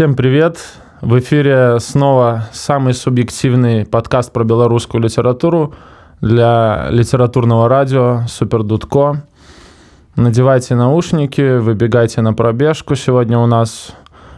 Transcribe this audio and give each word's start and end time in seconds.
Всем 0.00 0.14
привет! 0.14 0.56
В 1.02 1.18
эфире 1.18 1.78
снова 1.78 2.48
самый 2.52 2.94
субъективный 2.94 3.84
подкаст 3.84 4.32
про 4.32 4.44
белорусскую 4.44 5.02
литературу 5.02 5.74
для 6.22 6.86
литературного 6.88 7.68
радио 7.68 8.22
Супер 8.26 8.62
Дудко. 8.62 9.26
Надевайте 10.16 10.74
наушники, 10.74 11.58
выбегайте 11.58 12.22
на 12.22 12.32
пробежку. 12.32 12.94
Сегодня 12.94 13.38
у 13.38 13.44
нас 13.44 13.92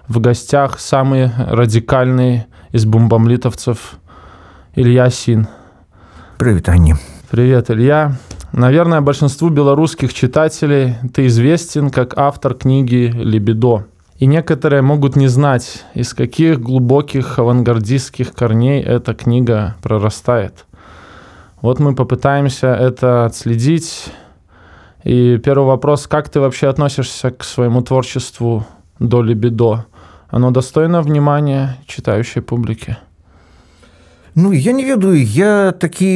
в 0.09 0.19
гостях 0.19 0.81
самый 0.81 1.31
радикальный 1.39 2.47
из 2.73 2.85
бомбомлитовцев 2.85 4.01
Илья 4.75 5.11
Син. 5.11 5.47
Привет, 6.39 6.69
Ани. 6.69 6.95
Привет, 7.31 7.71
Илья. 7.71 8.17
Наверное, 8.51 9.01
большинству 9.01 9.49
белорусских 9.49 10.13
читателей 10.13 10.97
ты 11.15 11.27
известен 11.29 11.91
как 11.91 12.19
автор 12.19 12.55
книги 12.55 13.13
«Либидо». 13.15 13.85
И 14.23 14.27
некоторые 14.27 14.83
могут 14.83 15.17
не 15.17 15.27
знать, 15.27 15.85
из 15.95 16.15
каких 16.15 16.61
глубоких 16.61 17.41
авангардистских 17.41 18.33
корней 18.33 18.81
эта 18.81 19.15
книга 19.15 19.75
прорастает. 19.83 20.65
Вот 21.61 21.81
мы 21.81 21.97
попытаемся 21.97 22.69
это 22.69 23.25
отследить. 23.25 24.13
И 25.03 25.39
первый 25.39 25.67
вопрос, 25.67 26.07
как 26.07 26.29
ты 26.29 26.39
вообще 26.39 26.69
относишься 26.69 27.33
к 27.33 27.43
своему 27.43 27.83
творчеству 27.83 28.65
до 29.01 29.23
либидо? 29.23 29.87
Оно 30.29 30.53
достойно 30.53 31.03
внимания 31.03 31.79
читающей 31.89 32.43
публики? 32.43 32.99
Ну 34.35 34.53
я 34.53 34.73
не 34.73 34.85
ведаю 34.85 35.23
я 35.23 35.73
такі 35.73 36.09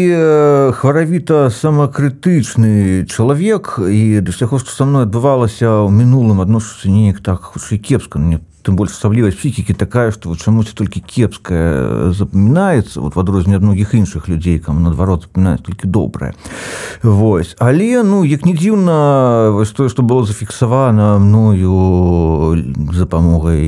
хваравіта 0.73 1.51
самакрытычны 1.53 3.05
чалавек 3.13 3.77
і 3.77 4.25
да 4.25 4.33
ўсяго 4.33 4.57
што 4.57 4.73
са 4.73 4.89
мной 4.89 5.05
адбывалася 5.05 5.85
ў 5.85 5.93
мінулым 5.93 6.41
адношуся 6.41 6.89
неяк 6.89 7.21
так 7.21 7.45
хутчэй 7.53 7.77
кепска 7.77 8.17
мне 8.17 8.41
тым 8.67 8.75
больш 8.75 8.99
асаблівасць 8.99 9.39
псіхікі 9.39 9.79
такая 9.79 10.11
што 10.11 10.35
вот 10.35 10.43
чамусь 10.43 10.75
толькі 10.75 10.99
кепская 10.99 12.11
запамінаецца 12.11 12.99
вот 13.01 13.15
в 13.15 13.21
адрозненне 13.23 13.63
ад 13.63 13.63
многіх 13.63 13.95
іншых 13.95 14.27
людзей 14.27 14.59
кам 14.59 14.83
наадварот 14.83 15.31
запамінаюць 15.31 15.63
толькі 15.63 15.87
добрае 15.87 16.35
Вось. 17.03 17.55
Але 17.59 18.03
ну 18.03 18.25
як 18.25 18.45
не 18.45 18.55
дзіўна 18.59 19.55
вось 19.55 19.71
тое 19.71 19.89
што 19.89 20.03
было 20.03 20.27
зафіксавана 20.27 21.19
мною 21.23 22.59
за 22.91 23.07
памогай 23.07 23.63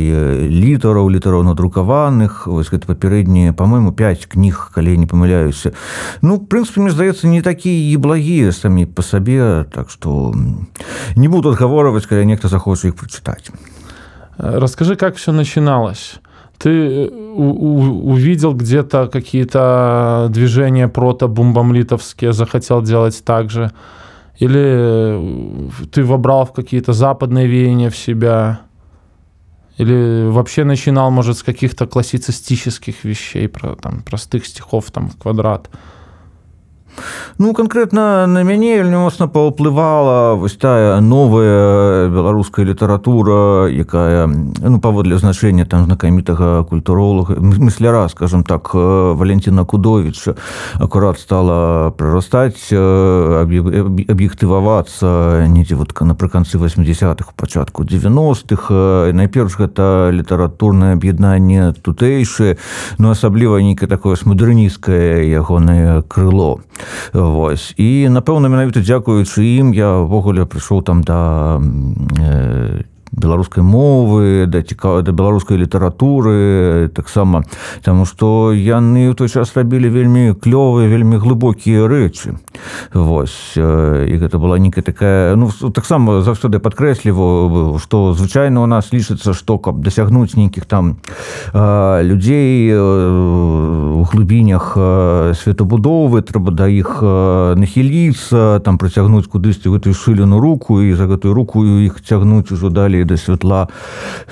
літараў 0.51 1.07
літараў 1.07 1.47
надрукаваных 1.47 2.51
вось 2.51 2.75
гэта 2.75 2.91
папярэднія 2.91 3.55
по-мому 3.55 3.93
5 3.93 4.27
кніг 4.27 4.75
калі 4.75 4.99
не 4.99 5.07
памыляюся 5.07 5.73
ну 6.23 6.43
прынцыпе 6.43 6.83
мне 6.83 6.91
здаецца 6.91 7.31
не 7.31 7.43
такія 7.43 7.95
і 7.95 7.97
благія 8.03 8.51
самі 8.53 8.87
по 8.87 9.03
сабе 9.03 9.65
так 9.71 9.91
што 9.95 10.35
не 11.15 11.29
буду 11.29 11.55
адгаворваць 11.55 12.07
калі 12.11 12.27
нехта 12.27 12.49
захоча 12.49 12.91
іх 12.91 12.99
прачытаць 12.99 13.55
Расскажи, 14.39 14.95
как 14.95 15.17
все 15.17 15.33
начиналось. 15.33 16.15
Ты 16.59 16.71
э, 16.71 17.09
увидел 17.09 18.55
где-то 18.55 19.09
какие-то 19.09 20.29
движения 20.31 20.89
прото-бумбамлитовские, 20.89 22.33
захотел 22.33 22.83
делать 22.83 23.23
так 23.25 23.51
же? 23.51 23.73
Или 24.39 24.61
э, 24.61 25.69
ты 25.93 26.05
вобрал 26.05 26.47
в 26.47 26.53
какие-то 26.53 26.93
западные 26.93 27.49
веяния 27.49 27.91
в 27.91 27.97
себя? 27.97 28.61
Или 29.77 30.29
вообще 30.29 30.65
начинал, 30.65 31.11
может, 31.11 31.39
с 31.39 31.43
каких-то 31.43 31.87
классицистических 31.87 33.05
вещей, 33.05 33.49
про, 33.49 33.75
там, 33.77 34.03
простых 34.03 34.47
стихов 34.47 34.91
там, 34.93 35.09
в 35.09 35.17
квадрат? 35.17 35.69
Ну 37.39 37.55
конкретно 37.55 38.27
на 38.27 38.43
мяне 38.43 38.77
вельмі 38.77 38.97
моцна 38.97 39.29
паўплывала 39.29 40.35
вось 40.35 40.57
тая 40.57 41.01
новая 41.01 42.09
беларуская 42.09 42.67
літаратура 42.67 43.69
якая 43.71 44.27
ну 44.27 44.81
паводле 44.81 45.19
значэння 45.19 45.65
там 45.65 45.85
знакамітага 45.85 46.65
культуролага 46.65 47.37
мысляра 47.39 48.09
скажем 48.09 48.43
так 48.43 48.75
валентина 48.75 49.65
кудовича 49.65 50.35
акурат 50.81 51.21
стала 51.21 51.91
прарастаць 51.91 52.73
аб'ектывавацца 52.73 55.47
недзе 55.47 55.77
вот 55.77 56.01
напрыканцы 56.01 56.59
80-х 56.59 57.33
пачатку 57.37 57.85
90-х 57.85 59.13
найперш 59.13 59.57
гэта 59.59 60.11
літаратурнае 60.11 60.99
аб'яднанне 60.99 61.73
тутэйшае 61.73 62.57
но 62.99 63.11
асабліва 63.11 63.63
нейкае 63.63 63.89
такое 63.89 64.17
мадэрнісцкае 64.25 65.31
ягонае 65.31 66.03
крыло 66.03 66.61
Вось. 67.13 67.75
і 67.77 68.09
напэўна 68.09 68.49
менавіта 68.49 68.81
дзякуючы 68.81 69.45
ім 69.45 69.73
я 69.75 70.05
ўвогуле 70.05 70.45
прыйшоў 70.45 70.83
там 70.83 71.03
да 71.03 71.59
беларускай 73.13 73.63
мовы 73.65 74.47
да 74.47 74.63
цікава 74.63 75.03
да 75.03 75.13
беларускай 75.13 75.57
літаратуры 75.57 76.89
таксама 76.95 77.45
таму 77.83 78.05
што 78.05 78.53
яны 78.53 79.11
ў 79.11 79.15
той 79.15 79.29
час 79.29 79.55
рабілі 79.57 79.89
вельмі 79.89 80.35
клёвыя 80.35 80.89
вельмі 80.89 81.17
глыбокія 81.17 81.89
рэчы. 81.89 82.39
Вось 82.93 83.57
і 83.57 84.15
гэта 84.19 84.39
была 84.39 84.59
нейкая 84.59 84.83
такая 84.85 85.37
ну 85.37 85.51
таксама 85.71 86.21
заўсёды 86.23 86.59
падкрэсліваю 86.59 87.79
што 87.79 88.13
звычайна 88.13 88.63
у 88.63 88.67
нас 88.67 88.93
лічыцца 88.93 89.33
што 89.33 89.59
каб 89.59 89.81
дасягнуць 89.83 90.37
нейкіх 90.37 90.67
там 90.67 90.99
людзей 91.55 92.75
у 92.75 94.03
глыбінях 94.05 94.77
светабудовы 95.35 96.23
трэба 96.23 96.51
да 96.53 96.69
іх 96.69 97.01
нахіліцца 97.03 98.61
там 98.65 98.79
працягнуць 98.79 99.27
кудысьці 99.27 99.73
гэтую 99.73 99.95
шылену 99.95 100.41
руку 100.41 100.81
і 100.81 100.95
за 100.95 101.07
гэтую 101.07 101.35
руку 101.35 101.65
іх 101.65 102.01
цягнуць 102.03 102.53
ужо 102.53 102.69
далі 102.71 102.98
далей 102.99 103.05
да 103.05 103.17
святла 103.17 103.69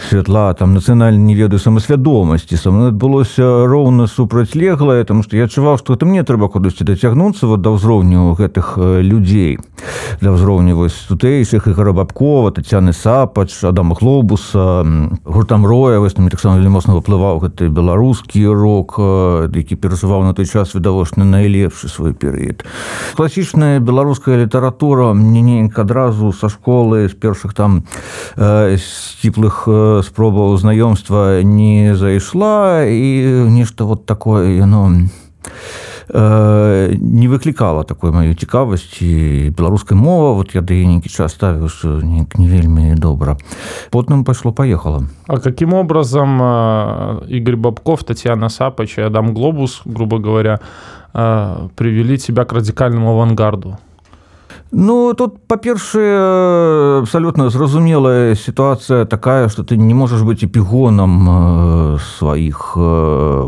святла 0.09 0.54
там 0.54 0.75
нацыянальна 0.75 1.19
не 1.19 1.34
ведаю 1.34 1.59
самасвядомасці 1.59 2.56
са 2.56 2.71
мной 2.71 2.88
адбылося 2.91 3.66
роўна 3.66 4.06
супрацьлеглае 4.06 5.04
там 5.04 5.22
што 5.22 5.37
я 5.37 5.44
адчуваў 5.44 5.78
што 5.78 5.94
это 5.94 6.06
мне 6.06 6.22
трэба 6.22 6.49
кудысьці 6.49 6.84
дацягнуцца 6.84 7.47
вот 7.47 7.62
да 7.62 7.71
ўзроўню 7.71 8.34
гэтых 8.34 8.78
людзей. 8.78 9.59
Для 10.21 10.32
ўзроўню 10.32 10.77
вось 10.77 10.97
тутэйшых 11.09 11.66
і 11.69 11.75
гарабабкова 11.77 12.50
татяны 12.53 12.93
сапач 12.93 13.53
адама 13.62 13.94
хлобуса 13.94 14.84
гуртам 15.25 15.66
роя 15.66 16.00
вось 16.00 16.19
мне 16.19 16.31
таксама 16.31 16.56
вельмі 16.56 16.78
моцна 16.78 16.94
выплываў 16.94 17.43
гэты 17.43 17.69
беларускі 17.69 18.47
рок 18.47 18.98
які 19.54 19.77
перажываў 19.77 20.25
на 20.25 20.34
той 20.34 20.47
час 20.47 20.75
відавочна 20.75 21.25
найлепшы 21.25 21.88
свой 21.88 22.15
перыяд. 22.15 22.65
Класічная 23.16 23.81
беларуская 23.81 24.37
літаратура 24.44 25.12
мне 25.12 25.43
неяк 25.43 25.78
адразу 25.78 26.33
са 26.33 26.48
школы 26.48 27.09
з 27.09 27.15
першых 27.15 27.54
там 27.54 27.84
э, 28.37 28.56
сціплых 28.78 29.69
спробаў 30.06 30.56
знаёмства 30.56 31.43
не 31.43 31.94
зайшла 31.97 32.84
і 32.84 33.49
нешта 33.50 33.84
вот 33.84 34.06
такое 34.06 34.56
яно 34.59 35.09
не 36.09 37.27
выклікала 37.27 37.83
такой 37.83 38.12
маю 38.12 38.34
цікавасць 38.34 39.03
і 39.03 39.50
беларускай 39.50 39.99
мова 39.99 40.33
вот 40.39 40.55
я 40.55 40.61
да 40.61 40.75
нейкі 40.75 41.11
час 41.11 41.34
ставіў 41.34 41.69
што 41.69 41.99
не 41.99 42.47
вельмі 42.47 42.95
добра 42.95 43.37
потым 43.91 44.25
пайшло 44.25 44.53
поехала 44.53 45.03
А 45.27 45.39
каким 45.39 45.75
образом 45.75 46.39
Игорь 47.27 47.56
бабков 47.56 48.05
татьяна 48.05 48.49
сапач 48.49 48.99
и 48.99 49.03
адам 49.03 49.34
глобус 49.34 49.83
грубо 49.84 50.19
говоря 50.19 50.61
привели 51.12 52.19
тебя 52.19 52.45
к 52.45 52.53
радикальному 52.53 53.11
авангарду 53.11 53.78
Ну 54.72 55.15
тут 55.15 55.47
па-першае 55.47 56.99
абсалютна 56.99 57.50
зразумелая 57.50 58.34
сітуацыя 58.34 59.06
такая 59.06 59.47
што 59.49 59.62
ты 59.62 59.77
не 59.78 59.94
можаш 59.94 60.27
быць 60.27 60.43
эпігонам 60.43 62.03
сваіх 62.03 62.75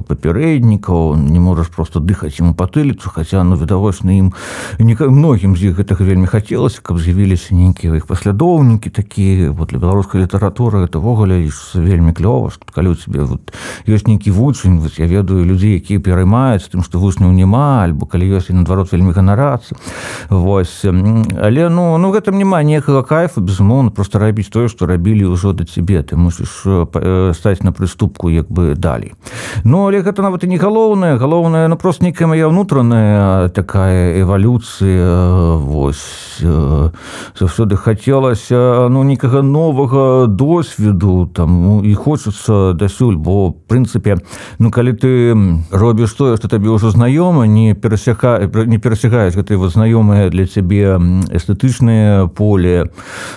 папярэднікаў 0.07 1.19
не 1.19 1.43
можаш 1.43 1.75
просто 1.75 1.99
дыхаць 1.99 2.39
ему 2.39 2.55
патыліцу 2.55 3.11
хаця 3.11 3.43
ну 3.43 3.59
відавочна 3.59 4.15
ім 4.15 4.31
многім 4.79 5.59
з 5.59 5.75
іх 5.75 5.83
гэтага 5.83 6.07
вельмі 6.07 6.31
хацелася 6.31 6.79
каб 6.87 7.03
з'явіліся 7.03 7.51
нейкія 7.51 7.99
іх 7.99 8.07
паслядоўнікі 8.07 8.91
такія. 8.91 9.51
Вот 9.51 9.75
для 9.75 9.83
беларускай 9.83 10.23
літаратуры 10.23 10.87
этовогуле 10.87 11.51
вельмі 11.75 12.15
клёва 12.15 12.55
што 12.55 12.63
калі 12.71 12.95
у 12.95 12.95
цябе 12.95 13.27
вот 13.27 13.51
ёсць 13.91 14.07
нейкі 14.07 14.31
вучань 14.31 14.79
вот 14.79 14.95
я 15.03 15.11
ведаю 15.11 15.43
людзей 15.43 15.83
якія 15.83 15.99
пераймаюць 15.99 16.71
тым 16.71 16.87
што 16.87 17.03
вучняў 17.03 17.35
няма 17.35 17.83
альбо 17.83 18.07
калі 18.07 18.39
ёсць 18.39 18.55
і 18.55 18.63
наадварот 18.63 18.95
вельмі 18.95 19.11
ганарацца 19.11 19.75
восьось 20.31 20.87
але 21.41 21.69
ну 21.69 21.99
ну 21.99 22.13
гэтым 22.13 22.39
няма 22.39 22.63
некага 22.63 23.03
кайфа 23.03 23.41
безумоўна 23.41 23.91
просто 23.91 24.19
рабіць 24.19 24.49
тое 24.51 24.69
што 24.69 24.87
рабілі 24.87 25.33
ўжо 25.35 25.53
да 25.53 25.65
цябе. 25.65 26.03
Ты 26.03 26.17
мусіш 26.17 26.67
стаць 27.37 27.63
на 27.63 27.73
прыступку 27.73 28.31
як 28.31 28.51
бы 28.51 28.75
далей. 28.75 29.15
Ну 29.65 29.87
але 29.89 30.03
гэта 30.03 30.23
нават 30.23 30.45
і 30.45 30.49
не 30.49 30.59
галоўнае. 30.59 31.17
Галоўнае 31.19 31.69
ну 31.69 31.77
просто 31.77 32.05
нейкая 32.05 32.29
моя 32.29 32.49
ўнутраная 32.49 33.49
такая 33.49 34.21
эвалюцыя 34.21 35.57
вось 35.59 36.41
заўсёды 37.39 37.77
хацелася 37.77 38.89
ну 38.91 39.03
некага 39.03 39.43
новага 39.43 40.27
досведу 40.27 41.27
там 41.27 41.63
ну, 41.63 41.83
і 41.83 41.95
хочацца 41.95 42.73
дасюль 42.75 43.17
бо 43.17 43.51
прынцыпе 43.69 44.19
ну 44.59 44.71
калі 44.71 44.93
ты 44.93 45.35
робіш 45.71 46.13
тое 46.13 46.37
што 46.37 46.49
табе 46.49 46.71
ўжо 46.71 46.91
знаёма 46.91 47.47
не 47.47 47.75
перасяха 47.75 48.39
не 48.67 48.79
перасягаеш 48.79 49.35
гэтай 49.35 49.57
вот 49.57 49.73
знаёмыя 49.73 50.31
для 50.31 50.47
цябе 50.47 50.98
эстэтычнае 50.99 52.29
поле. 52.29 52.91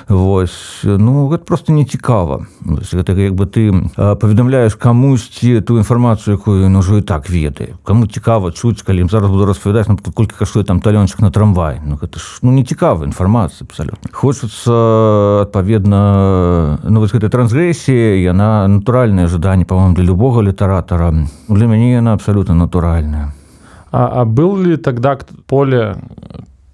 Вось. 0.08 0.82
Ну 0.84 1.28
гэта 1.30 1.46
просто 1.46 1.72
не 1.72 1.86
цікава 1.86 2.46
гэта 2.66 3.14
як 3.18 3.36
бы 3.36 3.46
ты 3.46 3.72
паведамляеш 3.96 4.76
камусьці 4.76 5.62
ту 5.62 5.78
інфармацыю 5.78 6.38
якую 6.38 6.66
ён 6.66 6.76
ужо 6.78 6.98
і 6.98 7.02
так 7.02 7.30
ведае. 7.30 7.76
Кому 7.84 8.08
цікава 8.08 8.52
чуць 8.52 8.82
калі 8.82 9.02
ім 9.02 9.10
зараз 9.10 9.32
буду 9.32 9.46
распавядаць 9.46 9.88
на 9.88 9.98
колькі 9.98 10.36
каштуе 10.38 10.64
там 10.64 10.82
талёнчык 10.82 11.22
на 11.22 11.32
трамвай. 11.32 11.82
Ну 11.86 11.96
гэта 11.96 12.20
ж 12.20 12.40
ну 12.42 12.52
не 12.52 12.64
цікава 12.64 13.06
інфармацыя 13.06 13.68
абсалютна. 13.68 14.10
Хочацца 14.12 15.42
адпаведна 15.48 16.80
ну 16.84 17.00
вось 17.00 17.14
гэта 17.14 17.30
трансгрэсія 17.30 18.22
яна 18.22 18.68
натуральнае 18.68 19.28
жаданне 19.28 19.66
па-моему 19.66 19.96
для 19.96 20.04
любога 20.04 20.42
літаратара. 20.42 21.14
Для 21.50 21.68
мяне 21.68 21.94
яна 21.94 22.14
абсалютна 22.14 22.56
натуральная. 22.56 23.34
А, 23.92 24.22
а 24.22 24.26
был 24.26 24.58
ли 24.58 24.78
тогда 24.78 25.18
поле 25.48 25.98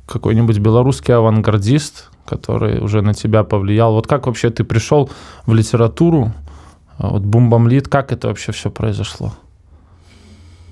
какой-нибудь 0.08 0.58
белорусский 0.58 1.14
авангардист, 1.14 2.10
который 2.26 2.80
уже 2.80 3.02
на 3.02 3.14
тебя 3.14 3.44
повлиял? 3.44 3.94
Вот 3.94 4.08
как 4.08 4.26
вообще 4.26 4.50
ты 4.50 4.64
пришел 4.64 5.10
в 5.46 5.54
литературу? 5.54 6.32
Вот 6.98 7.22
Бумбамлит, 7.22 7.88
как 7.88 8.12
это 8.12 8.30
вообще 8.30 8.52
все 8.52 8.72
произошло? 8.72 9.34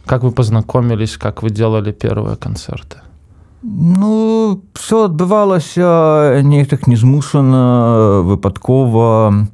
Как 0.06 0.24
вы 0.24 0.32
познакомились, 0.32 1.18
как 1.18 1.44
вы 1.44 1.50
делали 1.50 1.92
первые 1.92 2.36
концерты? 2.36 2.98
Ну 3.68 4.62
все 4.76 5.06
адбывалася 5.06 6.42
неяк 6.46 6.70
так 6.70 6.86
незмушана 6.86 8.22
выпадкова 8.22 9.48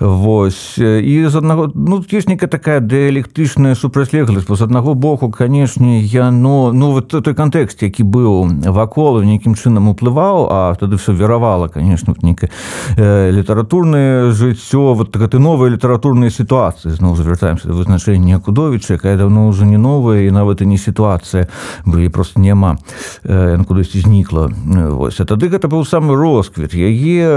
Вось. 0.00 0.78
І 0.78 1.28
з 1.28 1.36
аднаго 1.36 1.70
ну 1.74 2.02
нейкая 2.02 2.48
такая 2.50 2.80
дыялектычная 2.80 3.76
супрацьлегласць 3.78 4.50
з 4.50 4.62
аднаго 4.62 4.94
боку 4.94 5.30
канешне 5.30 6.00
я 6.00 6.32
но 6.32 6.72
ну 6.72 6.90
вот 6.90 7.14
той 7.14 7.34
кантэкст 7.34 7.82
які 7.82 8.02
быў 8.02 8.66
вакол 8.74 9.22
нейкім 9.22 9.54
чынам 9.54 9.86
уплываў 9.86 10.48
а 10.50 10.74
тады 10.74 10.96
все 10.96 11.12
веравала 11.12 11.68
конечно 11.68 12.14
нейкае 12.22 12.50
э, 12.96 13.30
літаратурнае 13.30 14.32
жыццё 14.32 14.94
вот 14.94 15.14
гэты 15.14 15.38
новыя 15.38 15.70
літаратурныя 15.70 16.30
сітуацыі. 16.30 16.90
Зноў 16.90 17.14
завяртаемся 17.14 17.68
да 17.68 17.74
вызначэння 17.78 18.42
кудовіча 18.42 18.98
якая 18.98 19.16
давно 19.16 19.46
ўжо 19.46 19.62
не 19.64 19.78
новая 19.78 20.26
і 20.26 20.34
нават 20.34 20.60
і 20.60 20.66
не 20.66 20.76
сітуацыя 20.76 21.46
бы 21.86 22.10
просто 22.10 22.40
няма. 22.40 22.78
Э, 23.22 23.43
яна 23.52 23.68
кудысьці 23.68 24.00
знікла 24.00 24.48
вось. 24.96 25.20
А 25.20 25.28
тады 25.28 25.52
гэта 25.52 25.68
быў 25.68 25.84
самы 25.84 26.16
росквіт 26.16 26.72
яе 26.72 27.28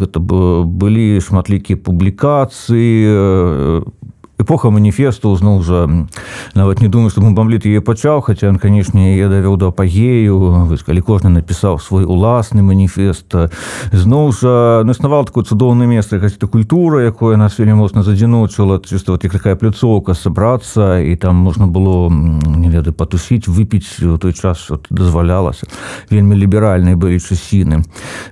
гэта 0.00 0.20
былі 0.20 1.20
шматлікія 1.20 1.76
публікацыі 1.76 3.84
эпоха 4.44 4.68
маніфесту 4.68 5.32
зноў 5.40 5.64
жа 5.64 5.88
нават 6.52 6.84
не 6.84 6.88
думаю 6.92 7.08
што 7.08 7.24
бомбліт 7.24 7.64
яе 7.64 7.80
пачаў 7.80 8.20
хаця 8.20 8.52
ён 8.52 8.60
канешне 8.60 9.16
я 9.16 9.32
давёў 9.32 9.56
да 9.56 9.72
апагею 9.72 10.36
вось 10.68 10.84
калі 10.84 11.00
кожны 11.00 11.32
напісаў 11.32 11.80
свой 11.80 12.04
уласны 12.04 12.60
маніфест 12.60 13.32
зноў 13.92 14.36
жа 14.36 14.84
наснавал 14.84 15.24
такое 15.24 15.48
цудоўнае 15.48 15.88
месца 15.88 16.20
гасці 16.20 16.44
культура 16.44 17.00
якое 17.00 17.40
нас 17.40 17.56
вельмі 17.58 17.80
моцна 17.80 18.04
задзіночыла 18.04 18.84
чыста 18.84 19.16
вот 19.16 19.24
як 19.24 19.32
такая 19.32 19.56
пляцоўка 19.56 20.12
сабрацца 20.12 21.00
і 21.00 21.16
там 21.16 21.40
можна 21.40 21.66
было 21.66 22.12
не 22.12 22.68
веды 22.68 22.92
патусіць 22.92 23.48
выпіць 23.48 23.96
у 24.04 24.18
той 24.20 24.36
час 24.36 24.68
дазвалялася 24.90 25.64
вельмі 26.12 26.36
ліберальныя 26.36 27.00
былі 27.00 27.16
часіны 27.16 27.84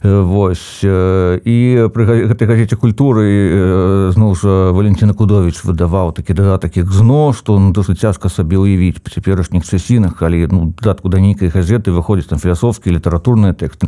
Вось 0.02 0.82
і 0.82 1.56
пры 1.94 2.04
гэтай 2.26 2.46
газеце 2.50 2.76
культуры 2.76 4.10
зноў 4.12 4.34
жа 4.34 4.74
Валентина 4.74 5.14
Кудович 5.14 5.62
выдавал 5.64 6.01
даваў 6.02 6.12
такі 6.12 6.34
дадатак 6.34 6.76
як 6.76 6.90
зно 6.90 7.32
што 7.32 7.58
ну, 7.58 7.70
досыць 7.72 8.00
цяжка 8.02 8.28
сабе 8.28 8.58
ўявіць 8.58 8.98
па 8.98 9.10
цяперашніх 9.10 9.62
часінах 9.62 10.18
калі 10.18 10.48
ну, 10.50 10.74
датку 10.82 11.08
да 11.08 11.22
нейкай 11.22 11.48
газеты 11.48 11.94
выходзіць 11.94 12.26
там 12.26 12.38
філасофскія 12.42 12.98
літаратурныя 12.98 13.54
тэксты 13.54 13.86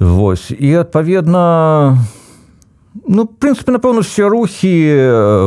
Вось. 0.00 0.50
І 0.50 0.74
адпаведна 0.82 2.02
ну 3.06 3.26
прынцыпе 3.26 3.70
напэўна 3.70 4.02
все 4.02 4.26
рухі 4.26 4.74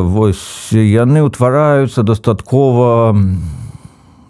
вось 0.07 0.71
яны 0.71 1.27
ўтвараюцца 1.27 2.03
дастаткова 2.07 3.11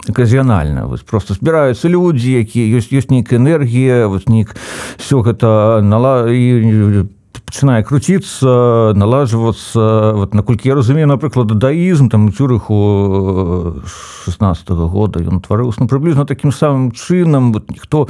аказіянальна 0.10 0.90
вось 0.90 1.06
просто 1.06 1.38
збіраюцца 1.38 1.86
людзі 1.86 2.34
якія 2.42 2.82
ёсць 2.82 2.90
ёсць 2.90 3.14
нейкая 3.14 3.38
энергія 3.38 4.10
вось 4.10 4.26
нейк 4.26 4.58
все 4.98 5.22
гэта 5.22 5.86
нала 5.86 6.26
і 6.34 7.06
пачынае 7.48 7.80
круціцца 7.88 8.92
налажвацца 8.92 10.12
вот 10.20 10.34
наколькі 10.36 10.68
я 10.68 10.76
разумею 10.76 11.08
напрыклад 11.08 11.48
даізм 11.48 12.10
там 12.12 12.28
у 12.28 12.32
цюрыху 12.32 13.80
16 14.28 14.70
-го 14.70 14.88
года 14.88 15.24
ён 15.24 15.40
тварыўся 15.40 15.80
ну, 15.80 15.88
прыблізна 15.88 16.26
таким 16.26 16.52
самым 16.52 16.92
чынам 16.92 17.54
вот 17.54 17.72
ніхто 17.72 18.08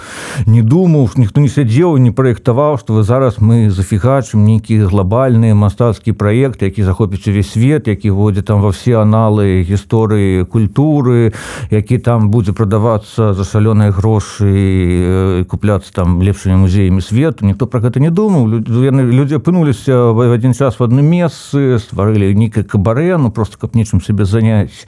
не 0.47 0.63
думаў 0.63 1.09
ніхто 1.15 1.41
не 1.41 1.49
сядзеў 1.49 1.97
не 1.97 2.11
праектаваў 2.11 2.79
што 2.81 2.93
вы 2.97 3.03
зараз 3.03 3.37
мы 3.37 3.69
зафігачым 3.69 4.41
нейкі 4.43 4.89
глобальны 4.89 5.53
мастацкі 5.53 6.17
праект 6.17 6.63
які 6.63 6.83
захопіць 6.83 7.27
увесь 7.27 7.51
свет 7.51 7.87
які 7.87 8.09
водзе 8.09 8.41
там 8.41 8.61
во 8.61 8.71
все 8.71 8.97
аналы 9.05 9.61
гісторыі 9.61 10.45
культуры 10.45 11.33
які 11.69 11.97
там 11.97 12.31
будзе 12.31 12.53
прадавацца 12.53 13.33
за 13.33 13.43
шалёныя 13.43 13.93
грошы 13.93 15.45
купляцца 15.45 15.93
там 15.93 16.21
лепшымі 16.25 16.55
музеямі 16.65 17.01
свету 17.01 17.45
ніхто 17.45 17.67
про 17.67 17.79
гэта 17.85 17.99
не 17.99 18.09
думаў 18.09 18.65
яны 18.65 19.05
людзі 19.05 19.26
апынуліся 19.35 20.15
в 20.15 20.33
адзін 20.33 20.53
час 20.53 20.79
в 20.79 20.83
адным 20.83 21.05
месцы 21.11 21.79
стварылі 21.83 22.31
нейкае 22.33 22.63
кабарэ 22.63 23.17
ну 23.19 23.31
просто 23.31 23.59
каб 23.59 23.75
нечым 23.75 24.01
себе 24.01 24.25
заняць 24.25 24.87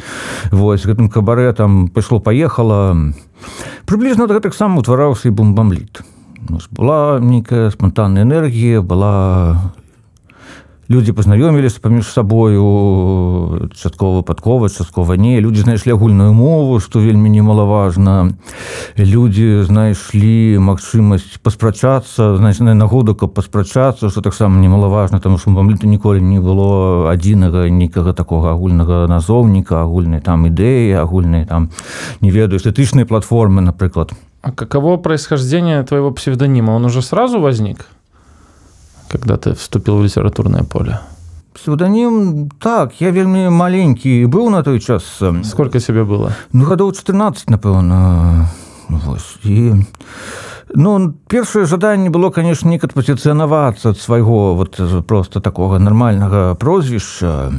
вось 0.51 0.87
гэтым 0.87 1.09
кабарэ 1.09 1.53
там 1.53 1.87
пайшло 1.89 2.19
паехала 2.19 2.95
прыблізна 3.85 4.27
гэтак 4.31 4.55
сам 4.55 4.77
утвараўся 4.77 5.29
і 5.29 5.35
бомбамліт 5.35 6.01
была 6.71 7.19
нейкая 7.19 7.69
спонтанная 7.69 8.23
энергія 8.23 8.81
была 8.81 9.75
людзі 10.89 11.13
пазнаёміліся 11.13 11.79
паміж 11.81 12.09
сабою 12.09 13.69
часткова 13.77 14.21
выпадкова 14.21 14.69
часткова 14.73 15.13
не 15.21 15.37
людзі 15.37 15.61
знайшлі 15.61 15.93
агульную 15.93 16.33
мову 16.33 16.79
што 16.81 16.99
вельмі 16.99 17.29
немалаважна 17.29 18.33
людзі 18.97 19.61
знайшлі 19.69 20.57
магчымасць 20.57 21.37
паспрачацца 21.45 22.37
значная 22.41 22.73
нагода 22.73 23.13
каб 23.13 23.37
паспрачацца 23.37 24.09
што 24.09 24.25
таксама 24.25 24.57
немалаважна 24.57 25.21
там 25.21 25.37
што 25.37 25.53
мамліты 25.53 25.85
ніколі 25.85 26.25
не 26.25 26.41
было 26.41 27.13
адзінага 27.13 27.69
нейкага 27.69 28.17
такога 28.17 28.57
агульнага 28.57 29.05
назоўніка 29.05 29.85
агульнай 29.85 30.25
там 30.25 30.49
ідэі 30.49 30.97
агульнай 31.05 31.45
там 31.45 31.69
не 32.21 32.33
ведаю 32.33 32.57
эстэтычнай 32.57 33.05
платформы 33.05 33.61
напрыклад 33.61 34.17
А 34.41 34.51
каково 34.53 34.95
происхождение 34.95 35.83
твоего 35.83 36.11
псевдонима? 36.11 36.71
Он 36.71 36.85
уже 36.85 37.01
сразу 37.01 37.41
возник? 37.41 37.87
Когда 39.09 39.37
ты 39.37 39.53
вступил 39.53 39.97
в 39.97 40.03
литературное 40.03 40.63
поле? 40.63 40.99
Псевдоним, 41.53 42.49
так, 42.59 43.01
я 43.01 43.11
вельмі 43.11 43.49
маленький 43.49 44.25
быў 44.25 44.49
на 44.49 44.63
той 44.63 44.79
час. 44.79 45.21
Сколько 45.43 45.79
себе 45.79 46.03
было? 46.03 46.31
Ну, 46.53 46.65
гадоў 46.65 46.93
14, 46.93 47.49
напэўна. 47.49 48.49
Вось. 48.89 49.37
І... 49.43 49.73
Ну, 50.75 51.13
першае 51.27 51.65
жаданне 51.65 52.09
было, 52.09 52.29
конечно, 52.29 52.69
некад 52.69 52.93
пазіцыянавацца 52.93 53.89
ад 53.89 53.97
свайго 53.97 54.53
вот, 54.55 54.79
просто 55.07 55.41
такога 55.41 55.79
нармальнага 55.79 56.55
прозвішча. 56.55 57.51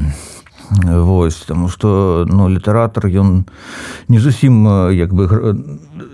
Вось, 0.70 1.42
таму 1.48 1.68
што 1.68 2.24
ну, 2.28 2.48
літаратар 2.48 3.06
ён 3.06 3.44
не 4.08 4.20
зусім 4.22 4.90
як 4.94 5.12
бы 5.12 5.26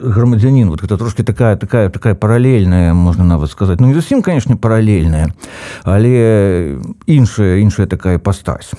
грамадзянін. 0.00 0.70
Вот 0.70 0.80
гэта 0.80 0.96
трошки 0.96 1.22
такая 1.22 1.56
такая 1.56 1.90
такая 1.90 2.14
паралельная 2.14 2.94
можна 2.94 3.24
нават 3.24 3.50
сказаць. 3.50 3.80
Ну 3.80 3.88
не 3.88 3.94
зусім 3.94 4.22
канешне 4.22 4.56
паралельная 4.56 5.34
але 5.84 6.78
іншая 7.06 7.60
іншая 7.60 7.86
такая 7.86 8.18
пастась 8.18 8.72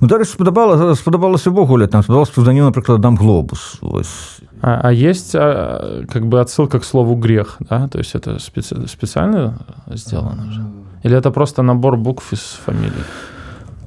ну 0.00 0.08
дарэч 0.08 0.28
спадабала 0.28 0.94
спадабалася 0.94 1.50
увогуле 1.50 1.86
там 1.86 2.02
спадалася 2.02 2.32
псевдонім 2.32 2.64
напрыклад 2.64 3.00
дам 3.00 3.16
глобус. 3.16 3.78
Вось. 3.80 4.40
А, 4.62 4.80
а 4.82 4.92
есть 4.92 5.34
а, 5.34 6.04
как 6.08 6.26
бы 6.26 6.40
отсылка 6.40 6.80
к 6.80 6.84
слову 6.84 7.14
грех 7.14 7.56
да? 7.60 7.88
То 7.88 7.98
есть 7.98 8.14
это 8.14 8.38
специ... 8.38 8.86
специально 8.86 9.58
сделано 9.86 10.50
же 10.50 10.64
или 11.02 11.16
это 11.16 11.30
просто 11.30 11.62
набор 11.62 11.96
букв 11.96 12.32
из 12.32 12.40
фамилии 12.64 13.04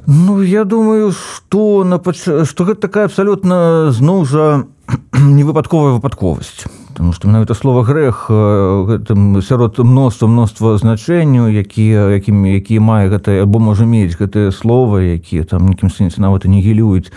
Ну 0.08 0.41
я 0.41 0.63
думаю 0.65 1.12
что 1.12 1.84
на 1.84 2.00
что 2.46 2.65
гэта 2.65 2.82
такая 2.82 3.06
абсолютно 3.06 3.91
зноў 3.91 4.25
жа 4.25 4.65
невыпадковая 5.13 5.94
выпадковасць 5.94 6.65
потому 7.00 7.13
что 7.13 7.27
менавіта 7.29 7.53
слова 7.53 7.84
грэх 7.84 8.27
гэтым 8.27 9.39
сярод 9.41 9.79
мноства 9.79 10.27
мноства 10.27 10.75
значэнняў 10.75 11.48
якія 11.48 12.12
якімі 12.12 12.60
якія 12.60 12.84
мае 12.84 13.08
гэта 13.08 13.39
або 13.39 13.63
можа 13.63 13.88
мець 13.88 14.20
гэтыя 14.20 14.51
словы 14.51 15.15
якія 15.15 15.48
там 15.48 15.72
нейкім 15.72 15.88
сэнсе 15.88 16.20
нават 16.20 16.44
і 16.44 16.51
не 16.51 16.60
гілююць 16.60 17.08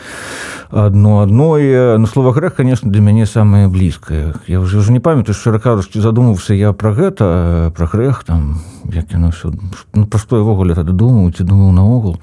одно 0.70 1.26
адное 1.26 1.98
на 1.98 2.06
слова 2.06 2.30
грэх 2.30 2.54
конечно 2.54 2.94
для 2.94 3.02
мяне 3.02 3.26
самае 3.26 3.66
блізкае 3.66 4.38
я 4.46 4.62
уже 4.62 4.78
уже 4.78 4.94
не 4.94 5.02
памятаю 5.02 5.34
шчыра 5.34 5.58
кажучы 5.58 5.98
задумаўся 5.98 6.54
я 6.54 6.70
про 6.72 6.94
гэта 6.94 7.74
про 7.74 7.86
грэх 7.90 8.22
там 8.22 8.62
як 8.86 9.10
яно 9.10 9.34
все 9.34 9.50
ну, 9.94 10.06
пра 10.06 10.22
што 10.22 10.38
я 10.38 10.46
ввогуле 10.46 10.78
тады 10.78 10.94
думаю 10.94 11.34
ці 11.34 11.42
думаў 11.42 11.74
наогул 11.74 12.22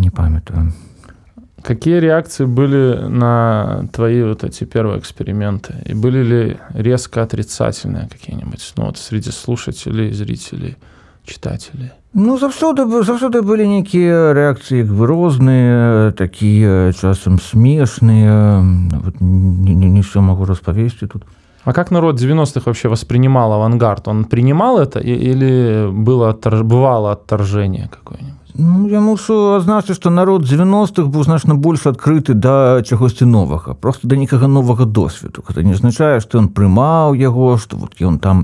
не 0.00 0.08
памятаю 0.08 0.72
Какие 1.61 1.99
реакции 1.99 2.45
были 2.45 3.07
на 3.07 3.87
твои 3.91 4.21
вот 4.23 4.43
эти 4.43 4.65
первые 4.65 4.99
эксперименты? 4.99 5.73
И 5.85 5.93
были 5.93 6.23
ли 6.23 6.57
резко 6.73 7.23
отрицательные 7.23 8.07
какие-нибудь, 8.07 8.73
ну 8.77 8.85
вот 8.85 8.97
среди 8.97 9.31
слушателей, 9.31 10.11
зрителей, 10.11 10.77
читателей? 11.25 11.91
Ну 12.13 12.37
заўсёды 12.37 12.85
заўсёды 13.03 13.41
былі 13.41 13.67
нейкія 13.67 14.31
рэакцыі 14.31 14.85
як 14.85 14.87
бы 14.87 15.03
розныя 15.03 16.13
такія 16.15 16.93
часам 16.93 17.39
смешныя 17.39 18.61
вот, 19.03 19.19
не, 19.19 19.75
не, 19.75 19.89
не 19.89 20.01
все 20.01 20.21
могу 20.21 20.45
распавесці 20.45 21.07
тут 21.07 21.23
А 21.65 21.73
как 21.73 21.91
народ 21.91 22.21
90-х 22.21 22.61
вообще 22.65 22.89
воспринимал 22.89 23.51
авангард? 23.53 24.07
Он 24.07 24.25
принимал 24.25 24.79
это 24.79 24.99
или 24.99 25.89
было, 25.91 26.31
бывало 26.63 27.11
отторжение 27.11 27.89
какое-нибудь? 27.89 28.38
Ну, 28.54 28.88
я 28.88 29.00
мушу 29.00 29.54
адзначыць 29.54 29.94
што 29.94 30.10
народ 30.10 30.42
90-х 30.42 31.06
быў 31.12 31.24
значна 31.24 31.54
больш 31.54 31.86
адкрыты 31.86 32.34
да 32.34 32.82
чагосьці 32.82 33.24
новага 33.24 33.74
просто 33.74 34.08
да 34.10 34.16
нейкага 34.16 34.48
новага 34.50 34.84
досведу 34.84 35.44
гэта 35.46 35.62
не 35.62 35.76
азначае 35.78 36.18
што 36.20 36.42
ён 36.42 36.48
прымаў 36.50 37.14
яго 37.14 37.58
што 37.62 37.76
вот 37.76 37.94
ён 38.00 38.18
там 38.18 38.42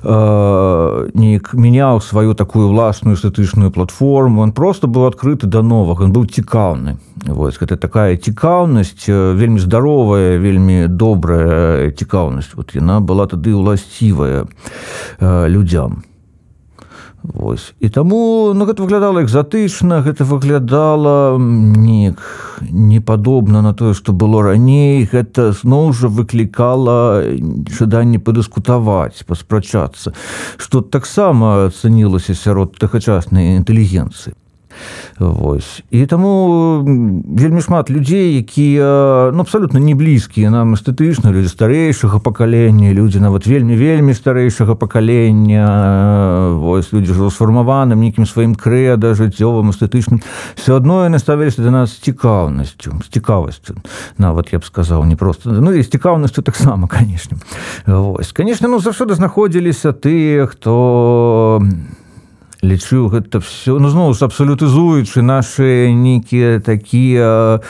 э, 0.00 1.10
неяк 1.12 1.52
мяняў 1.52 2.00
сваю 2.00 2.34
такую 2.34 2.72
ўласную 2.72 3.16
эстэтычную 3.16 3.70
платформу. 3.70 4.42
Он 4.42 4.52
просто 4.52 4.86
быў 4.86 5.06
адкрыты 5.12 5.46
да 5.46 5.62
новага 5.62 6.08
он 6.08 6.16
быў 6.16 6.26
цікаўны 6.26 6.96
вось 7.28 7.60
гэта 7.60 7.76
такая 7.76 8.16
цікаўнасць 8.16 9.08
вельмі 9.08 9.60
здаровая 9.60 10.38
вельмі 10.40 10.88
добрая 10.88 11.92
цікаўнасць 11.92 12.56
вот 12.56 12.74
яна 12.74 13.00
была 13.00 13.26
тады 13.26 13.52
ўласцівая 13.52 14.46
э, 14.46 15.48
людзям 15.48 16.04
Вось. 17.34 17.74
І 17.80 17.88
таму 17.88 18.52
ну, 18.54 18.66
гэта 18.66 18.82
выглядала 18.82 19.22
экзатычна, 19.24 20.02
гэта 20.02 20.24
выглядала 20.24 21.38
неяк 21.38 22.22
непадобна 22.70 23.62
на 23.62 23.74
тое, 23.74 23.94
што 23.94 24.12
было 24.12 24.42
раней, 24.42 25.04
гэта 25.04 25.52
зноў 25.52 25.92
жа 25.92 26.08
выклікала 26.08 27.22
жаданне 27.66 28.18
падыскутаваць, 28.18 29.26
паспрачацца, 29.26 30.14
што 30.56 30.80
таксама 30.80 31.70
цанілася 31.70 32.34
сярод 32.34 32.78
тагачаснай 32.78 33.56
інтэлігенцыі. 33.56 34.34
Вось. 35.18 35.82
і 35.90 36.06
таму 36.06 36.82
вельмі 37.24 37.60
шмат 37.60 37.90
людзей 37.90 38.36
якія 38.36 39.30
ну, 39.34 39.40
абсалютна 39.40 39.80
не 39.80 39.94
блізкія 39.94 40.50
нам 40.50 40.74
эстэтычна 40.74 41.32
людзі 41.32 41.48
старэйшага 41.48 42.20
пакалення 42.20 42.92
людзі 42.92 43.20
нават 43.20 43.46
вельмі 43.46 43.76
вельмі 43.76 44.14
старэйшага 44.14 44.74
пакалення 44.74 45.66
вось 46.56 46.92
людзі 46.92 47.12
ж 47.12 47.30
сфармаваным 47.30 48.00
нейкім 48.00 48.26
сваім 48.26 48.54
крэда 48.54 49.14
жыццёвым 49.14 49.70
эстэтычным. 49.70 50.22
Все 50.54 50.76
адно 50.76 51.04
яны 51.04 51.18
ставіліся 51.18 51.62
да 51.62 51.70
нас 51.70 51.96
цікаўнасцю 51.98 53.00
з 53.04 53.08
цікавасцю. 53.08 53.76
Нават 54.18 54.52
я 54.52 54.58
б 54.58 54.64
сказаў 54.64 55.04
не 55.04 55.16
просто 55.16 55.50
ну 55.50 55.72
і 55.72 55.82
з 55.82 55.88
цікаўнасцю 55.90 56.42
таксама 56.42 56.88
канешне. 56.88 57.38
Вось. 57.86 58.32
Канешне 58.32 58.68
ну 58.68 58.80
заўсёды 58.80 59.14
знаходзіліся 59.14 59.92
тыя 59.92 60.46
хто 60.46 61.62
не 61.62 62.05
лічыў 62.62 63.12
гэта 63.12 63.40
все 63.44 63.76
ну 63.76 63.88
зноў 63.92 64.14
ж 64.16 64.24
абсалютызуючы 64.24 65.20
наши 65.20 65.92
нейкія 65.92 66.60
такія 66.60 67.60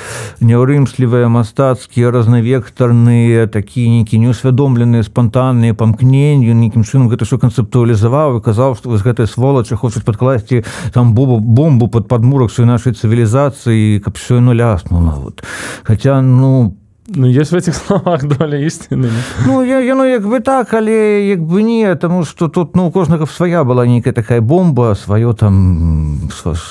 няўрымслівыя 0.40 1.26
мастацкія 1.26 2.10
разнавектарныя 2.14 3.50
такія 3.50 3.90
нейкі 3.90 4.22
неусвядомленыя 4.22 5.02
спантанныя 5.02 5.74
памкненню 5.74 6.54
нейкім 6.54 6.86
чынам 6.86 7.10
гэта 7.10 7.26
що 7.26 7.42
канцэптуалізаваў 7.42 8.38
і 8.38 8.44
казаў 8.46 8.78
што 8.78 8.94
вось 8.94 9.02
гэтыя 9.02 9.26
сволачы 9.26 9.74
хочуць 9.74 10.06
падкласці 10.06 10.62
там 10.94 11.14
бобу 11.14 11.40
бомбу 11.40 11.88
под 11.88 12.06
падмурак 12.06 12.54
свой 12.54 12.70
нашай 12.70 12.94
цывілізацыі 12.94 14.00
каб 14.00 14.14
все 14.14 14.40
ну 14.40 14.54
ляснула 14.54 15.18
вот. 15.18 15.42
Хотя 15.82 16.22
ну 16.22 16.70
по 16.70 16.85
Ну 17.08 17.26
есть 17.26 17.52
в 17.52 17.54
этих 17.54 17.74
словах 17.86 18.24
доля 18.24 18.58
істины 18.58 19.10
Ну 19.46 19.64
я, 19.64 19.78
я 19.78 19.94
ну 19.94 20.04
як 20.04 20.26
бы 20.26 20.40
так 20.40 20.74
але 20.74 21.28
як 21.28 21.40
бы 21.40 21.62
не 21.62 21.94
тому 21.94 22.24
что 22.24 22.48
тут 22.48 22.76
ну 22.76 22.86
у 22.86 22.90
кожнага 22.90 23.26
свая 23.26 23.64
была 23.64 23.86
нейкая 23.86 24.12
такая 24.12 24.40
бомба 24.40 24.94
сваё 24.94 25.32
там 25.34 26.30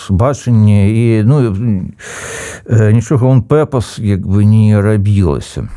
бачанне 0.10 0.90
і 0.92 1.24
ну 1.24 1.56
нічога 2.70 3.28
он 3.28 3.44
пепас 3.44 4.00
як 4.00 4.28
бы 4.28 4.44
не 4.44 4.82
рабілася 4.82 5.70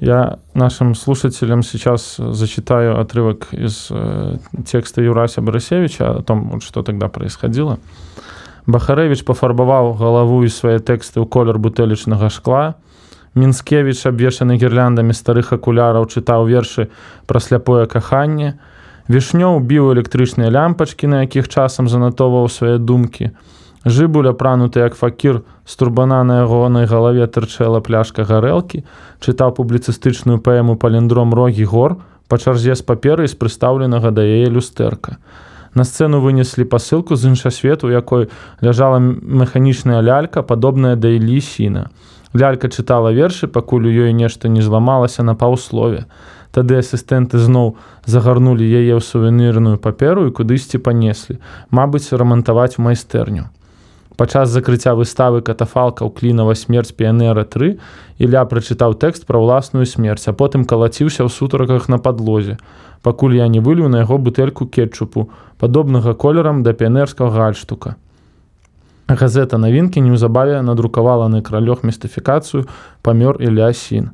Я 0.00 0.38
нашим 0.54 0.94
слушателям 0.94 1.62
сейчас 1.62 2.16
зачитаю 2.16 2.98
отрывок 2.98 3.48
из 3.52 3.88
э, 3.90 4.36
текста 4.66 5.02
Юрася 5.02 5.42
Борисевича 5.42 6.16
о 6.16 6.22
том, 6.22 6.48
вот, 6.48 6.62
что 6.62 6.82
тогда 6.82 7.08
происходило. 7.08 7.78
Бахаревич 8.66 9.24
пофарбовал 9.24 9.92
голову 9.92 10.42
и 10.42 10.48
свои 10.48 10.78
тексты 10.78 11.20
ў 11.20 11.28
колер 11.28 11.58
бутэлечнага 11.58 12.30
шкла. 12.30 12.76
Мінскевич, 13.34 14.06
абвешаны 14.08 14.56
гірляндамі 14.56 15.12
старых 15.12 15.52
акуляраў, 15.52 16.08
чытаў 16.08 16.48
вершы 16.48 16.88
пра 17.28 17.38
сляпое 17.38 17.84
каханне. 17.84 18.56
Вішнёў 19.04 19.60
біў 19.60 19.92
электрычныя 19.92 20.48
лямпачкі, 20.48 21.12
на 21.12 21.28
якіх 21.28 21.52
часам 21.52 21.92
занатоўваў 21.92 22.48
свае 22.48 22.78
думкі. 22.78 23.36
Жыбуля 23.84 24.32
прануты 24.36 24.80
як 24.80 24.94
факір 24.94 25.40
з 25.64 25.76
турбана 25.76 26.20
на 26.24 26.42
ягонай 26.44 26.84
галаве 26.84 27.24
тырчэла 27.24 27.80
пляшка 27.80 28.28
гарэлкі, 28.28 28.84
чытаў 29.24 29.56
публіцыстычную 29.56 30.36
паэму 30.36 30.76
паліндром 30.76 31.32
рогі 31.32 31.64
гор 31.64 31.96
па 32.28 32.36
чарзе 32.36 32.76
з 32.76 32.84
паперы 32.84 33.24
з 33.24 33.34
прыстаўленага 33.40 34.12
да 34.12 34.20
яе 34.20 34.52
люстэрка. 34.52 35.16
На 35.72 35.84
сцэну 35.88 36.20
вынеслі 36.20 36.68
пасылку 36.68 37.16
з 37.16 37.32
іншасвету, 37.32 37.88
якой 37.88 38.28
ляжала 38.60 38.98
механічная 39.00 40.02
лялька, 40.02 40.42
падобная 40.42 40.96
да 40.96 41.08
ілі 41.08 41.40
сіна. 41.40 41.88
Лялька 42.34 42.68
чытала 42.68 43.14
вершы, 43.16 43.48
пакуль 43.48 43.88
у 43.88 43.90
ёй 43.90 44.12
нешта 44.12 44.48
не 44.48 44.60
зламалася 44.60 45.22
на 45.22 45.34
паўслове. 45.34 46.04
Тады 46.52 46.76
асістэнты 46.76 47.38
зноў 47.38 47.78
загарнулі 48.04 48.66
яе 48.66 48.92
ў 48.92 49.00
сувенірную 49.00 49.78
паперу 49.78 50.26
і 50.28 50.34
кудысьці 50.36 50.82
панеслі, 50.82 51.40
Мабыць, 51.70 52.12
рамантаваць 52.12 52.76
майстэрню. 52.76 53.48
Падчас 54.20 54.50
закрыцця 54.52 54.92
выставы 54.92 55.40
катафалка 55.40 56.04
ў 56.04 56.12
клінава 56.12 56.52
смерць 56.52 56.92
піянера 56.92 57.40
3 57.48 57.80
Ілля 58.20 58.42
прачытаў 58.44 58.92
тэкст 59.00 59.24
пра 59.24 59.40
ўласную 59.40 59.88
смерць, 59.88 60.28
а 60.28 60.36
потым 60.36 60.68
калаціўся 60.68 61.24
ў 61.24 61.32
сутарках 61.32 61.88
на 61.88 61.96
падлозе. 61.96 62.58
Пакуль 63.00 63.40
я 63.40 63.48
не 63.48 63.64
вылю 63.64 63.88
на 63.88 64.04
яго 64.04 64.20
бутэльку 64.20 64.68
кетчупу, 64.68 65.32
падобнага 65.56 66.12
колерам 66.12 66.60
да 66.60 66.76
піянерскага 66.76 67.32
гальштука. 67.32 67.96
Газета 69.08 69.56
навінкі 69.56 70.04
неўзабаве 70.04 70.60
надрукавала 70.60 71.32
на 71.32 71.40
кралёг 71.40 71.80
містыфікацыю 71.80 72.68
памёр 73.00 73.40
Ілля 73.40 73.72
сін. 73.72 74.12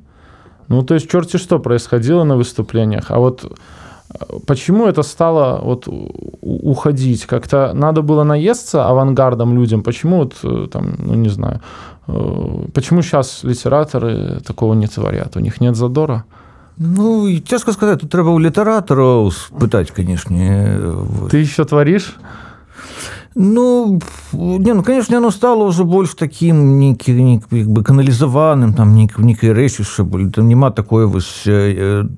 Ну 0.71 0.87
то 0.87 0.95
есть 0.95 1.11
чорці 1.11 1.43
што 1.43 1.59
происходило 1.59 2.23
на 2.23 2.39
выступлениях, 2.39 3.11
а 3.11 3.19
вот 3.19 3.43
почему 4.47 4.87
это 4.87 5.03
стало 5.03 5.61
вот 5.63 5.89
уходить? 6.41 7.27
Как-то 7.27 7.73
надо 7.75 8.03
было 8.03 8.25
наесться 8.25 8.87
авангардом 8.87 9.55
людям. 9.55 9.83
Почему 9.83 10.19
вот 10.19 10.35
э, 10.43 10.69
там, 10.73 10.95
ну 10.99 11.15
не 11.15 11.29
знаю, 11.29 11.61
э, 12.09 12.69
почему 12.73 13.03
сейчас 13.03 13.45
литераторы 13.45 14.41
такого 14.47 14.75
не 14.75 14.87
творят? 14.87 15.37
У 15.37 15.41
них 15.41 15.61
нет 15.61 15.77
задора? 15.77 16.25
Ну, 16.79 17.27
цяжка 17.49 17.73
сказать, 17.73 18.01
тут 18.01 18.11
трэба 18.11 18.29
у 18.29 18.39
літаратараў 18.39 19.31
спытаць, 19.33 19.91
канешне. 19.91 20.77
Ты 21.31 21.39
еще 21.39 21.65
творишь? 21.65 22.17
Ну 23.39 24.01
не 24.33 24.73
ну 24.73 24.83
конечно 24.83 25.19
оно 25.19 25.31
стало 25.31 25.65
уже 25.65 25.85
больш 25.85 26.15
таким 26.15 26.79
нейкі 26.79 27.13
як 27.51 27.69
бы 27.69 27.83
каналізаваным 27.85 28.73
там 28.73 28.97
нейкай 28.97 29.53
рэчышча 29.53 30.05
былі 30.05 30.31
там 30.31 30.49
няма 30.49 30.71
такое 30.71 31.07
вось 31.07 31.45
э, 31.47 32.09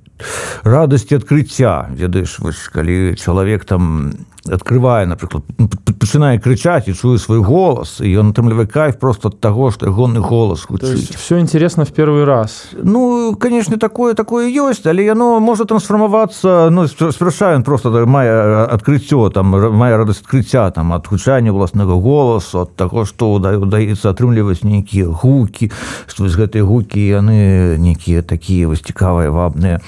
радасці 0.62 1.18
адкрыцця 1.18 1.90
ведаеш 1.90 2.38
вось 2.38 2.70
калі 2.70 3.16
чалавек 3.18 3.64
там 3.64 4.14
открывае 4.46 5.06
напрыклад 5.06 5.44
ну, 5.58 5.68
пачынае 5.68 6.38
крычаць 6.38 6.88
і 6.88 6.94
чую 6.94 7.18
свой 7.18 7.42
голас 7.42 7.98
і 8.00 8.08
ён 8.22 8.32
атрымлівае 8.32 8.66
кайф 8.66 8.98
просто 8.98 9.28
ад 9.28 9.40
таго 9.40 9.70
што 9.70 9.90
ягоны 9.90 10.20
голас 10.20 10.66
все 11.18 11.38
интересно 11.38 11.84
в 11.84 11.92
первый 11.92 12.24
раз. 12.24 12.70
Ну 12.82 13.36
конечно 13.36 13.78
такое 13.78 14.14
такое 14.14 14.48
ёсць 14.50 14.86
але 14.86 15.04
яно 15.04 15.40
можа 15.40 15.64
трансфармавацца 15.64 16.70
ну 16.70 16.86
спрашаем 16.86 17.62
просто 17.62 18.06
мае 18.06 18.66
адкрыццё 18.70 19.30
там 19.30 19.50
мае 19.50 19.96
радасць 19.96 20.22
адкрыцця 20.22 20.70
там 20.70 20.92
ад 20.92 21.07
гучання 21.10 21.52
власнага 21.52 21.94
голасу 21.94 22.62
ад 22.64 22.76
таго 22.76 23.04
што 23.08 23.32
удаецца 23.38 24.10
атрымліваць 24.10 24.64
нейкія 24.64 25.08
гукі 25.08 25.70
што 26.06 26.24
вось 26.24 26.38
гэтыя 26.38 26.64
гукі 26.64 27.00
яны 27.00 27.78
нейкія 27.78 28.22
такія 28.22 28.68
вось 28.68 28.84
цікавыя 28.84 29.30
вабныя 29.30 29.80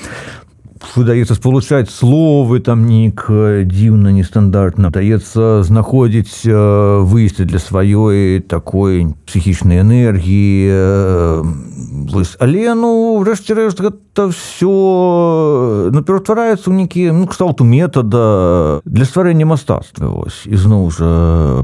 выдаецца 0.96 1.34
спалучаць 1.36 1.90
словы 1.92 2.60
там 2.64 2.86
нік 2.88 3.26
дзіўна 3.68 4.12
нестандартна 4.16 4.90
даецца 4.90 5.62
знаходзіць 5.62 6.48
выйсце 6.48 7.44
для 7.44 7.60
сваёй 7.60 8.40
такой 8.40 9.12
псіхічнай 9.28 9.84
энергіі 9.84 11.44
але 12.40 12.74
ну 12.74 13.20
рэшце 13.24 13.54
рэшт 13.54 13.80
гэта 13.84 14.28
все 14.32 14.72
ну, 15.92 16.00
ператвараецца 16.02 16.72
ў 16.72 16.74
нейкі 16.74 17.12
ну, 17.12 17.28
кшталту 17.28 17.64
метада 17.64 18.80
для 18.84 19.04
стварэння 19.04 19.46
мастацтва 19.46 20.10
ось 20.24 20.48
ізноў 20.48 20.90
жа 20.96 21.10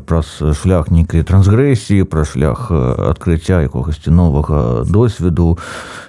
праз 0.04 0.38
шлях 0.60 0.92
нейкай 0.92 1.24
трансгрэсіі 1.24 2.04
пра 2.04 2.28
шлях 2.28 2.68
адкрыцця 2.70 3.64
якогасьці 3.64 4.12
новага 4.12 4.84
досведу 4.84 5.56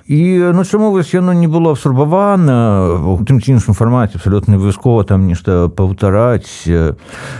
і 0.07 0.51
ну 0.53 0.63
чаму 0.63 0.91
вось 0.91 1.13
яно 1.13 1.33
не 1.33 1.47
было 1.47 1.71
абсурбавана 1.71 2.96
у 2.97 3.17
тым 3.23 3.41
ці 3.41 3.53
іншым 3.55 3.73
фармаце 3.77 4.17
абсалютна 4.17 4.57
абавязкова 4.57 5.03
там 5.03 5.27
нешта 5.27 5.67
паўтараць 5.69 6.65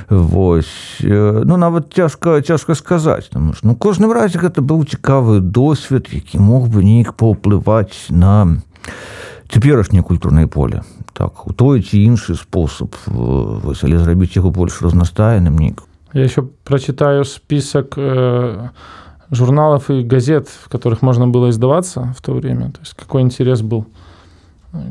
вось 0.09 1.01
ну 1.01 1.57
нават 1.57 1.93
цяжка 1.93 2.41
цяжка 2.41 2.75
сказаць 2.75 3.29
там 3.29 3.53
ну 3.61 3.75
кожным 3.75 4.11
разе 4.11 4.39
гэта 4.39 4.61
быў 4.61 4.85
цікавы 4.85 5.39
досвед 5.39 6.09
які 6.11 6.39
мог 6.39 6.69
бы 6.69 6.83
неяк 6.83 7.13
паўплываць 7.13 8.09
на 8.09 8.61
цяперашняе 9.47 10.03
культурнае 10.03 10.47
поле. 10.47 10.83
Так 11.13 11.47
у 11.47 11.53
той 11.53 11.81
ці 11.81 11.97
іншы 11.97 12.35
спосаб 12.35 12.95
вось 13.07 13.83
але 13.83 13.97
зрабіць 13.97 14.35
яго 14.35 14.51
больш 14.51 14.81
разнастайным 14.81 15.57
нік 15.57 15.83
я 16.13 16.23
еще 16.23 16.43
прочитаю 16.63 17.25
список 17.25 17.97
э 17.97 18.69
журналов 19.29 19.89
и 19.89 20.03
газет, 20.03 20.47
в 20.47 20.69
которых 20.69 21.01
можно 21.01 21.27
было 21.27 21.49
издаваться 21.49 22.13
в 22.17 22.21
то 22.21 22.31
время. 22.31 22.71
То 22.71 22.79
есть 22.79 22.93
какой 22.93 23.21
интерес 23.21 23.61
был? 23.61 23.81
э, 23.81 24.06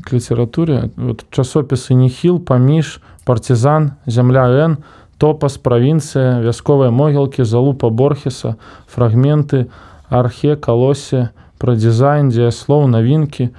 к 0.05 0.13
литературе. 0.13 0.91
Вот 0.97 1.25
часописы 1.31 1.95
«Нихил», 1.95 2.39
«Паміш», 2.39 3.01
«Партизан», 3.25 3.93
«Земля 4.07 4.49
Н», 4.49 4.79
«Топас», 5.19 5.59
«Провинция», 5.59 6.41
«Вясковые 6.41 6.91
могилки», 6.91 7.43
«Залупа 7.43 7.91
Борхеса», 7.91 8.57
«Фрагменты», 8.87 9.69
«Архе», 10.09 10.57
«Колоссе», 10.57 11.31
«Про 11.59 11.75
дизайн», 11.75 12.29
«Диаслов», 12.29 12.89
«Новинки», 12.89 13.53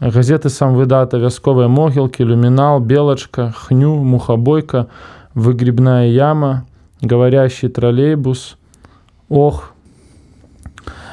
газеты 0.00 0.48
«Сам 0.48 0.74
выдата», 0.74 1.18
«Вясковые 1.18 1.68
могилки», 1.68 2.22
«Люминал», 2.22 2.80
«Белочка», 2.80 3.52
«Хню», 3.56 3.96
«Мухобойка», 3.96 4.88
«Выгребная 5.34 6.08
яма», 6.08 6.64
«Говорящий 7.00 7.68
троллейбус», 7.68 8.56
«Ох», 9.28 9.71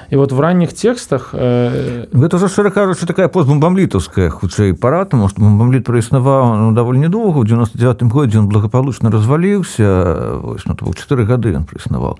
і 0.09 0.15
вот 0.15 0.31
в 0.31 0.39
ранніх 0.39 0.73
текстах 0.73 1.33
э... 1.33 2.07
гэта 2.11 2.37
ўжо 2.37 2.49
шчыра 2.49 2.73
кажучы 2.73 3.05
такая 3.05 3.27
постбомбамлітаўская 3.29 4.29
хутчэй 4.29 4.73
пара 4.73 5.05
тому 5.05 5.29
што 5.29 5.41
бомбамліт 5.41 5.85
праіснаваў 5.85 6.57
ну, 6.57 6.71
даволі 6.73 6.99
недоўга 6.99 7.39
у 7.39 7.45
99 7.45 8.03
годзе 8.09 8.39
он 8.39 8.47
благополучна 8.49 9.11
разваліўся 9.11 10.41
ось, 10.41 10.65
ну, 10.65 10.73
бок 10.81 10.97
чатыры 10.97 11.29
гады 11.29 11.53
ён 11.53 11.69
прыснаваў 11.69 12.17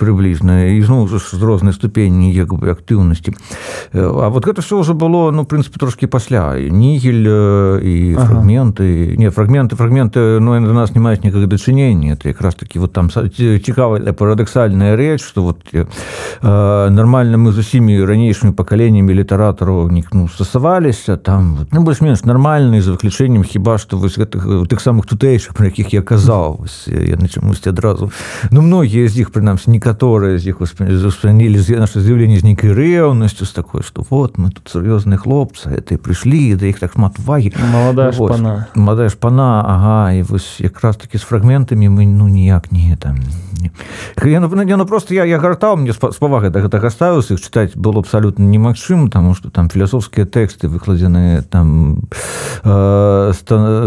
прыблізна 0.00 0.72
і 0.72 0.80
зноў 0.80 1.08
ж 1.12 1.20
з 1.20 1.42
рознай 1.42 1.76
ступені 1.76 2.32
як 2.32 2.54
бы 2.54 2.72
актыўнасці 2.72 3.36
А 3.92 4.28
вот 4.28 4.44
гэта 4.46 4.62
все 4.62 4.80
ўжо 4.80 4.94
было 4.94 5.30
ну 5.30 5.44
прынцыпе 5.44 5.78
трошки 5.78 6.06
пасля 6.06 6.56
нігель 6.56 7.28
і 7.84 8.16
фрагменты 8.16 9.12
ага. 9.12 9.20
не 9.20 9.30
фрагменты 9.30 9.76
фрагменты 9.76 10.40
ну 10.40 10.56
до 10.64 10.72
нас 10.72 10.94
не 10.94 11.00
маюць 11.00 11.22
никак 11.22 11.48
дачынення 11.48 12.16
это 12.16 12.28
якраз 12.28 12.54
таки 12.54 12.78
вот 12.78 12.92
там 12.92 13.10
цікавая 13.10 14.12
парадаксальная 14.12 14.96
рэч 14.96 15.20
что 15.20 15.42
вот 15.42 15.60
э, 15.72 15.84
нормально 16.90 17.25
нормальна 17.26 17.50
мы 17.50 17.52
з 17.52 17.58
усімі 17.58 18.04
ранейшымі 18.04 18.52
пакаленнямі 18.52 19.14
літаратараў 19.14 19.90
ну, 19.90 20.28
стасаваліся 20.28 21.16
там 21.16 21.66
ну, 21.72 21.82
больш-менш 21.82 22.22
нармальны 22.24 22.80
за 22.82 22.92
выключэннем 22.94 23.42
хіба 23.42 23.78
што 23.78 23.98
вось 23.98 24.18
гэтых 24.18 24.68
тых 24.68 24.80
самых 24.80 25.06
тутэйшых 25.06 25.54
про 25.54 25.66
якіх 25.66 25.92
я 25.92 26.02
казаў 26.02 26.66
яны 26.86 27.26
чамусьці 27.28 27.70
адразу 27.70 28.10
ну 28.50 28.62
многія 28.62 29.08
з 29.08 29.26
іх 29.26 29.30
прынамсі 29.30 29.70
некаторыя 29.70 30.38
з 30.38 30.46
іх 30.46 30.60
успянілі 30.60 31.58
з 31.58 31.78
наше 31.78 32.00
з'яўленне 32.00 32.38
з 32.38 32.44
нейкай 32.44 32.70
рэўнасцю 32.70 33.44
з 33.44 33.52
такой 33.52 33.82
што 33.82 34.06
вот 34.10 34.38
мы 34.38 34.50
тут 34.50 34.70
сур'ёзныя 34.70 35.18
хлопцы 35.18 35.70
это 35.70 35.98
прыйшлі 35.98 36.54
да 36.54 36.66
іх 36.70 36.78
так 36.78 36.94
шмат 36.94 37.18
увагі 37.18 37.52
маладая 37.72 38.12
шпана. 38.12 38.66
Маладая 38.74 39.10
шпана 39.10 39.66
Ага 39.66 40.12
і 40.12 40.22
вось 40.22 40.60
якраз 40.60 40.96
такі 40.96 41.18
з 41.18 41.22
фрагментамі 41.26 41.88
мы 41.88 42.06
ну 42.06 42.28
ніяк 42.28 42.70
не 42.70 42.96
там 42.96 43.18
не. 43.60 43.70
Я, 44.24 44.40
ну, 44.40 44.48
ну, 44.48 44.86
просто 44.86 45.14
я 45.14 45.24
я 45.24 45.38
гартаў 45.38 45.76
мне 45.76 45.92
з 45.92 46.18
павагай 46.18 46.50
да 46.50 46.60
гэтага 46.60 46.90
ставіў 46.90 47.15
стараюсь 47.22 47.30
их 47.30 47.40
читать 47.40 47.76
было 47.76 48.00
абсолютно 48.00 48.42
немагчым 48.42 49.06
потому 49.06 49.34
что 49.34 49.50
там 49.50 49.70
філасофскія 49.70 50.26
тэксты 50.26 50.68
выкладзены 50.68 51.42
там 51.42 52.08
э, 52.62 53.32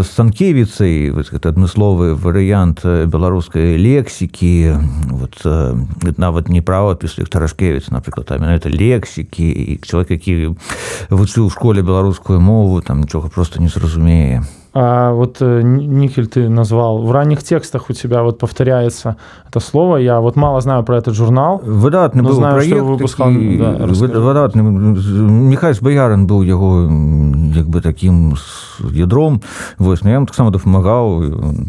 станкевіцай 0.03 1.11
гэта 1.11 1.49
адмысловы 1.49 2.15
варыянт 2.15 2.81
беларускай 2.83 3.77
лексікі 3.77 4.77
вот 5.09 5.41
э, 5.45 5.77
нават 6.17 6.49
не 6.49 6.61
правапіс 6.61 7.19
тарашкевіц 7.29 7.89
напрыклад 7.91 8.27
там 8.27 8.43
это 8.43 8.69
лексікі 8.69 9.49
і 9.49 9.77
чалавек 9.85 10.11
які 10.11 10.55
вучыў 11.09 11.45
у 11.45 11.49
школе 11.49 11.81
беларускую 11.81 12.41
мову 12.41 12.81
там 12.81 13.01
нічога 13.01 13.29
просто 13.29 13.61
не 13.61 13.69
зразумее 13.69 14.43
А 14.71 15.13
вот 15.13 15.37
э, 15.41 15.61
Никель 15.63 16.27
ты 16.27 16.47
назвал. 16.47 17.01
В 17.01 17.11
ранних 17.11 17.43
текстах 17.43 17.89
у 17.89 17.93
тебя 17.93 18.21
вот 18.21 18.37
повторяется 18.37 19.17
это 19.47 19.59
слово. 19.59 19.97
Я 19.97 20.19
вот 20.19 20.35
мало 20.35 20.61
знаю 20.61 20.83
про 20.83 20.97
этот 20.97 21.15
журнал. 21.15 21.59
Выдатный 21.63 22.23
был 22.23 22.33
знаю, 22.33 22.55
проект. 22.55 22.75
Что 22.75 22.85
выпускал, 22.85 23.27
такі, 23.27 23.57
да, 23.57 23.71
выдатный. 24.19 24.63
Михайль 24.63 25.75
Боярин 25.81 26.27
был 26.27 26.43
его 26.43 26.87
как 27.55 27.67
бы 27.67 27.81
таким 27.81 28.35
ядром. 28.79 29.41
Вот, 29.79 30.03
но 30.03 30.09
я 30.09 30.15
ему 30.15 30.27
так 30.27 30.35
само 30.35 30.51
допомагал, 30.51 31.19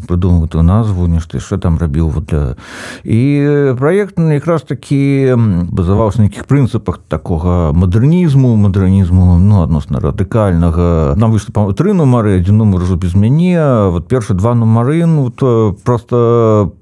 придумал 0.06 0.44
эту 0.44 0.62
назву, 0.62 1.06
нечто 1.06 1.38
еще 1.38 1.56
там 1.56 1.78
робил. 1.78 2.08
Вот 2.08 2.26
для... 2.26 2.56
И 3.04 3.74
проект 3.78 4.16
как 4.16 4.46
раз 4.46 4.62
таки 4.62 5.32
базовался 5.36 6.18
на 6.18 6.24
неких 6.24 6.46
принципах 6.46 6.98
такого 7.08 7.70
модернизму, 7.72 8.56
модернизму, 8.56 9.38
ну, 9.38 9.62
относно 9.62 10.00
радикального. 10.00 11.14
Нам 11.16 11.30
вышло, 11.32 11.52
по-моему, 11.52 11.74
три 11.74 11.92
номера, 11.92 12.34
один 12.34 12.58
уже 12.90 12.98
без 12.98 13.14
мяне 13.14 13.60
вот 13.90 14.08
першы 14.08 14.34
два 14.34 14.54
нумары 14.54 15.06
ну 15.06 15.30
то 15.30 15.76
просто 15.84 16.72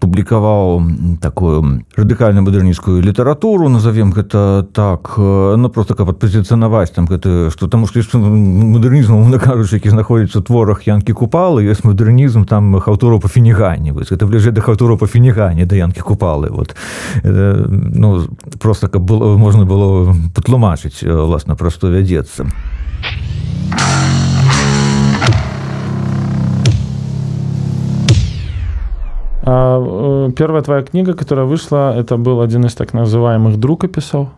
публікаваў 0.00 0.82
такую 1.20 1.80
радыкальна 1.96 2.44
мадэрніцкую 2.44 3.00
літаратуру 3.00 3.68
назовем 3.68 4.12
гэта 4.12 4.66
так 4.72 5.14
ну 5.16 5.68
просто 5.68 5.94
каб 5.94 6.10
адпазіцыянаваць 6.10 6.92
там 6.92 7.06
гэта 7.06 7.50
что 7.50 7.68
там 7.68 7.86
што 7.86 8.18
мадэрнізм 8.18 9.30
на 9.30 9.38
кажучы 9.38 9.80
які 9.80 9.96
знаходзіцца 9.96 10.42
творах 10.42 10.86
янкі 10.86 11.16
купалы 11.16 11.64
ёсць 11.64 11.84
мадэрнізм 11.88 12.44
там 12.44 12.76
хаўтуру 12.80 13.20
па 13.20 13.28
фінігані 13.28 13.96
вось 13.96 14.12
гэта 14.12 14.28
бліжэй 14.28 14.52
да 14.52 14.60
хаўтуру 14.60 14.98
па 14.98 15.06
фінігані 15.06 15.64
да 15.64 15.76
янкі 15.76 16.00
купалы 16.00 16.52
вот. 16.52 16.76
Ну 17.24 18.28
просто 18.60 18.88
каб 18.88 19.02
было 19.02 19.36
можна 19.36 19.64
было 19.64 20.12
патлумачыць 20.34 21.00
власна 21.02 21.56
пра 21.56 21.70
што 21.70 21.88
вядзецца 21.88 22.44
а 23.72 24.52
э, 24.52 24.65
первая 30.36 30.62
твоя 30.62 30.82
книга, 30.82 31.14
которая 31.14 31.46
вышла, 31.46 31.94
это 31.96 32.16
был 32.16 32.40
один 32.40 32.64
из 32.66 32.74
так 32.74 32.92
называемых 32.94 33.58
друкописов. 33.58 34.28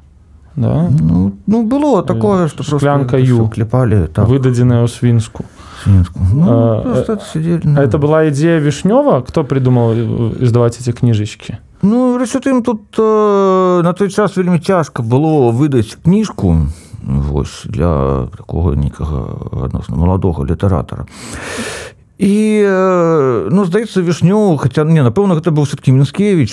Да? 0.56 0.88
Ну, 1.00 1.32
ну 1.46 1.62
было 1.62 2.02
такое, 2.02 2.48
что 2.48 2.62
Шклянка 2.62 3.18
Ю. 3.18 3.48
клепали. 3.48 4.06
Так. 4.06 4.28
Выдаденная 4.28 4.82
у 4.82 4.88
Свинску. 4.88 5.44
Свинску. 5.84 6.18
Ну, 6.32 6.44
а, 6.48 6.94
это, 6.96 7.20
сидели, 7.32 7.62
а 7.76 7.82
это 7.82 7.98
была 7.98 8.28
идея 8.28 8.58
Вишнева? 8.58 9.20
Кто 9.20 9.44
придумал 9.44 9.92
э, 9.92 10.32
издавать 10.40 10.80
эти 10.80 10.90
книжечки? 10.90 11.58
Ну, 11.82 12.18
рэч 12.18 12.32
тым 12.42 12.64
тут 12.64 12.82
э, 12.98 13.80
на 13.84 13.92
той 13.92 14.10
час 14.10 14.36
вельмі 14.36 14.58
цяжка 14.58 15.02
было 15.02 15.52
выдаць 15.52 15.96
кніжку 16.02 16.66
вось 17.08 17.64
для 17.64 18.26
такого 18.36 18.74
нейкага 18.76 19.64
адносна 19.64 19.96
маладога 19.96 20.44
літаратара 20.44 21.06
і 22.18 22.66
ну 23.54 23.64
здаецца 23.64 24.02
вішню 24.02 24.58
хаця 24.58 24.82
не 24.82 25.06
напэўна 25.06 25.38
гэта 25.38 25.54
быў 25.54 25.70
все-таки 25.70 25.94
мінскевич 25.94 26.50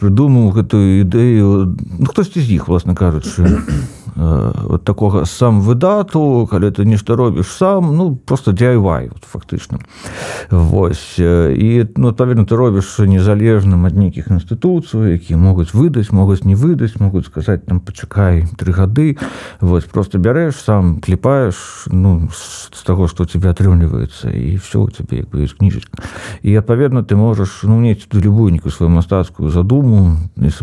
прыдумаў 0.00 0.56
гэтую 0.56 1.04
ідэю 1.04 1.76
ну, 1.76 2.06
хтосьці 2.08 2.40
з 2.40 2.48
іх 2.56 2.68
власна 2.68 2.96
кажучы 2.96 3.60
вот 4.16 4.84
такога 4.84 5.24
сам 5.24 5.60
выдату 5.60 6.48
калі 6.50 6.72
ты 6.72 6.84
нешта 6.84 7.16
робіш 7.16 7.52
сам 7.52 7.96
ну 7.96 8.16
просто 8.16 8.52
DIY 8.52 9.12
вот, 9.12 9.24
фактычна 9.24 9.78
Вось 10.50 11.18
і 11.18 11.86
ну, 11.96 12.08
адпаведна 12.08 12.44
ты 12.44 12.56
робіш 12.56 13.04
незалежным 13.04 13.84
ад 13.84 13.96
нейкіх 13.96 14.32
інстытуцый 14.32 15.12
які 15.20 15.36
могуць 15.36 15.74
выдаць 15.74 16.12
могуць 16.12 16.44
не 16.44 16.54
выдаць 16.54 16.96
могуць 17.00 17.26
сказаць 17.26 17.66
там 17.66 17.80
пачакай 17.80 18.48
тры 18.56 18.72
гады 18.72 19.18
вось 19.60 19.84
просто 19.84 20.18
бярэш 20.18 20.56
сам 20.56 21.00
кліпаеш 21.00 21.88
ну 21.92 22.28
з 22.32 22.82
таго 22.84 23.08
што 23.08 23.24
у 23.24 23.26
тебя 23.26 23.50
атрымліваецца 23.50 24.32
і 24.32 24.56
все 24.56 24.69
у 24.78 24.88
тебе 24.90 25.24
як 25.24 25.28
бы 25.30 25.42
ёсць 25.42 25.58
кніжачка 25.58 26.02
і 26.42 26.54
адпаведна 26.54 27.02
ты 27.02 27.16
можаш 27.16 27.64
ну 27.64 27.80
мець 27.80 28.06
тут 28.06 28.22
любую 28.24 28.52
нейкую 28.52 28.70
сваю 28.70 28.90
мастацкую 28.90 29.50
задуму 29.50 30.16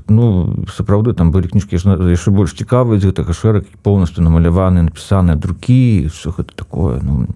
ну 0.07 0.65
сапраўды 0.71 1.13
там 1.13 1.31
былі 1.31 1.51
кніжкі 1.51 1.75
яшчэ 1.75 2.31
больш 2.31 2.55
цікавыя 2.55 2.99
з 2.99 3.11
гэтага 3.11 3.33
шэраг 3.33 3.65
полностью 3.83 4.23
намаляваны 4.23 4.87
напісаныя 4.87 5.35
друкі 5.35 6.07
все 6.13 6.31
гэта 6.31 6.55
такое 6.55 7.01
ну, 7.01 7.27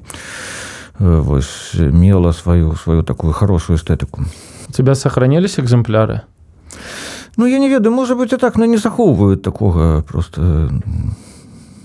вось 1.00 1.76
мела 1.76 2.32
сваю 2.32 2.76
сваю 2.76 3.04
такую 3.04 3.34
хорошую 3.34 3.78
эстэтыку 3.78 4.24
у 4.72 4.74
тебя 4.74 4.96
сохранились 4.96 5.60
экземпляры? 5.60 6.22
Ну 7.36 7.46
я 7.46 7.60
не 7.60 7.70
ведаю 7.70 7.94
может 7.94 8.18
быть 8.18 8.32
и 8.32 8.38
так 8.38 8.56
но 8.58 8.66
не 8.66 8.78
захоўваюць 8.78 9.42
такога 9.42 10.02
просто. 10.08 10.70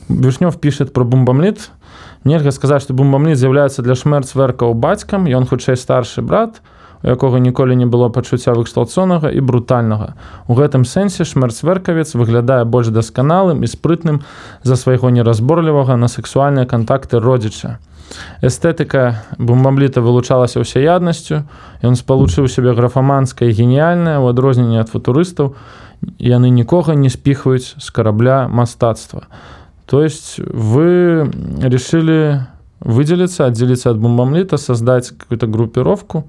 Вішнёв 0.08 0.56
пишет 0.60 0.92
про 0.92 1.04
бомбамліт 1.04 1.70
нельга 2.26 2.52
сказаць 2.52 2.82
что 2.84 2.94
бомбамліт 2.98 3.38
з'яўляецца 3.38 3.86
для 3.86 3.94
шмерцверкаў 3.94 4.74
бацькам 4.74 5.30
ён 5.30 5.46
хутчэй 5.46 5.78
старшы 5.80 6.26
брат 6.26 6.60
у 7.04 7.08
якога 7.08 7.38
ніколі 7.38 7.76
не 7.76 7.86
было 7.86 8.08
пачуцця 8.08 8.54
выксталцонага 8.56 9.30
і 9.30 9.40
брутальнага. 9.40 10.14
У 10.48 10.54
гэтым 10.58 10.84
сэнсе 10.84 11.24
шмерцверкавец 11.24 12.14
выглядае 12.18 12.64
больш 12.64 12.88
дасканалым 12.88 13.62
і 13.62 13.70
спрытным 13.70 14.22
за 14.62 14.76
свайго 14.76 15.10
неразборлівага 15.10 15.96
на 15.96 16.08
сексуальныя 16.08 16.66
контакты 16.66 17.20
родзіча. 17.20 17.78
Эстэтыка 18.40 19.22
бомбамліта 19.38 20.00
вылучалася 20.00 20.62
ўсяяднасцю 20.62 21.42
ён 21.82 21.94
спалучыў 21.98 22.46
сябе 22.48 22.74
графаманскае 22.74 23.50
геніяльнае 23.50 24.22
ў 24.22 24.30
адрозненне 24.30 24.78
ад 24.82 24.90
футурыстаў 24.90 25.54
яны 26.22 26.50
нікога 26.54 26.94
не 26.94 27.10
спіхваюць 27.10 27.74
з 27.76 27.88
карабля 27.90 28.46
мастацтва 28.46 29.26
то 29.86 30.02
есть 30.02 30.38
вы 30.38 31.30
решили 31.62 32.46
выделиться 32.80 33.46
отделиться 33.46 33.90
от 33.90 33.98
бомбамлита 33.98 34.56
создать 34.56 35.10
какую-то 35.10 35.46
группировку 35.46 36.28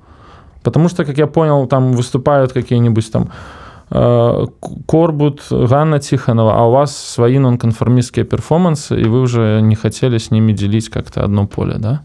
потому 0.63 0.89
что 0.89 1.05
как 1.05 1.17
я 1.17 1.27
понял 1.27 1.67
там 1.67 1.93
выступают 1.93 2.53
какие-нибудь 2.53 3.11
там 3.11 3.29
э, 3.89 4.45
Корбут, 4.87 5.41
Ганна 5.49 5.99
Тихонова, 5.99 6.55
а 6.55 6.67
у 6.67 6.71
вас 6.71 6.95
свои 6.95 7.39
нонконформистские 7.39 8.25
перформансы, 8.25 8.99
и 8.99 9.05
вы 9.05 9.21
уже 9.21 9.61
не 9.61 9.75
хотели 9.75 10.17
с 10.17 10.31
ними 10.31 10.51
делить 10.51 10.89
как-то 10.89 11.23
одно 11.23 11.47
поле, 11.47 11.75
да? 11.77 12.01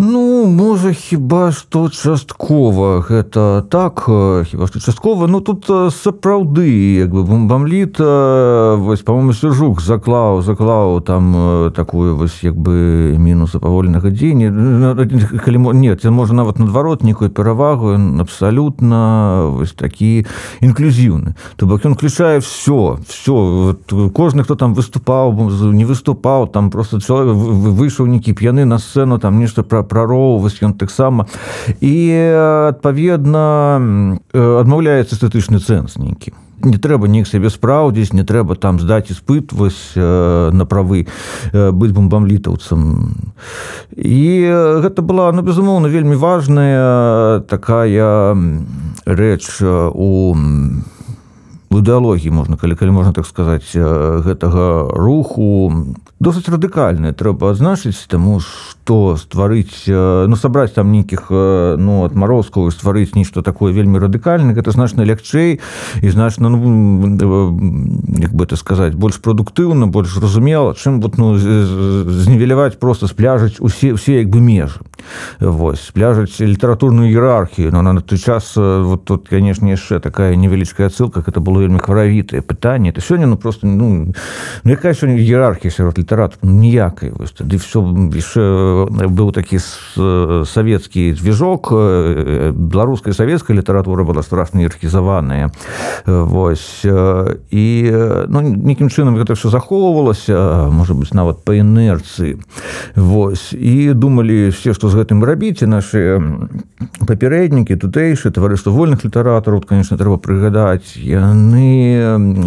Ну 0.00 0.46
можа 0.46 0.92
хіба 0.94 1.50
што 1.50 1.88
часткова 1.90 3.02
гэта 3.02 3.66
так 3.66 4.06
хіба 4.46 4.68
што 4.70 4.78
часткова? 4.78 5.26
Ну 5.26 5.40
тут 5.42 5.66
сапраўды 5.66 6.70
як 7.02 7.10
бы 7.10 7.26
бомбамліт 7.26 7.98
вось 7.98 9.02
по-моему 9.02 9.34
сюжук 9.34 9.82
заклаў 9.82 10.46
заклаў 10.46 11.00
там 11.02 11.34
такую 11.74 12.14
вось 12.14 12.44
як 12.46 12.54
бы 12.54 13.18
мінуса 13.18 13.58
павольнага 13.58 14.14
дзеяння. 14.14 14.94
Калі 15.42 15.58
нет 15.74 16.04
можа 16.04 16.30
нават 16.30 16.62
наадварот 16.62 17.02
некую 17.02 17.34
перавагу 17.34 17.98
абсалютна 18.22 19.50
вось 19.50 19.74
такі 19.74 20.30
інклюзіўны. 20.62 21.34
То 21.56 21.66
бок 21.66 21.82
ён 21.82 21.98
включае 21.98 22.38
все 22.38 23.02
все 23.02 23.74
кожны 24.14 24.46
хто 24.46 24.54
там 24.54 24.78
выступаў 24.78 25.34
не 25.74 25.82
выступаў 25.82 26.46
там 26.46 26.70
просто 26.70 27.02
чалавек 27.02 27.34
выйшаў 27.34 28.06
нейкі 28.06 28.30
п'яны 28.38 28.62
на 28.62 28.78
сцэну 28.78 29.18
там 29.18 29.42
нешта 29.42 29.66
пра 29.66 29.87
прароўваць 29.88 30.60
ён 30.62 30.76
таксама. 30.78 31.26
І 31.80 31.96
адпаведна 32.76 33.46
адмаўляецца 34.32 35.16
эстэтычны 35.16 35.58
цэнс 35.58 35.96
нейкі. 35.96 36.36
Не 36.58 36.74
трэба 36.74 37.06
неяк 37.06 37.28
сябе 37.30 37.50
спраўдзіць 37.54 38.12
не 38.18 38.24
трэба 38.26 38.58
там 38.58 38.80
здаць 38.82 39.14
іспыт 39.14 39.54
вось 39.54 39.94
на 39.94 40.66
правы 40.66 41.06
быць 41.54 41.94
бомбамлітаўцам 41.94 43.14
і 43.94 44.22
гэта 44.82 45.06
была 45.06 45.30
ну 45.30 45.46
безумоўна 45.46 45.86
вельмі 45.86 46.18
важная 46.18 47.46
такая 47.46 48.34
рэч 49.06 49.62
у 49.62 50.34
ідэалогіі 51.70 52.30
можна 52.32 52.56
калі 52.56 52.74
калі 52.74 52.90
можна 52.90 53.12
так 53.12 53.26
сказаць 53.26 53.76
гэтага 53.76 54.88
руху. 54.96 55.94
Досыць 56.18 56.48
радыкальная 56.48 57.12
трэба 57.12 57.52
адзначыць 57.52 58.08
таму 58.08 58.40
што 58.40 59.14
стварыць 59.20 59.84
ну 59.86 60.36
сабраць 60.36 60.72
там 60.74 60.90
нейкіх 60.90 61.28
ну 61.30 62.02
адмарозкаў 62.08 62.72
стварыць 62.72 63.14
нешта 63.14 63.42
такое 63.42 63.72
вельмі 63.72 64.00
радыкальна 64.00 64.56
гэта 64.56 64.72
значна 64.72 65.04
лягчэй 65.04 65.60
і 66.02 66.08
значна 66.08 66.48
ну, 66.48 66.58
як 68.18 68.32
бы 68.32 68.44
это 68.48 68.56
сказаць 68.56 68.96
больш 68.96 69.20
прадуктыўна 69.20 69.86
больш 69.86 70.16
зразумела 70.16 70.74
чым 70.74 71.00
вот 71.00 71.18
ну 71.18 71.36
знівеляваць 71.38 72.80
просто 72.80 73.06
спляжаць 73.06 73.60
усе 73.60 73.92
усе 73.92 74.18
як 74.24 74.32
бы 74.32 74.40
межы. 74.40 74.80
Вось 75.38 75.90
пляжаць 75.94 76.40
літаратурную 76.40 77.12
іерархію 77.12 77.70
но 77.70 77.82
на 77.82 78.00
той 78.00 78.18
час 78.18 78.56
вот 78.56 79.04
тут 79.04 79.28
канешне 79.28 79.76
яшчэ 79.76 80.00
такая 80.00 80.34
невялічкая 80.34 80.90
ссылка 80.90 81.22
это 81.26 81.40
было 81.40 81.57
вельмі 81.60 81.78
хваравітае 81.78 82.42
пытанне 82.42 82.90
это 82.90 83.00
сёння 83.00 83.26
ну 83.26 83.36
просто 83.36 83.66
ну, 83.66 84.12
ну 84.64 84.70
якая 84.70 84.94
сёння 84.94 85.16
іерархія 85.18 85.70
сярод 85.70 85.98
літарату 85.98 86.36
ніякай 86.42 87.12
ды 87.40 87.56
все 87.58 87.80
яшчэ 88.14 88.86
быў 89.08 89.32
такі 89.32 89.58
савецкі 89.58 91.12
движок 91.12 91.72
беларуская 91.72 93.14
савецкая 93.14 93.56
літаратура 93.56 94.04
была 94.04 94.22
страшна 94.22 94.60
іерархізаваная 94.60 95.50
Вось 96.06 96.84
і 97.50 97.92
ну, 98.28 98.40
нейкім 98.40 98.88
чынам 98.88 99.16
гэта 99.16 99.34
все 99.34 99.48
захоўвалася 99.48 100.68
можа 100.70 100.94
быть 100.94 101.14
нават 101.14 101.44
па 101.44 101.54
інерцыі 101.54 102.38
Вось 102.96 103.52
і 103.52 103.94
думалі 103.94 104.48
все 104.50 104.74
што 104.74 104.88
з 104.88 105.00
гэтым 105.00 105.24
рабіце 105.24 105.66
наши 105.66 106.20
папярэднікі 107.06 107.76
тутэйшы 107.76 108.30
таварыства 108.30 108.70
вольных 108.70 109.04
літаратараў 109.04 109.64
конечно 109.64 109.96
трэба 109.96 110.18
прыгадаць 110.18 110.96
яны 110.96 111.47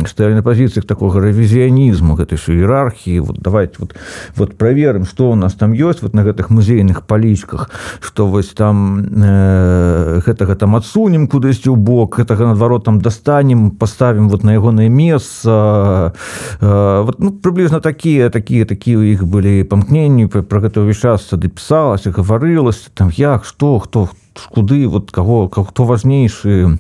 сталі 0.08 0.36
на 0.36 0.44
пазіцыях 0.44 0.86
такога 0.86 1.20
рэвізіянізму 1.20 2.16
гэтай 2.16 2.38
іерархіі 2.38 3.20
вот 3.20 3.38
давайте 3.40 3.76
вот 3.80 3.96
вот 4.36 4.58
проверым 4.58 5.06
что 5.06 5.32
у 5.32 5.36
нас 5.36 5.54
там 5.54 5.74
ёсць 5.74 6.02
вот 6.02 6.14
на 6.14 6.24
гэтых 6.24 6.50
музейных 6.50 7.04
палічках 7.04 7.70
что 8.00 8.28
вось 8.28 8.50
там 8.50 9.06
э, 9.24 10.22
гэтага 10.26 10.56
там 10.56 10.76
адсунем 10.76 11.28
кудысьці 11.28 11.70
ў 11.70 11.76
бок 11.76 12.20
гэтага 12.20 12.52
наадварот 12.52 12.86
там 12.86 13.02
достанем 13.02 13.72
поставим 13.72 14.30
вот 14.30 14.44
на 14.44 14.54
ягонае 14.54 14.90
месца. 14.90 16.14
Э, 16.62 17.02
вот 17.04 17.20
ну 17.20 17.32
приблизно 17.32 17.80
такія 17.80 18.30
такія 18.30 18.66
такія 18.66 18.98
у 18.98 19.04
іх 19.04 19.26
былі 19.26 19.64
памкненні 19.64 20.28
про 20.28 20.60
гэта 20.62 20.82
ўвесь 20.82 21.02
час 21.02 21.28
сады 21.28 21.50
пісалася 21.50 22.12
гаварылася 22.12 22.90
там 22.94 23.12
як 23.16 23.46
что 23.46 23.80
хто 23.80 24.06
хто 24.06 24.31
куды 24.54 24.88
вот 24.88 25.12
кого 25.12 25.50
хто 25.50 25.84
важнейшы 25.84 26.78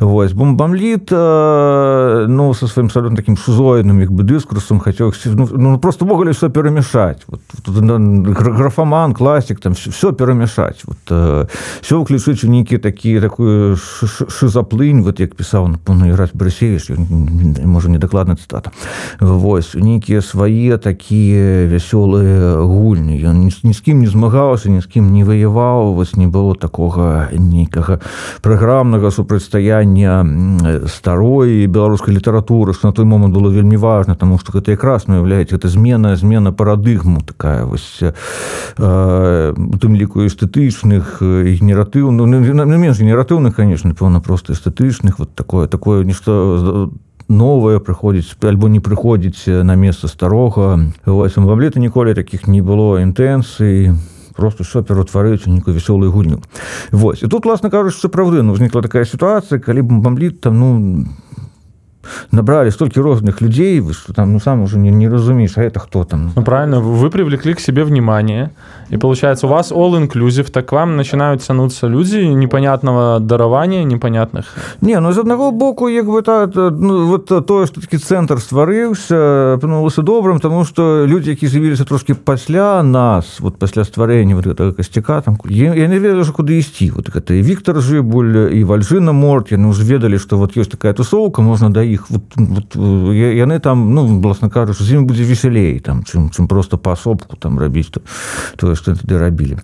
вось 0.00 0.32
бомбамліт 0.32 1.10
ну 1.10 2.54
со 2.54 2.66
сваім 2.66 2.86
абсолютно 2.86 3.16
таким 3.16 3.36
шузоідным 3.36 4.00
як 4.00 4.10
бы 4.10 4.22
дыскурсам 4.22 4.80
хацеў 4.80 5.12
ну, 5.26 5.48
ну, 5.52 5.78
просто 5.78 6.04
могли 6.04 6.32
все 6.32 6.50
перамяшаць 6.50 7.22
вот, 7.26 7.40
графаман 7.66 9.14
класік 9.14 9.60
там 9.60 9.74
все 9.74 10.12
перамяшаць 10.12 10.82
вот 10.84 11.48
все 11.80 11.96
уключыць 11.96 12.44
у 12.44 12.48
нейкі 12.48 12.78
такі 12.78 13.20
такую 13.20 13.76
шизаплынь 13.76 15.02
вот 15.02 15.20
як 15.20 15.34
пісаў 15.34 15.68
напомну 15.68 16.08
іграць 16.08 16.34
брасевич 16.34 16.90
можа 17.64 17.88
недакладна 17.88 18.36
цитата. 18.36 18.70
Вось 19.20 19.74
нейкія 19.74 20.22
свае 20.22 20.78
такія 20.78 21.66
вясёлыя 21.70 22.58
гульні 22.62 23.20
ён 23.22 23.46
ні, 23.46 23.52
ні 23.62 23.74
з 23.74 23.80
кім 23.80 24.00
не 24.00 24.08
змагаўся 24.08 24.70
ні 24.70 24.80
з 24.80 24.86
кім 24.86 25.12
не 25.12 25.24
ваяваў 25.24 25.94
вось 25.94 26.16
не 26.16 26.26
было 26.26 26.54
такого 26.54 26.79
такога 26.80 27.28
нейкага 27.32 28.00
праграмнага 28.42 29.10
супрацьстаяння 29.10 30.24
старой 30.88 31.66
беларускай 31.66 32.14
літаратуры 32.14 32.72
на 32.82 32.92
той 32.92 33.04
момант 33.04 33.34
было 33.34 33.50
вельмі 33.50 33.76
важна 33.76 34.14
тому 34.14 34.38
что 34.38 34.52
гэта 34.52 34.70
якраз 34.70 35.04
уяўляеце 35.08 35.56
это 35.56 35.68
змена 35.68 36.16
змена 36.16 36.52
парадыгму 36.52 37.20
такая 37.20 37.64
вось 37.64 38.00
тым 38.76 39.94
ліку 39.94 40.24
эстэтычных 40.24 41.20
генератыў 41.20 42.10
ну, 42.10 42.26
менш 42.26 43.00
генератыўных 43.00 43.56
конечно 43.56 43.94
пэўна 43.94 44.20
просто 44.20 44.54
эстэтычных 44.54 45.18
вот 45.18 45.34
такое 45.34 45.68
такое 45.68 46.04
нешта 46.04 46.88
новое 47.28 47.78
прыходзіць 47.78 48.36
альбо 48.42 48.68
не 48.68 48.80
прыходзіць 48.80 49.62
на 49.62 49.76
место 49.76 50.08
старога. 50.08 50.80
Вось 51.06 51.36
вам 51.36 51.60
лета 51.60 51.78
ніколі 51.78 52.14
таких 52.14 52.48
не 52.48 52.60
было 52.60 52.98
інтэнцыі 52.98 53.94
просто 54.40 54.64
що 54.64 54.82
пераўтвараюць 54.82 55.46
у 55.46 55.52
нейкую 55.52 55.76
вясёлую 55.76 56.10
гульню. 56.10 56.40
Вось 56.90 57.22
і 57.22 57.28
тут 57.28 57.44
власна 57.44 57.70
кажуць 57.70 58.00
сапраўды 58.00 58.42
ну, 58.42 58.56
узнікла 58.56 58.82
такая 58.82 59.04
сітуацыя 59.04 59.60
калі 59.60 59.82
бомбліт 59.82 60.40
там 60.40 60.58
ну 60.58 60.68
набрали 62.30 62.70
столько 62.70 63.02
розных 63.02 63.40
людей 63.40 63.80
вы 63.80 63.92
что 63.92 64.12
там 64.12 64.32
ну 64.32 64.40
сам 64.40 64.62
уже 64.62 64.78
не, 64.78 64.90
не 64.90 65.08
разумеешь 65.08 65.56
а 65.56 65.62
это 65.62 65.80
кто 65.80 66.04
там? 66.04 66.32
Ну, 66.36 66.42
правильно 66.42 66.80
вы 66.80 67.10
привлекли 67.10 67.54
к 67.54 67.60
себе 67.60 67.84
внимание 67.84 68.50
и 68.90 68.96
получается 68.96 69.46
у 69.46 69.50
вас 69.50 69.72
all 69.72 69.92
inclusive 70.00 70.50
так 70.50 70.66
к 70.66 70.72
вам 70.72 70.96
начинают 70.96 71.42
тянуться 71.42 71.86
люди 71.86 72.18
непонятного 72.18 73.20
дарования 73.20 73.84
непонятных. 73.84 74.46
Не 74.80 74.98
ну 75.00 75.10
из 75.10 75.18
одного 75.18 75.52
боку 75.52 75.88
як 75.88 76.06
бы 76.06 76.22
так 76.22 76.54
ну, 76.54 77.06
вот 77.06 77.26
то 77.26 77.66
что 77.66 77.80
таки 77.80 77.98
центр 77.98 78.38
стварыўся 78.40 79.54
апынулася 79.54 80.02
добрым 80.02 80.40
тому 80.40 80.64
что 80.64 81.06
люди 81.06 81.30
які 81.30 81.48
з'явіліся 81.48 81.84
трошки 81.84 82.14
пасля 82.14 82.82
нас 82.82 83.40
вот 83.40 83.58
пасля 83.58 83.84
стварэння 83.84 84.34
вот 84.34 84.46
этого 84.46 84.72
костяка 84.72 85.20
там 85.20 85.38
я, 85.44 85.74
я 85.74 85.88
не 85.88 85.98
ведаю 85.98 86.24
куды 86.24 86.58
ісці 86.58 86.90
вот 86.90 87.08
это 87.08 87.34
і 87.34 87.42
Віктор 87.42 87.80
жыбуль 87.80 88.50
і 88.50 88.64
вальжына 88.64 89.12
морт 89.12 89.52
яны 89.52 89.68
уже 89.68 89.84
ведалі 89.84 90.18
что 90.18 90.38
вот 90.38 90.56
есть 90.56 90.70
такая 90.70 90.92
тусовка 90.92 91.42
можна 91.42 91.70
да 91.70 91.89
іх 91.92 92.10
вот 92.10 92.22
вот, 92.36 92.74
вот, 92.74 93.14
яны 93.14 93.58
там 93.60 93.94
ну 93.94 94.06
власна 94.20 94.50
кажучы 94.50 94.84
з 94.84 95.00
ім 95.00 95.06
будзе 95.06 95.24
весялей 95.24 95.78
там 95.80 96.04
чым 96.04 96.30
чым 96.30 96.48
просто 96.48 96.78
паасобку 96.78 97.36
там 97.36 97.58
рабіць 97.58 97.90
то 97.90 98.00
тое 98.56 98.74
што 98.74 98.94
тады 98.94 99.18
рабілі 99.18 99.58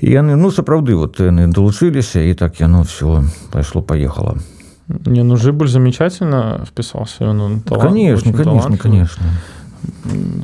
і 0.00 0.10
яны 0.10 0.36
ну 0.36 0.50
сапраўды 0.50 0.94
вот 0.94 1.20
яны 1.20 1.48
далучыліся 1.48 2.20
і 2.20 2.34
так 2.34 2.60
яно 2.60 2.82
все 2.82 3.24
пайшло 3.50 3.82
поехала 3.82 4.36
не 4.88 5.22
ну 5.24 5.36
жибуль 5.36 5.68
замечательно 5.68 6.64
вписался 6.66 7.28
он, 7.28 7.40
он 7.40 7.60
талант, 7.60 7.90
конечно 7.90 8.32
конечно 8.32 8.76
конечно 8.76 9.24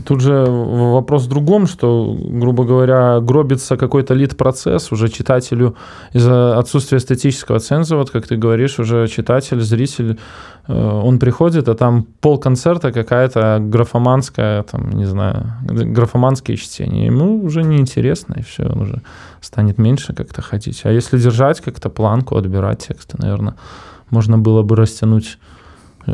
Тут 0.04 0.20
же 0.20 0.46
вопрос 0.46 1.26
в 1.26 1.28
другом, 1.28 1.66
что, 1.66 2.16
грубо 2.18 2.64
говоря, 2.64 3.20
гробится 3.20 3.76
какой-то 3.76 4.14
лид-процесс 4.14 4.92
уже 4.92 5.08
читателю 5.08 5.76
из-за 6.12 6.58
отсутствия 6.58 6.98
эстетического 6.98 7.58
ценза, 7.60 7.96
вот 7.96 8.10
как 8.10 8.26
ты 8.26 8.36
говоришь, 8.36 8.78
уже 8.78 9.06
читатель, 9.08 9.60
зритель, 9.60 10.18
э, 10.66 10.72
он 10.72 11.18
приходит, 11.18 11.68
а 11.68 11.74
там 11.74 12.04
пол 12.20 12.38
концерта 12.38 12.92
какая-то 12.92 13.58
графоманская, 13.60 14.62
там, 14.62 14.90
не 14.90 15.06
знаю, 15.06 15.52
графоманские 15.62 16.56
чтения. 16.56 17.06
Ему 17.06 17.44
уже 17.44 17.62
неинтересно, 17.62 18.34
и 18.38 18.42
все, 18.42 18.64
он 18.64 18.80
уже 18.80 19.02
станет 19.40 19.78
меньше 19.78 20.14
как-то 20.14 20.42
ходить. 20.42 20.80
А 20.84 20.90
если 20.90 21.18
держать 21.18 21.60
как-то 21.60 21.90
планку, 21.90 22.36
отбирать 22.36 22.86
тексты, 22.88 23.16
наверное, 23.18 23.54
можно 24.10 24.38
было 24.38 24.62
бы 24.62 24.76
растянуть 24.76 25.38
э, 26.06 26.12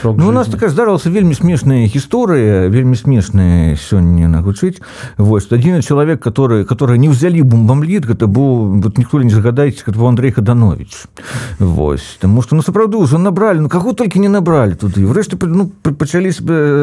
срок 0.00 0.16
ну, 0.18 0.28
у 0.28 0.32
нас 0.32 0.48
такая 0.48 0.70
здарылася 0.70 1.10
вельмі 1.10 1.34
смешная 1.34 1.86
гісторыя 1.86 2.68
вельмі 2.68 2.96
смешная 2.96 3.76
сёння 3.76 4.28
нагучыць 4.28 4.80
вось 5.18 5.50
адзін 5.50 5.82
чалавек 5.82 6.22
который 6.22 6.64
который 6.64 6.98
не 6.98 7.08
ўзялі 7.10 7.42
бомбамліт 7.42 8.06
гэта 8.06 8.26
быў 8.26 8.80
вот 8.82 8.98
ніхто 8.98 9.22
не 9.22 9.30
загадаеце 9.30 9.84
как 9.84 9.96
Андрей 9.96 10.32
хаданович 10.32 11.06
Вось 11.58 12.18
тому 12.20 12.42
что 12.42 12.56
ну 12.56 12.62
сапраўды 12.62 12.98
ўжо 12.98 13.18
набралі 13.18 13.60
ну 13.60 13.68
каго 13.68 13.92
толькі 13.92 14.18
не 14.18 14.28
набралі 14.28 14.74
туды 14.74 15.06
врэшце 15.06 15.36
ну, 15.46 15.68
пачалі 15.68 16.32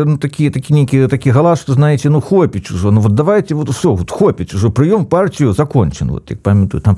ну, 0.05 0.17
такія 0.17 0.51
такі 0.51 0.73
нейкі 0.73 1.07
такі 1.07 1.31
галас 1.31 1.61
что 1.61 1.73
знаете 1.73 2.09
ну 2.09 2.21
хопіць 2.21 2.71
ужо 2.71 2.91
ну 2.91 3.01
вот 3.01 3.13
давайте 3.13 3.55
вот 3.55 3.69
все 3.69 3.93
вот 3.93 4.11
хопіць 4.11 4.53
ужо 4.53 4.69
прыём 4.69 5.05
партію 5.05 5.53
закончен 5.53 6.11
вот 6.11 6.31
як 6.31 6.41
памятаю 6.41 6.81
там 6.81 6.97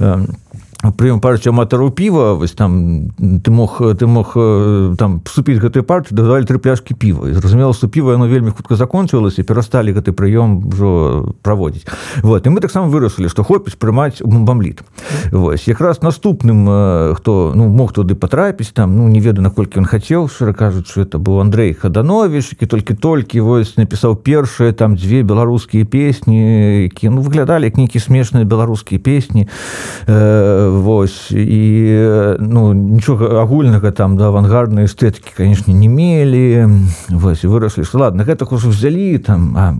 э, 0.00 0.26
прыём 0.93 1.19
партію 1.19 1.53
аматараў 1.53 1.91
піва 1.91 2.33
вось 2.33 2.53
там 2.53 3.11
ты 3.17 3.51
мог 3.51 3.81
ты 3.81 4.07
мог 4.07 4.33
там 4.97 5.21
вступіць 5.25 5.59
гэтай 5.59 5.83
партыі 5.83 6.15
дадавалі 6.15 6.45
тры 6.45 6.57
пляшкі 6.59 6.95
піва 6.95 7.29
і 7.29 7.33
зразумела 7.33 7.73
што 7.73 7.87
піва 7.87 8.13
яно 8.15 8.27
вельмі 8.27 8.51
хутка 8.51 8.75
закончылася 8.75 9.43
перасталі 9.43 9.93
гэты 9.93 10.11
прыём 10.11 10.67
ўжо 10.71 11.33
праводзіць 11.41 11.87
вот. 12.23 12.47
І 12.47 12.49
мы 12.49 12.61
таксама 12.61 12.87
вырашылі 12.87 13.29
што 13.29 13.43
хопіць 13.43 13.75
прымаць 13.75 14.21
бомбамліт 14.21 14.83
вось. 15.31 15.67
Якраз 15.67 16.01
наступным 16.01 17.15
хто 17.15 17.51
ну 17.55 17.67
мог 17.67 17.93
туды 17.93 18.15
патрапіць 18.15 18.71
там 18.71 18.95
ну 18.95 19.07
не 19.07 19.19
ведаю 19.19 19.43
наколькі 19.43 19.79
ён 19.79 19.85
хацеў 19.85 20.27
шчыра 20.29 20.53
кажучы 20.53 21.01
это 21.01 21.17
быў 21.17 21.41
Андрей 21.41 21.73
хаданович 21.73 22.51
які 22.51 22.65
толькі-толькі 22.65 23.41
вось 23.41 23.77
напісаў 23.77 24.15
першыя 24.15 24.73
там 24.73 24.97
дзве 24.97 25.23
беларускія 25.23 25.85
песні 25.85 26.83
які 26.83 27.09
ну 27.09 27.21
выглядалі 27.21 27.65
як 27.65 27.77
нейкі 27.77 27.99
смешныя 27.99 28.45
беларускія 28.45 28.99
песні 28.99 29.47
э, 30.07 30.69
Вось 30.77 31.31
і 31.31 32.37
ну 32.39 32.73
нічога 32.73 33.41
агульнага 33.41 33.91
там 33.91 34.17
да 34.17 34.29
авангарднай 34.29 34.85
эстэтыкі 34.85 35.33
канешне 35.35 35.73
не 35.73 35.87
мелі. 35.87 36.69
Вось 37.09 37.43
выраслі 37.43 37.83
ладно 37.93 38.23
гэтак 38.23 38.51
ужо 38.51 38.69
взялі 38.69 39.17
там 39.17 39.57
а, 39.57 39.75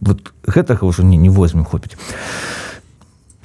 вот 0.00 0.32
гэтага 0.46 0.86
ўжо 0.86 1.02
не 1.02 1.16
не 1.16 1.30
возьмем 1.30 1.64
хопіць 1.64 1.96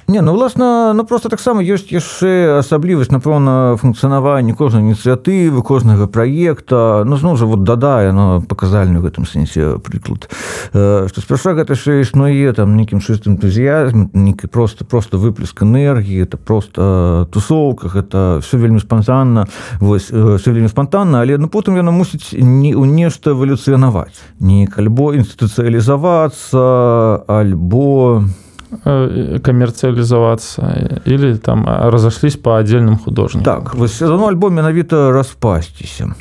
Не 0.08 0.22
ну 0.22 0.34
власна 0.34 0.92
ну 0.94 1.04
просто 1.04 1.28
таксама 1.28 1.66
ёсць 1.66 1.90
яшчэ 1.90 2.62
асаблівасць 2.62 3.10
напэўна 3.10 3.74
функцыянавання 3.74 4.54
кожнай 4.54 4.86
ініцыятывы 4.86 5.66
кожнага 5.66 6.06
праекта. 6.06 7.02
Ну 7.02 7.18
зноў 7.18 7.34
жа 7.34 7.50
вот 7.50 7.66
дадае 7.66 8.14
но 8.14 8.38
паказальны 8.38 9.02
в 9.02 9.04
гэтым 9.10 9.26
сэнсе 9.26 9.82
прыклад. 9.82 10.30
Што 10.70 11.18
спярша 11.18 11.58
гэта 11.58 11.74
яшчэ 11.74 12.06
існуе 12.06 12.54
там 12.54 12.78
нейкім 12.78 13.02
чыстым 13.02 13.34
энтузіязм 13.34 14.14
нейкі 14.14 14.46
просто 14.46 14.86
просто 14.86 15.18
выплеск 15.18 15.66
энергіі 15.66 16.22
это 16.22 16.38
просто 16.38 17.26
тусоўках 17.34 17.98
это 17.98 18.38
все 18.46 18.62
вельмі 18.62 18.78
спонтанна 18.78 19.50
вось 19.80 20.14
все 20.14 20.50
вельмі 20.54 20.70
спонтанна 20.70 21.26
але 21.26 21.34
ну 21.34 21.50
потым 21.50 21.74
яна 21.74 21.90
мусіць 21.90 22.30
не 22.38 22.78
у 22.78 22.86
нешта 22.86 23.34
эвалюцыянаваць. 23.34 24.22
Неяк 24.38 24.78
альбо 24.78 25.18
інстытуцыялізавацца 25.18 27.26
альбо 27.26 28.22
не 28.22 28.45
Э, 28.84 29.38
коммерциализоваться 29.42 31.00
или 31.04 31.34
там 31.34 31.66
разошлись 31.66 32.36
по 32.36 32.58
отдельным 32.58 32.98
художникам 32.98 33.44
так 33.44 33.74
вось 33.74 34.00
ну, 34.00 34.26
альбом 34.26 34.54
менавіта 34.54 35.12
распасціся 35.12 36.14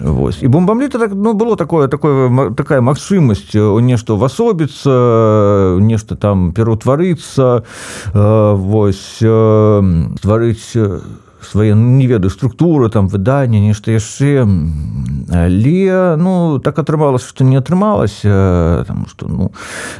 Вось. 0.00 0.42
і 0.42 0.48
бомбамліта 0.48 0.98
так 0.98 1.10
ну 1.14 1.32
было 1.32 1.56
такое 1.56 1.88
такое 1.88 2.50
такая 2.54 2.80
магчымасць 2.80 3.56
у 3.56 3.80
нешта 3.80 4.14
васобіцца 4.14 5.78
нешта 5.80 6.14
там 6.16 6.52
пераўтварыцца 6.52 7.62
вось 8.12 9.16
стварыць 10.20 10.76
свае 11.44 11.74
ну, 11.74 11.96
не 11.96 12.06
ведаю 12.06 12.30
структуры 12.30 12.88
там 12.90 13.08
выдання 13.08 13.60
нешта 13.60 13.92
яшчэ 13.92 14.46
але 15.30 16.16
ну 16.16 16.58
так 16.58 16.78
атрымалася 16.78 17.28
што 17.28 17.44
не 17.44 17.56
атрымалася 17.56 18.84
там 18.88 19.06
што 19.10 19.28
ну 19.28 19.52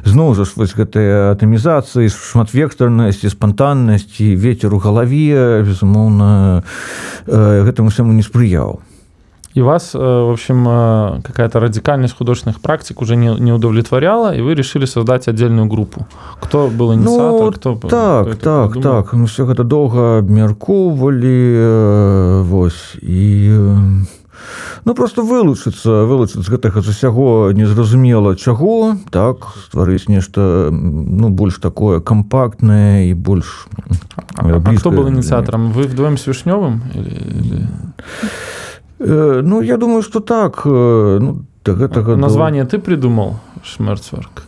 зноў 0.04 0.34
жа 0.34 0.48
вось 0.56 0.74
гэтая 0.74 1.34
атамізацыі 1.34 2.08
шматвектарнасці 2.08 3.28
спантаннасці 3.28 4.34
ветер 4.36 4.74
у 4.74 4.78
галаве 4.78 5.62
безумоўна 5.66 6.62
гэтаму 7.26 7.90
саму 7.90 8.12
не 8.12 8.22
спрыяў 8.22 8.80
и 9.54 9.62
вас, 9.62 9.94
э, 9.94 9.98
в 9.98 10.32
общем, 10.32 10.66
э, 10.68 11.20
какая-то 11.22 11.60
радикальность 11.60 12.16
художественных 12.16 12.60
практик 12.60 13.00
уже 13.00 13.14
не, 13.14 13.28
не 13.40 13.52
удовлетворяла, 13.52 14.34
и 14.34 14.40
вы 14.40 14.54
решили 14.54 14.84
создать 14.84 15.28
отдельную 15.28 15.66
группу. 15.66 16.06
Кто 16.40 16.68
был 16.68 16.92
инициатор? 16.92 17.46
Ну, 17.46 17.52
кто, 17.52 17.74
так, 17.88 18.26
кто 18.32 18.36
так, 18.36 18.72
придумал? 18.72 19.02
так. 19.02 19.12
Мы 19.12 19.26
все 19.26 19.50
это 19.50 19.62
долго 19.62 20.18
обмерковывали, 20.18 21.54
э, 21.56 22.42
вот, 22.42 22.72
и... 23.00 23.56
Ну 24.84 24.94
просто 24.94 25.22
вылучыцца 25.22 26.04
вылучыць 26.04 26.44
гэтага 26.44 26.82
засяго 26.82 27.52
незразумела 27.56 28.36
чаго 28.36 28.98
так 29.10 29.56
стварыць 29.64 30.08
нешта 30.08 30.68
ну 30.70 31.30
больш 31.30 31.56
такое 31.64 32.00
кампактнае 32.00 33.08
і 33.08 33.14
больш 33.14 33.66
а, 34.36 34.60
а 34.60 34.76
кто 34.76 34.90
был 34.90 35.08
инициатором 35.08 35.72
вы 35.72 35.84
вдвоем 35.84 36.18
с 36.18 36.26
вішнёвым 36.26 36.82
или, 36.92 37.08
или... 37.08 37.62
Э, 38.20 38.26
ну 39.04 39.62
я 39.62 39.76
думаю 39.76 40.02
что 40.02 40.20
так 40.20 40.62
э, 40.64 41.18
ну, 41.20 41.44
гэтага 41.64 42.16
название 42.16 42.64
ты 42.64 42.78
придумал 42.78 43.36
шмерцверк? 43.62 44.44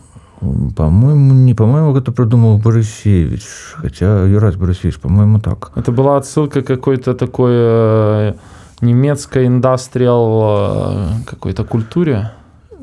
По-моему 0.75 1.33
не 1.33 1.53
по-моему 1.53 1.95
это 1.95 2.11
придумал 2.11 2.57
борисевич 2.57 3.43
хотя 3.75 4.25
юрась 4.25 4.55
борисевич 4.55 4.99
по-моему 4.99 5.39
так. 5.39 5.71
Это 5.75 5.91
была 5.91 6.17
отсылка 6.17 6.61
какой-то 6.61 7.13
такой 7.13 7.53
э, 7.53 8.33
немецкой 8.81 9.47
индастриал 9.47 11.23
какой-то 11.25 11.63
культуре 11.63 12.31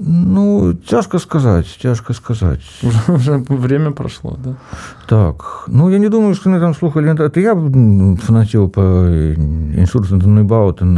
Ну 0.01 0.73
цяжка 0.87 1.19
сказаць 1.19 1.67
цяжка 1.81 2.13
сказаць 2.13 2.63
уже 3.07 3.43
время 3.49 3.91
прошло 3.91 4.37
да? 4.43 4.55
так 5.07 5.65
ну 5.67 5.89
я 5.89 5.99
не 5.99 6.09
думаю 6.09 6.35
что 6.35 6.49
на 6.49 6.59
там 6.59 6.73
слухали 6.73 7.11
это 7.11 7.39
я 7.39 7.53
фанаціў 8.15 8.69
по 8.69 8.81
інсурсбаутен 9.75 10.93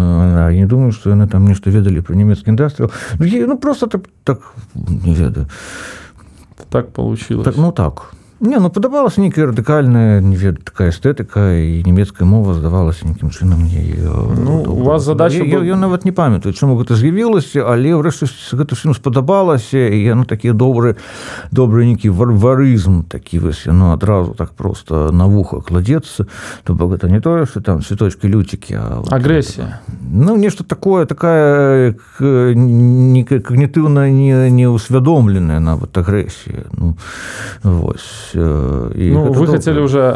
не 0.54 0.66
думаю 0.66 0.92
что 0.92 1.10
яны 1.10 1.28
там 1.28 1.46
нешта 1.46 1.72
ведалі 1.72 2.02
про 2.02 2.16
нямецкі 2.16 2.50
індастрыал 2.50 2.92
ну, 3.20 3.48
ну 3.48 3.58
просто 3.58 3.88
так 3.88 4.02
так 4.24 4.54
не 4.76 5.16
ведаю 5.16 5.48
так 6.70 6.94
получилось 6.94 7.46
так, 7.46 7.58
ну 7.58 7.72
так 7.72 8.14
Не 8.41 8.59
ну 8.61 8.69
падабалася 8.69 9.23
нейкая 9.25 9.47
радыкальная 9.49 10.21
не 10.21 10.37
ведаю 10.37 10.61
такая 10.61 10.91
эстэтыка 10.93 11.57
і 11.57 11.81
нямецкая 11.89 12.29
мова 12.29 12.53
здавалася 12.53 13.09
нейкім 13.09 13.31
чынам 13.33 13.65
мне 13.65 13.81
ну, 13.97 14.61
у 14.61 14.85
вас 14.85 15.05
задача 15.05 15.41
я, 15.41 15.65
я 15.65 15.77
нават 15.77 16.05
не 16.05 16.13
памятаю 16.13 16.53
чаму 16.53 16.77
гэта 16.77 17.01
з'явілася 17.01 17.65
але 17.65 17.97
ўрэшце 17.97 18.29
гэта 18.53 18.77
всім 18.77 18.93
спадабалася 18.93 19.89
і 19.89 20.05
яно 20.05 20.29
такі 20.29 20.53
добры 20.53 21.01
добры 21.49 21.89
нейкі 21.89 22.13
варварызм 22.13 23.09
такі 23.09 23.41
вось 23.41 23.65
яно 23.65 23.97
адразу 23.97 24.37
так 24.37 24.53
просто 24.53 25.09
на 25.17 25.25
вуха 25.33 25.65
кладзецца 25.65 26.29
то 26.69 26.75
бок 26.77 26.93
гэта 26.93 27.09
не 27.09 27.25
тое 27.25 27.49
что 27.49 27.65
там 27.65 27.81
цветочки 27.81 28.29
люцікі 28.29 28.77
агрэсія 29.17 29.81
ну 30.13 30.37
нешта 30.37 30.61
такое 30.61 31.07
такая 31.09 31.97
не 32.21 33.25
когнітыўна 33.25 34.13
не 34.13 34.51
не 34.53 34.69
усвядомленая 34.69 35.57
нават 35.57 35.97
агрэсія 35.97 36.69
ну 36.77 37.01
вось 37.65 38.26
вось 38.35 38.97
і 38.97 39.11
ну, 39.11 39.33
вы 39.33 39.47
хотели 39.47 39.81
уже 39.81 40.11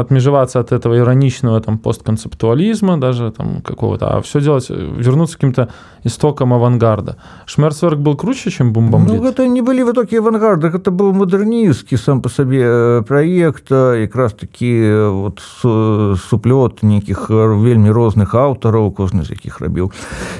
отмежеваться 0.00 0.60
от 0.60 0.72
этого 0.72 0.96
ироничного 0.96 1.60
там 1.60 1.78
постконцептуализма 1.78 2.96
даже 2.98 3.30
там 3.30 3.60
какого-то 3.62 4.06
а 4.06 4.20
все 4.20 4.40
делать 4.40 4.70
вернуться 4.70 5.36
каким-то 5.36 5.68
истокам 6.04 6.52
авангарда. 6.52 7.16
Шмерцверк 7.46 7.98
был 7.98 8.16
круче 8.16 8.50
чем 8.50 8.72
бомбам 8.72 9.06
ну, 9.06 9.24
это 9.24 9.46
не 9.48 9.62
были 9.62 9.82
в 9.82 9.92
итоге 9.92 10.18
авангарда 10.18 10.68
это 10.68 10.90
был 10.90 11.12
модернистский 11.12 11.98
сам 11.98 12.22
по 12.22 12.28
сабе 12.28 13.02
проект 13.02 13.70
якраз 13.70 14.32
таки 14.32 14.92
вот 14.92 15.40
суплет 15.62 16.82
нейкіх 16.82 17.30
вельмі 17.30 17.90
розных 17.90 18.34
аўтараў 18.34 18.92
кожны 18.92 19.24
з 19.24 19.30
якіх 19.30 19.60
рабіў 19.60 19.92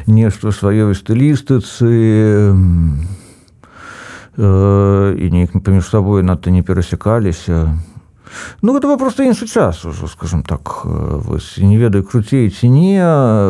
нешта 0.07 0.52
сваёй 0.52 0.94
стылістыцы 0.94 2.52
і 4.38 5.31
неяк 5.31 5.62
паміж 5.64 5.88
сабой 5.88 6.22
надта 6.22 6.51
не 6.51 6.62
перасякаліся 6.62 7.79
ну 8.62 8.77
это 8.77 8.96
просто 8.99 9.22
іншы 9.22 9.46
час 9.46 9.85
ужо 9.85 10.09
скажем 10.09 10.42
так 10.42 10.83
вось 10.85 11.59
не 11.59 11.79
ведаю 11.79 12.05
круцей 12.05 12.51
ці 12.51 12.68
не 12.68 13.01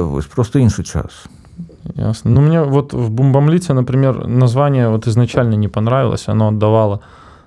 вось 0.02 0.26
просто 0.26 0.58
іншы 0.58 0.82
час 0.82 1.26
Ясно. 1.94 2.30
Ну, 2.30 2.40
мне 2.40 2.62
вот 2.62 2.92
в 2.94 3.10
Бумбамлице, 3.10 3.72
например, 3.72 4.26
название 4.26 4.88
вот 4.88 5.06
изначально 5.06 5.54
не 5.54 5.68
понравилось, 5.68 6.28
оно 6.28 6.48
отдавало 6.48 7.00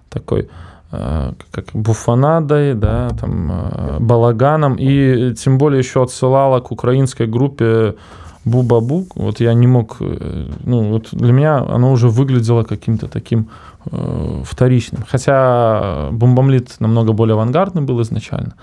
такой 0.09 0.47
Э, 0.91 1.33
как 1.51 1.65
буфанадой, 1.73 2.73
да, 2.73 3.09
там, 3.09 3.51
э, 3.51 3.97
балаганом, 3.99 4.75
и 4.79 5.35
тем 5.35 5.59
более 5.59 5.79
еще 5.79 6.01
отсылала 6.01 6.61
к 6.61 6.71
украинской 6.71 7.27
группе 7.27 7.93
Бубабук. 8.49 9.15
Вот 9.15 9.39
я 9.39 9.53
не 9.53 9.67
мог, 9.67 9.97
э, 10.01 10.47
ну, 10.65 10.89
вот 10.89 11.09
для 11.11 11.33
меня 11.33 11.57
оно 11.57 11.91
уже 11.91 12.09
выглядело 12.09 12.63
каким-то 12.63 13.07
таким 13.07 13.49
э, 13.91 14.43
вторичным. 14.43 15.03
Хотя 15.07 16.09
Бомбомлит 16.11 16.79
намного 16.79 17.13
более 17.13 17.33
авангардный 17.33 17.81
был 17.81 18.01
изначально. 18.01 18.53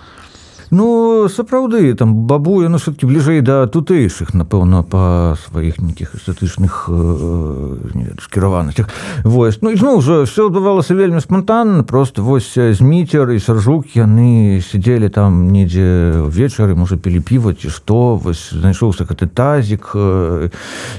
Ну 0.70 1.29
сапраўды 1.29 1.94
там 1.94 2.26
бабуя 2.26 2.68
ну 2.68 2.79
все-таки 2.79 3.07
бліжэй 3.07 3.40
да 3.40 3.66
тутэйшых 3.70 4.35
напэўна 4.35 4.83
па 4.83 5.37
сваіх 5.38 5.79
нейкіх 5.79 6.16
эстэтычных 6.18 6.90
э, 6.90 8.18
скіраванасцях. 8.22 8.90
Вось. 9.22 9.62
Ну 9.62 9.70
ізноў 9.70 9.98
уже 9.98 10.24
все 10.26 10.46
адбывалася 10.50 10.94
вельмі 10.94 11.20
спонтанна 11.20 11.83
просто 11.83 12.22
вось 12.22 12.59
зміцер 12.59 13.31
і 13.31 13.38
саржук 13.38 13.94
яны 13.94 14.59
сидзелі 14.59 15.09
там 15.09 15.55
недзе 15.55 16.26
ўвечары 16.26 16.74
можа 16.74 16.98
пілі 16.98 17.22
піва 17.22 17.55
ці 17.55 17.70
што 17.70 18.18
вось 18.18 18.50
знайшоўся 18.50 19.07
гэты 19.07 19.31
тазік 19.31 19.94
э, 19.94 20.50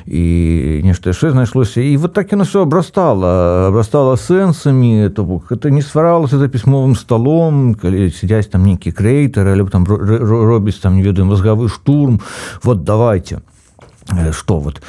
і 0.07 0.23
нешта 0.87 1.11
яшчэ 1.11 1.35
знайшлося. 1.35 1.81
І 1.81 1.97
вот 1.97 2.13
так 2.13 2.31
яно 2.31 2.47
все 2.47 2.63
абрастала 2.63 3.67
абрастала 3.67 4.15
сэнсамі 4.15 5.09
то 5.11 5.27
бок 5.27 5.51
это 5.51 5.67
не 5.69 5.81
стваралася 5.81 6.39
за 6.39 6.47
пісьмовым 6.47 6.95
столом 6.95 7.75
калі 7.75 8.07
сядзяць 8.15 8.47
там 8.47 8.63
нейкі 8.63 8.95
крэйтары 8.95 9.56
либо 9.57 9.69
там 9.69 9.85
робіць 9.85 10.79
там 10.79 10.95
не 10.95 11.03
ведаю 11.03 11.25
мозговы 11.25 11.69
штурм. 11.69 12.21
Вот 12.63 12.83
давайте. 12.83 13.41
Что 14.31 14.59
вот? 14.59 14.81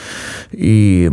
І 0.53 1.11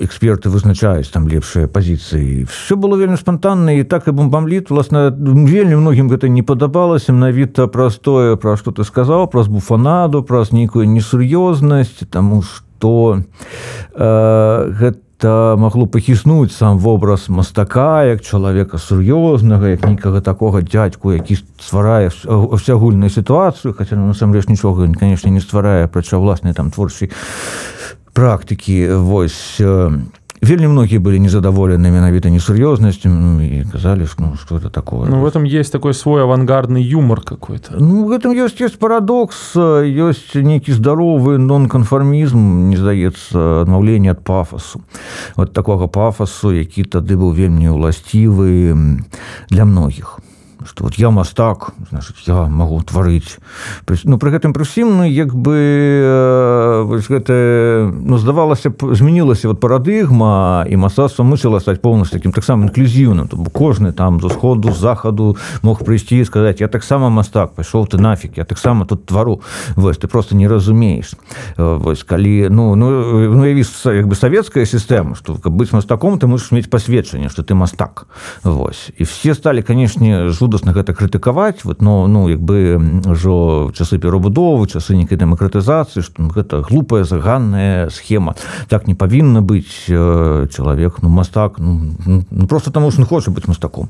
эксперты 0.00 0.48
вызначаюць 0.48 1.12
там 1.12 1.28
лепшыя 1.28 1.68
пазіцыі 1.68 2.48
все 2.48 2.76
было 2.80 2.96
вельмі 2.96 3.20
спонтанна 3.20 3.76
і 3.76 3.84
так 3.84 4.08
і 4.08 4.16
бомбамліт 4.16 4.70
власна 4.70 5.12
вельмі 5.12 5.76
многім 5.76 6.08
гэта 6.08 6.32
не 6.32 6.42
падабалася 6.42 7.12
менавіта 7.12 7.68
простое 7.68 8.40
пра 8.40 8.56
што 8.56 8.72
ты 8.72 8.88
сказаў 8.88 9.28
праз 9.28 9.52
буфанаду 9.52 10.24
праз 10.24 10.52
нейкую 10.56 10.88
несур'ёзнасць 10.88 12.08
тому 12.08 12.40
что 12.40 13.20
э, 13.92 14.72
гэта 14.80 14.98
гэта 15.20 15.56
магло 15.60 15.84
пахіснуць 15.84 16.52
сам 16.52 16.78
вобраз 16.78 17.28
мастака 17.28 18.04
як 18.04 18.22
чалавека 18.22 18.78
сур'ёзнага 18.78 19.76
як 19.76 19.84
нейкага 19.84 20.20
такога 20.20 20.62
дядзьку 20.62 21.12
які 21.12 21.36
стварае 21.60 22.08
усягульную 22.24 23.10
сітуацыю 23.10 23.74
хаця 23.74 23.96
ну, 23.96 24.08
насамрэч 24.08 24.48
нічога 24.48 24.88
конечно 24.98 25.28
не 25.28 25.40
стварае 25.40 25.88
прача 25.88 26.16
ўласнай 26.16 26.54
там 26.54 26.70
творчай 26.70 27.10
практыкі 28.14 28.96
вось 28.96 29.60
вельмі 30.40 30.68
многие 30.68 30.98
были 30.98 31.18
незадоволены 31.18 31.90
менавіта 31.90 32.28
несур'ёзнасцю 32.30 33.08
ну, 33.08 33.40
и 33.40 33.64
казали 33.64 34.06
ну, 34.18 34.36
что 34.36 34.56
это 34.56 34.70
такое. 34.70 35.08
Ну, 35.08 35.20
в 35.20 35.26
этом 35.26 35.44
есть 35.44 35.72
такой 35.72 35.94
свой 35.94 36.22
авангардный 36.22 36.82
юмор 36.82 37.20
какой-то. 37.20 37.76
Ну, 37.78 38.06
в 38.06 38.10
этом 38.10 38.32
есть 38.32 38.60
есть 38.60 38.78
парадокс 38.78 39.56
есть 39.56 40.34
нейкі 40.34 40.72
здоровы 40.72 41.38
нон-канфармізм 41.38 42.68
не 42.70 42.76
здаецца 42.76 43.62
адмаўление 43.62 44.12
от 44.12 44.24
пафосу. 44.24 44.82
Вот 45.36 45.52
такого 45.52 45.88
пафосу 45.88 46.50
які 46.52 46.84
тады 46.84 47.16
быў 47.16 47.32
вельмі 47.32 47.68
уласцівы 47.68 48.74
для 49.50 49.64
многих 49.64 50.20
что 50.66 50.84
вот 50.84 50.94
я 50.94 51.10
мастак 51.10 51.72
значит 51.90 52.16
я 52.26 52.46
могу 52.46 52.80
тварыць 52.82 53.38
ну 54.04 54.18
при 54.18 54.30
гэтым 54.30 54.52
пры 54.52 54.62
усім 54.62 54.96
ну 54.98 55.04
як 55.04 55.34
бы 55.34 55.56
э, 55.56 57.00
гэта 57.08 57.92
ну 57.92 58.18
здавалася 58.18 58.70
змянілася 58.70 59.48
вот 59.48 59.60
парадыгма 59.60 60.66
і 60.68 60.76
мастацтва 60.76 61.24
мусіла 61.24 61.60
стаць 61.60 61.80
полностью 61.80 62.18
таким 62.18 62.32
таксама 62.32 62.66
інклюзіўным 62.66 63.28
то 63.28 63.36
кожны 63.50 63.92
там 63.92 64.20
з 64.20 64.24
усходу 64.24 64.72
захаду 64.72 65.36
мог 65.62 65.82
прыйсці 65.82 66.20
і 66.20 66.24
сказаць 66.24 66.60
я 66.60 66.68
таксама 66.68 67.08
мастак 67.08 67.54
пайшоў 67.54 67.86
ты 67.86 67.98
нафиг 67.98 68.36
я 68.36 68.44
таксама 68.44 68.86
тут 68.86 69.06
твару 69.06 69.40
вось 69.76 69.98
ты 69.98 70.08
просто 70.08 70.36
не 70.36 70.48
разумееш 70.48 71.14
вось 71.56 72.04
калі 72.04 72.48
ну 72.50 72.74
ну 72.76 72.88
ну 73.34 73.44
явіцца 73.44 73.92
як 73.92 74.06
бы 74.06 74.14
савецкая 74.14 74.66
сістэма 74.66 75.16
что 75.16 75.34
каб 75.34 75.52
быць 75.52 75.72
мастаком 75.72 76.18
ты 76.18 76.26
можешь 76.26 76.52
мець 76.52 76.68
пасведчанне 76.68 77.28
что 77.28 77.42
ты 77.42 77.54
мастак. 77.54 78.06
Вось 78.44 78.90
і 78.98 79.04
все 79.04 79.34
сталі 79.34 79.62
канешне 79.62 80.28
жу 80.28 80.49
жудасна 80.50 80.72
гэта 80.72 80.94
крытыкаваць 80.94 81.62
вот 81.64 81.80
но 81.80 82.06
ну 82.08 82.28
як 82.28 82.40
бы 82.42 82.74
ўжо 83.06 83.70
часы 83.70 83.98
перабудовы 83.98 84.66
часы 84.66 84.96
нейкай 84.98 85.16
дэмакратызацыі 85.18 86.02
што 86.02 86.26
ну, 86.26 86.28
гэта 86.34 86.60
глупая 86.66 87.04
заганная 87.04 87.88
схема. 87.90 88.34
Так 88.68 88.88
не 88.88 88.94
павінна 88.94 89.42
быць 89.42 89.86
э, 89.88 90.48
чалавек 90.50 91.02
ну 91.02 91.08
мастак 91.08 91.58
ну, 91.58 91.94
ну 92.30 92.46
просто 92.46 92.70
таму 92.70 92.90
что 92.90 93.06
хоча 93.06 93.30
быць 93.30 93.46
мастаком. 93.46 93.88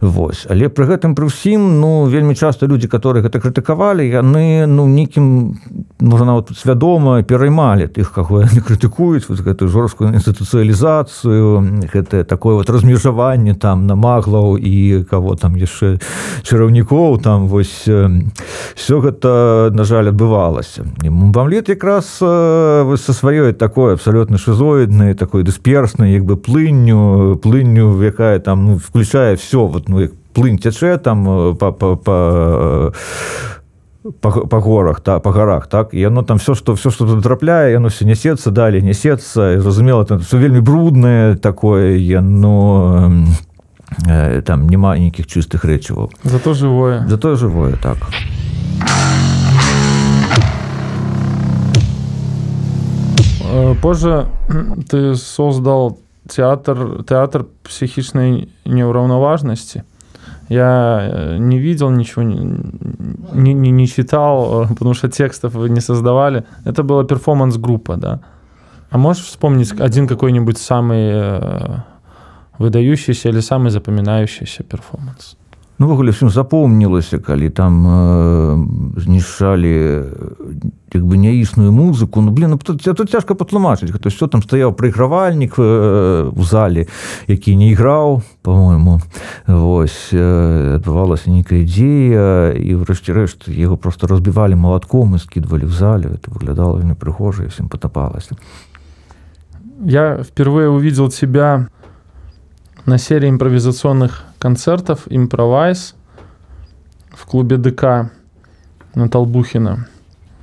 Вось. 0.00 0.46
Але 0.48 0.68
пры 0.68 0.86
гэтым 0.86 1.18
пры 1.18 1.26
ўсім 1.26 1.80
ну 1.80 2.06
вельмі 2.06 2.34
часто 2.38 2.66
людзі 2.66 2.86
которые 2.86 3.26
гэта 3.26 3.42
крытыкавалі 3.42 4.06
яны 4.06 4.66
ну 4.66 4.86
нейкім 4.86 5.58
можа 5.98 6.24
нават 6.24 6.54
свядома 6.54 7.22
пераймалі 7.22 7.90
тых 7.90 8.14
каго 8.14 8.40
яны 8.46 8.62
крытыкуюць 8.62 9.26
вот 9.28 9.42
гэтую 9.42 9.68
жорсткую 9.68 10.14
інстытуцыялізацыю 10.14 11.90
гэтае 11.90 12.22
такое 12.22 12.54
вот 12.54 12.70
размежаванне 12.70 13.54
там 13.54 13.86
на 13.86 13.96
маглаў 13.98 14.54
і 14.56 15.02
кого 15.10 15.34
там 15.34 15.56
яшчэ 15.56 15.95
чараўнікоў 16.42 17.20
там 17.22 17.48
вось 17.48 17.86
все 17.86 19.00
гэта 19.00 19.70
на 19.72 19.84
жаль 19.84 20.08
адбывалася. 20.10 20.84
Бамлет 21.02 21.68
якраз 21.68 22.06
со 22.18 23.12
сваёй 23.12 23.52
такой 23.52 23.94
абсалютна 23.94 24.38
шизоіднай 24.38 25.14
такой 25.14 25.42
дысперснай 25.42 26.12
як 26.12 26.24
бы 26.24 26.36
плынню 26.36 27.36
плынню 27.42 28.02
якая 28.02 28.38
там 28.38 28.66
ну, 28.66 28.78
включае 28.78 29.36
все 29.36 29.66
вот 29.66 29.88
ну 29.88 30.00
як 30.00 30.12
плынь 30.34 30.58
цячэ 30.58 30.98
там 30.98 31.56
па 31.56 31.72
па 31.72 31.96
па 31.96 32.92
по, 34.20 34.30
по 34.30 34.60
горах 34.60 35.00
та 35.00 35.18
по 35.18 35.32
горах 35.32 35.66
так? 35.66 35.88
І 35.92 36.04
оно 36.06 36.22
там 36.22 36.38
все 36.38 36.54
что 36.54 36.74
все 36.74 36.90
что 36.90 37.20
трапляе 37.20 37.72
яно 37.72 37.88
все 37.88 38.04
несецца 38.04 38.50
далее 38.50 38.82
несецца 38.82 39.60
зразумела 39.60 40.04
там 40.04 40.18
все 40.18 40.38
вельмі 40.38 40.60
брудное 40.60 41.36
такое 41.36 41.96
яно 41.96 42.46
Э, 42.66 43.10
там 44.44 44.66
няма 44.68 44.98
нейкіх 44.98 45.26
чыстых 45.26 45.64
рэчываў 45.64 46.10
зато 46.24 46.54
живое. 46.54 47.06
Зато 47.08 47.36
живое 47.36 47.76
так. 47.76 47.96
Э, 53.56 53.74
позже 53.80 54.26
ты 54.90 55.14
создал 55.14 55.98
театр 56.28 57.04
театр 57.04 57.46
психичной 57.62 58.48
неуравноважности 58.64 59.84
я 60.48 61.08
э, 61.10 61.36
не 61.38 61.58
видел 61.58 61.90
ничего 61.90 62.22
не, 62.22 63.54
не, 63.54 63.70
не 63.70 63.86
читал 63.86 64.66
потому 64.68 64.94
что 64.94 65.08
текстов 65.08 65.54
вы 65.54 65.70
не 65.70 65.80
создавали. 65.80 66.44
Это 66.64 66.82
была 66.82 67.04
перформанс 67.04 67.56
группа 67.56 67.96
да. 67.96 68.20
А 68.90 68.98
можешь 68.98 69.24
вспомнить 69.24 69.72
один 69.80 70.06
какой-нибудь 70.06 70.58
самый 70.58 71.10
выдающийся 72.58 73.28
или 73.28 73.40
самый 73.40 73.70
запоминающийся 73.70 74.62
перформанс? 74.62 75.36
Ну, 75.78 75.86
ввогуле 75.86 76.10
всім 76.10 76.30
запомнілася 76.30 77.18
калі 77.18 77.50
там 77.50 77.86
э, 77.86 79.00
знішалі 79.00 80.02
як 80.94 81.04
бы 81.04 81.16
няісную 81.16 81.72
музыку. 81.72 82.22
Ну 82.22 82.30
блин 82.30 82.50
ну, 82.50 82.56
тут, 82.56 82.80
тут 82.80 83.10
цяжка 83.10 83.34
патлумачыць. 83.34 83.92
Гэта 83.92 84.08
все 84.08 84.26
там 84.26 84.40
стаяў 84.40 84.72
прыгравальнік 84.72 85.52
э, 85.58 86.32
у 86.32 86.44
зале 86.44 86.86
які 87.28 87.56
не 87.56 87.76
іграў 87.76 88.22
по-моему. 88.42 89.00
Восьось 89.46 90.16
э, 90.16 90.80
адбывалася 90.80 91.28
нейкая 91.28 91.60
ідзея 91.60 92.56
і 92.56 92.80
ўрэшце 92.80 93.12
рэшт 93.12 93.52
яго 93.52 93.76
просто 93.76 94.06
разбівалі 94.08 94.56
малатком 94.56 95.12
і 95.14 95.20
скидывалі 95.20 95.68
в 95.68 95.76
зале. 95.76 96.08
Это 96.16 96.32
выглядала 96.32 96.80
не 96.80 96.94
прыгожа 96.94 97.52
всем 97.52 97.68
потапалася 97.68 98.32
я 99.84 100.22
впервые 100.22 100.68
увидел 100.68 101.10
тебя 101.10 101.68
на 102.86 102.98
серии 102.98 103.28
импровизационных 103.28 104.22
концертов 104.38 105.02
«Импровайз» 105.10 105.96
в 107.10 107.26
клубе 107.26 107.56
ДК 107.56 108.12
на 108.94 109.08
Толбухина, 109.08 109.88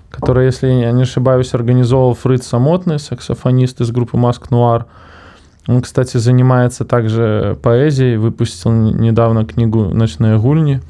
который, 0.10 0.46
если 0.46 0.68
я 0.68 0.92
не 0.92 1.04
ошибаюсь, 1.04 1.54
организовал 1.54 2.14
Фрид 2.14 2.44
Самотный, 2.44 3.00
саксофонист 3.00 3.80
из 3.80 3.92
группы 3.92 4.18
«Маск 4.18 4.52
Нуар». 4.52 4.88
Он, 5.68 5.82
кстати, 5.82 6.18
занимается 6.18 6.84
также 6.84 7.58
поэзией, 7.64 8.18
выпустил 8.18 8.72
недавно 8.74 9.46
книгу 9.46 9.86
«Ночные 9.86 10.38
гульни». 10.38 10.82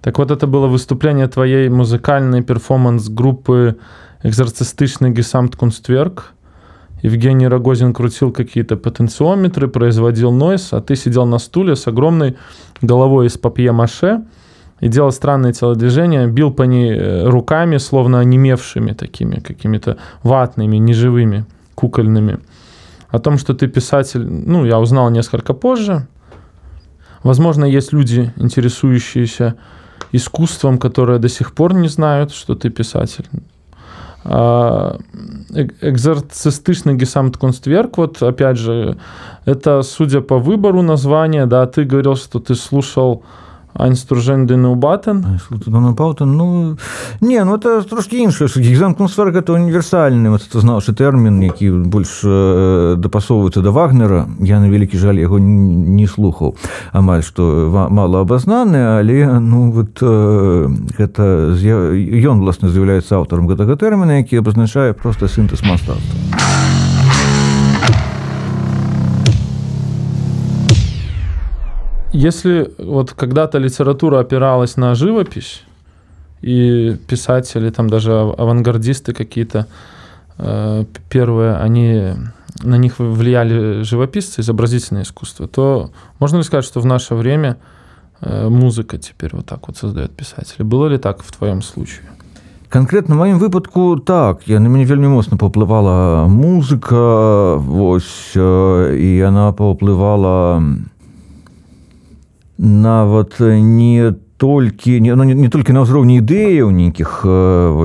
Так 0.00 0.18
вот, 0.18 0.32
это 0.32 0.48
было 0.48 0.66
выступление 0.66 1.28
твоей 1.28 1.68
музыкальной 1.68 2.42
перформанс-группы 2.42 3.76
«Экзорцистичный 4.24 5.10
Гесамт 5.10 5.54
Кунстверк», 5.54 6.32
Евгений 7.02 7.46
Рогозин 7.46 7.92
крутил 7.92 8.32
какие-то 8.32 8.76
потенциометры, 8.76 9.68
производил 9.68 10.32
нойс, 10.32 10.72
а 10.72 10.80
ты 10.80 10.96
сидел 10.96 11.26
на 11.26 11.38
стуле 11.38 11.76
с 11.76 11.86
огромной 11.86 12.36
головой 12.82 13.26
из 13.26 13.38
папье-маше 13.38 14.24
и 14.80 14.88
делал 14.88 15.12
странные 15.12 15.52
телодвижения, 15.52 16.26
бил 16.26 16.52
по 16.52 16.62
ней 16.64 16.92
э, 16.92 17.28
руками, 17.28 17.78
словно 17.78 18.20
онемевшими 18.20 18.92
такими, 18.92 19.40
какими-то 19.40 19.98
ватными, 20.22 20.76
неживыми, 20.76 21.46
кукольными. 21.74 22.38
О 23.10 23.18
том, 23.18 23.38
что 23.38 23.54
ты 23.54 23.68
писатель, 23.68 24.24
ну, 24.24 24.64
я 24.66 24.78
узнал 24.78 25.10
несколько 25.10 25.54
позже. 25.54 26.06
Возможно, 27.22 27.64
есть 27.64 27.92
люди, 27.92 28.32
интересующиеся 28.36 29.54
искусством, 30.12 30.78
которые 30.78 31.18
до 31.18 31.28
сих 31.28 31.54
пор 31.54 31.74
не 31.74 31.88
знают, 31.88 32.32
что 32.32 32.54
ты 32.54 32.70
писатель. 32.70 33.26
А, 34.30 34.98
экзорцистичный 35.80 36.94
гесамт-констверк, 36.94 37.96
вот 37.96 38.22
опять 38.22 38.58
же, 38.58 38.98
это 39.46 39.80
судя 39.80 40.20
по 40.20 40.36
выбору 40.36 40.82
названия, 40.82 41.46
да, 41.46 41.66
ты 41.66 41.84
говорил, 41.84 42.14
что 42.14 42.38
ты 42.38 42.54
слушал 42.54 43.22
Айнстружен 43.78 44.46
Батен 44.78 45.38
Баутен 45.96 46.36
ну 46.36 46.76
не 47.20 47.44
ну 47.44 47.56
это 47.56 47.82
трошки 47.82 48.16
іншае 48.16 48.48
экзамкнусфер 48.48 49.28
это 49.28 49.52
універсальны 49.52 50.30
вот 50.30 50.42
это 50.42 50.60
знаў 50.60 50.80
тэрмін 50.82 51.42
які 51.42 51.70
больш 51.70 52.20
э, 52.24 52.96
дапасоўваецца 52.98 53.62
да 53.62 53.70
вагнера 53.70 54.26
я 54.40 54.60
на 54.60 54.68
вялікі 54.68 54.98
жаль 54.98 55.20
яго 55.20 55.38
не 55.38 56.06
слухаў 56.06 56.56
амаль 56.92 57.22
што 57.22 57.70
мало 57.90 58.20
абазнаны 58.20 58.98
але 58.98 59.38
ну 59.40 59.70
вот 59.70 60.02
э, 60.02 60.68
гэта 60.98 61.54
ён 61.54 62.40
власна 62.40 62.68
з'яўляецца 62.68 63.16
аўтарам 63.16 63.46
гэтага 63.46 63.76
тэрміна 63.76 64.18
які 64.18 64.42
абазначае 64.42 64.92
просто 64.92 65.28
сінтэз 65.28 65.62
мастацтва 65.62 66.87
Если 72.17 72.71
вот 72.77 73.13
когда-то 73.13 73.57
литература 73.57 74.19
опиралась 74.19 74.77
на 74.77 74.95
живопись, 74.95 75.63
и 76.43 76.97
писатели, 77.07 77.69
там 77.69 77.89
даже 77.89 78.11
авангардисты 78.11 79.13
какие-то 79.13 79.65
э, 80.37 80.83
первые, 81.09 81.55
они 81.55 82.13
на 82.61 82.77
них 82.77 82.99
влияли 82.99 83.81
живописцы, 83.83 84.41
изобразительное 84.41 85.03
искусство, 85.03 85.47
то 85.47 85.91
можно 86.19 86.37
ли 86.37 86.43
сказать, 86.43 86.65
что 86.65 86.81
в 86.81 86.85
наше 86.85 87.15
время 87.15 87.57
э, 88.21 88.49
музыка 88.49 88.97
теперь 88.97 89.31
вот 89.33 89.45
так 89.45 89.67
вот 89.67 89.77
создает 89.77 90.11
писатели? 90.11 90.63
Было 90.63 90.87
ли 90.87 90.97
так 90.97 91.23
в 91.23 91.31
твоем 91.31 91.61
случае? 91.61 92.03
Конкретно 92.67 93.15
в 93.15 93.19
маім 93.19 93.39
выпадку 93.39 93.97
так 93.99 94.47
я 94.47 94.59
на 94.59 94.67
мяне 94.67 94.85
вельмі 94.85 95.07
моцна 95.07 95.37
паўплывала 95.37 96.25
музыка 96.27 97.55
вось 97.61 98.33
і 98.35 99.09
яна 99.15 99.53
паўплывала 99.53 100.57
нават 102.58 103.40
не 103.40 104.14
толькі 104.38 105.00
не, 105.00 105.16
ну, 105.16 105.24
не, 105.24 105.34
не 105.34 105.48
толькі 105.50 105.74
на 105.74 105.82
ўзроўні 105.82 106.22
ідэяў 106.22 106.70
нейкіх 106.70 107.26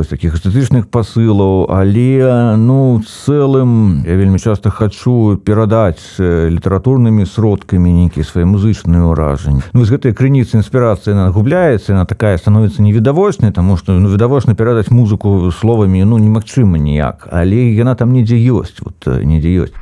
таких 0.06 0.38
эстэтычных 0.38 0.86
пасылаў 0.94 1.66
але 1.74 2.22
ну 2.62 3.02
цэлым 3.02 4.06
я 4.06 4.14
вельмі 4.14 4.38
часта 4.38 4.70
хачу 4.70 5.42
перадаць 5.42 6.22
літаратурнымі 6.22 7.26
сродкамі 7.26 7.90
нейкія 8.06 8.22
свае 8.22 8.46
музычныя 8.46 9.02
ўражанні 9.02 9.66
ну, 9.74 9.82
з 9.82 9.90
гэтай 9.90 10.14
крыніцы 10.14 10.62
інспірацыі 10.62 11.18
она 11.18 11.34
губляецца 11.34 11.98
она 11.98 12.06
такая 12.06 12.38
становіцца 12.38 12.86
невідавочнай 12.86 13.50
таму 13.50 13.74
што 13.74 13.98
ну 13.98 14.14
відавочна 14.14 14.54
перадаць 14.54 14.94
музыку 14.94 15.50
словамі 15.50 16.06
ну 16.06 16.22
немагчыма 16.22 16.78
ніяк 16.78 17.26
але 17.34 17.74
яна 17.74 17.98
там 17.98 18.14
недзе 18.14 18.38
ёсць 18.38 18.78
вот 18.86 19.10
недзе 19.26 19.66
ёсць 19.66 19.74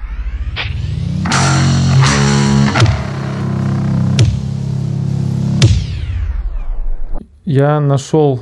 Я 7.46 7.80
нашел 7.80 8.40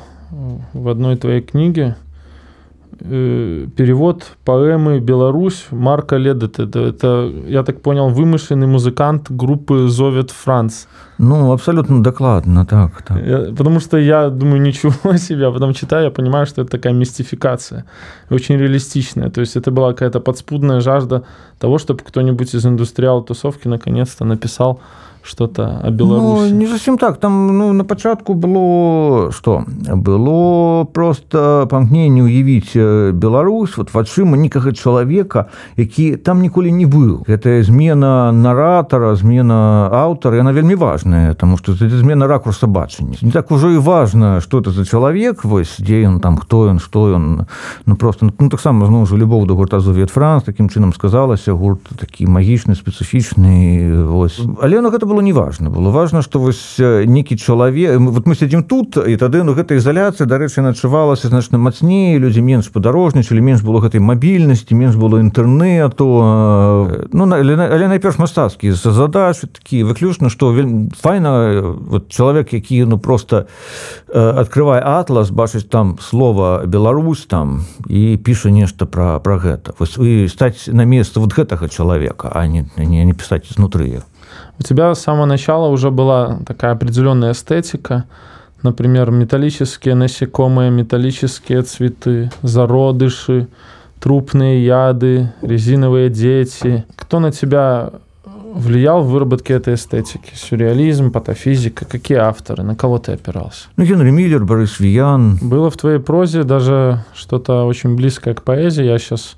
в 0.73 0.89
одной 0.89 1.15
твоей 1.15 1.41
книге 1.41 1.95
э, 2.99 3.67
перевод 3.77 4.25
поэмы 4.43 4.99
«Беларусь» 4.99 5.67
Марка 5.71 6.17
Ледета. 6.17 6.63
Это, 6.63 6.79
это, 6.79 7.31
я 7.47 7.63
так 7.63 7.81
понял, 7.81 8.09
вымышленный 8.09 8.67
музыкант 8.67 9.31
группы 9.31 9.87
«Зовет 9.87 10.31
Франц». 10.31 10.85
Ну, 11.17 11.53
абсолютно 11.53 12.03
докладно, 12.03 12.65
так. 12.65 13.01
так. 13.03 13.25
Я, 13.25 13.53
потому 13.55 13.79
что 13.79 13.97
я 13.97 14.29
думаю, 14.29 14.61
ничего 14.61 14.91
себе, 15.17 15.47
а 15.47 15.51
потом 15.51 15.73
читаю, 15.73 16.05
я 16.05 16.11
понимаю, 16.11 16.45
что 16.45 16.61
это 16.61 16.71
такая 16.71 16.91
мистификация, 16.91 17.85
очень 18.29 18.57
реалистичная. 18.57 19.29
То 19.29 19.39
есть 19.39 19.55
это 19.55 19.71
была 19.71 19.93
какая-то 19.93 20.19
подспудная 20.19 20.81
жажда 20.81 21.23
того, 21.57 21.77
чтобы 21.77 22.03
кто-нибудь 22.03 22.53
из 22.53 22.65
индустриал-тусовки 22.65 23.69
наконец-то 23.69 24.25
написал 24.25 24.81
что-то 25.29 25.79
о 25.83 25.91
Беларуси? 25.91 26.51
Ну, 26.51 26.59
не 26.59 26.67
зусім 26.67 26.97
так. 26.97 27.17
Там 27.17 27.57
ну 27.57 27.73
на 27.73 27.83
пачатку 27.83 28.33
было 28.33 29.31
что? 29.31 29.63
Было 29.93 30.85
просто 30.85 31.67
памкненне 31.69 32.23
уявіць 32.23 32.75
Беларусь 33.13 33.77
вот 33.77 33.93
вачыма 33.93 34.37
некага 34.37 34.73
чалавека 34.73 35.45
які 35.77 36.15
там 36.15 36.41
ніколі 36.41 36.71
не 36.71 36.85
быў. 36.85 37.23
Гэтая 37.27 37.63
змена 37.63 38.31
наратара 38.31 39.15
змена 39.15 39.89
аўтара 39.93 40.37
яна 40.37 40.51
вельмі 40.51 40.75
важная 40.75 41.33
тому 41.33 41.57
что 41.57 41.73
змена 41.73 42.27
ракурса 42.27 42.67
бачання. 42.67 43.17
Не 43.21 43.31
так 43.31 43.51
ужо 43.51 43.71
і 43.71 43.77
важно 43.77 44.41
что 44.41 44.59
это 44.59 44.71
за 44.71 44.85
чалавек 44.85 45.45
вось 45.45 45.77
дзе 45.79 46.03
ён 46.07 46.19
там 46.19 46.37
хто 46.37 46.67
ён 46.67 46.79
что 46.79 47.09
ён. 47.09 47.45
Ну 47.85 47.95
просто 47.95 48.29
ну 48.39 48.49
таксама 48.49 48.85
зноў 48.85 49.05
жа 49.05 49.15
любоў 49.15 49.45
до 49.45 49.55
гурта 49.55 49.79
зовет 49.79 50.09
франц 50.09 50.43
таким 50.43 50.69
чынам 50.69 50.93
сказалася 50.93 51.53
гурт 51.53 51.81
такі 51.99 52.25
магічны 52.27 52.75
спецыфічны 52.75 54.09
ось 54.09 54.41
але 54.61 54.81
на 54.81 54.89
гэта 54.89 55.05
было 55.05 55.18
не 55.21 55.33
важно 55.33 55.69
было 55.69 55.89
важно 55.89 56.21
что 56.21 56.39
вось 56.39 56.75
нейкі 56.79 57.37
чалавек 57.37 57.99
вот 57.99 58.25
мы 58.25 58.35
сядзім 58.35 58.63
тут 58.63 58.97
і 58.97 59.17
тады 59.17 59.43
ну 59.43 59.53
гэта 59.53 59.75
ізаляцыя 59.75 60.27
дарэчы 60.27 60.61
начувалася 60.61 61.27
значна 61.27 61.57
мацней 61.57 62.17
людзі 62.17 62.41
менш 62.41 62.69
падарожнічалі 62.69 63.41
менш 63.41 63.61
было 63.61 63.81
гэтай 63.81 63.99
мабільнасці 63.99 64.75
менш 64.75 64.95
было 64.95 65.19
інтэрнету 65.19 66.07
ну 67.13 67.23
але, 67.29 67.53
але 67.55 67.87
найперш 67.87 68.17
мастацкі 68.17 68.71
за 68.71 68.91
задачы 68.91 69.47
такі 69.47 69.83
выключна 69.83 70.29
что 70.29 70.55
файна 70.99 71.61
вот 71.63 72.09
чалавек 72.09 72.53
які 72.53 72.85
ну 72.85 72.99
просто 72.99 73.47
открывае 74.13 74.81
атлас 74.81 75.31
бачыць 75.31 75.69
там 75.69 75.97
слова 76.01 76.63
Беларусь 76.65 77.25
там 77.25 77.65
і 77.87 78.17
піша 78.17 78.49
нешта 78.49 78.85
про 78.85 79.19
про 79.19 79.37
гэта. 79.37 79.73
Вось 79.79 79.97
вы 79.97 80.27
стаць 80.29 80.67
на 80.67 80.85
место 80.85 81.19
вот 81.19 81.33
гэтага 81.33 81.69
чалавека 81.69 82.31
а 82.33 82.47
не 82.47 82.65
не, 82.77 83.05
не 83.05 83.13
пісаць 83.13 83.49
знутры 83.49 84.01
у 84.59 84.63
тебя 84.63 84.93
с 84.93 85.01
самого 85.01 85.25
начала 85.25 85.67
уже 85.67 85.89
была 85.89 86.39
такая 86.45 86.73
определенная 86.73 87.31
эстетика, 87.31 88.05
например, 88.61 89.11
металлические 89.11 89.95
насекомые, 89.95 90.69
металлические 90.69 91.61
цветы, 91.61 92.29
зародыши, 92.41 93.47
трупные 93.99 94.65
яды, 94.65 95.31
резиновые 95.41 96.09
дети. 96.09 96.85
Кто 96.95 97.19
на 97.19 97.31
тебя 97.31 97.91
влиял 98.53 99.01
в 99.01 99.09
выработке 99.09 99.53
этой 99.53 99.75
эстетики? 99.75 100.31
Сюрреализм, 100.33 101.11
патофизика? 101.11 101.85
Какие 101.85 102.17
авторы? 102.17 102.63
На 102.63 102.75
кого 102.75 102.97
ты 102.97 103.13
опирался? 103.13 103.67
Ну, 103.77 103.85
Генри 103.85 104.11
Миллер, 104.11 104.43
Борис 104.43 104.79
Виян. 104.79 105.37
Было 105.41 105.69
в 105.69 105.77
твоей 105.77 105.99
прозе 105.99 106.43
даже 106.43 107.05
что-то 107.13 107.65
очень 107.65 107.95
близкое 107.95 108.33
к 108.33 108.43
поэзии. 108.43 108.83
Я 108.83 108.97
сейчас 108.97 109.37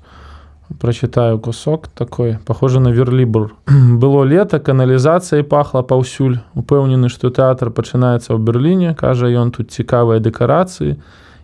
прочитаю 0.80 1.38
кусок 1.38 1.88
такой 1.88 2.38
похоже 2.44 2.80
на 2.80 2.92
верлібур 2.92 3.54
было 4.02 4.24
лето 4.24 4.60
каналізацыяй 4.60 5.44
пахла 5.44 5.82
паўсюль 5.82 6.38
упэўнены 6.54 7.08
што 7.08 7.30
тэатр 7.30 7.70
пачынаецца 7.70 8.32
ў 8.32 8.38
берерліне 8.38 8.94
кажа 8.94 9.26
ён 9.28 9.50
тут 9.50 9.70
цікавыя 9.70 10.20
дэкарацыі 10.20 10.96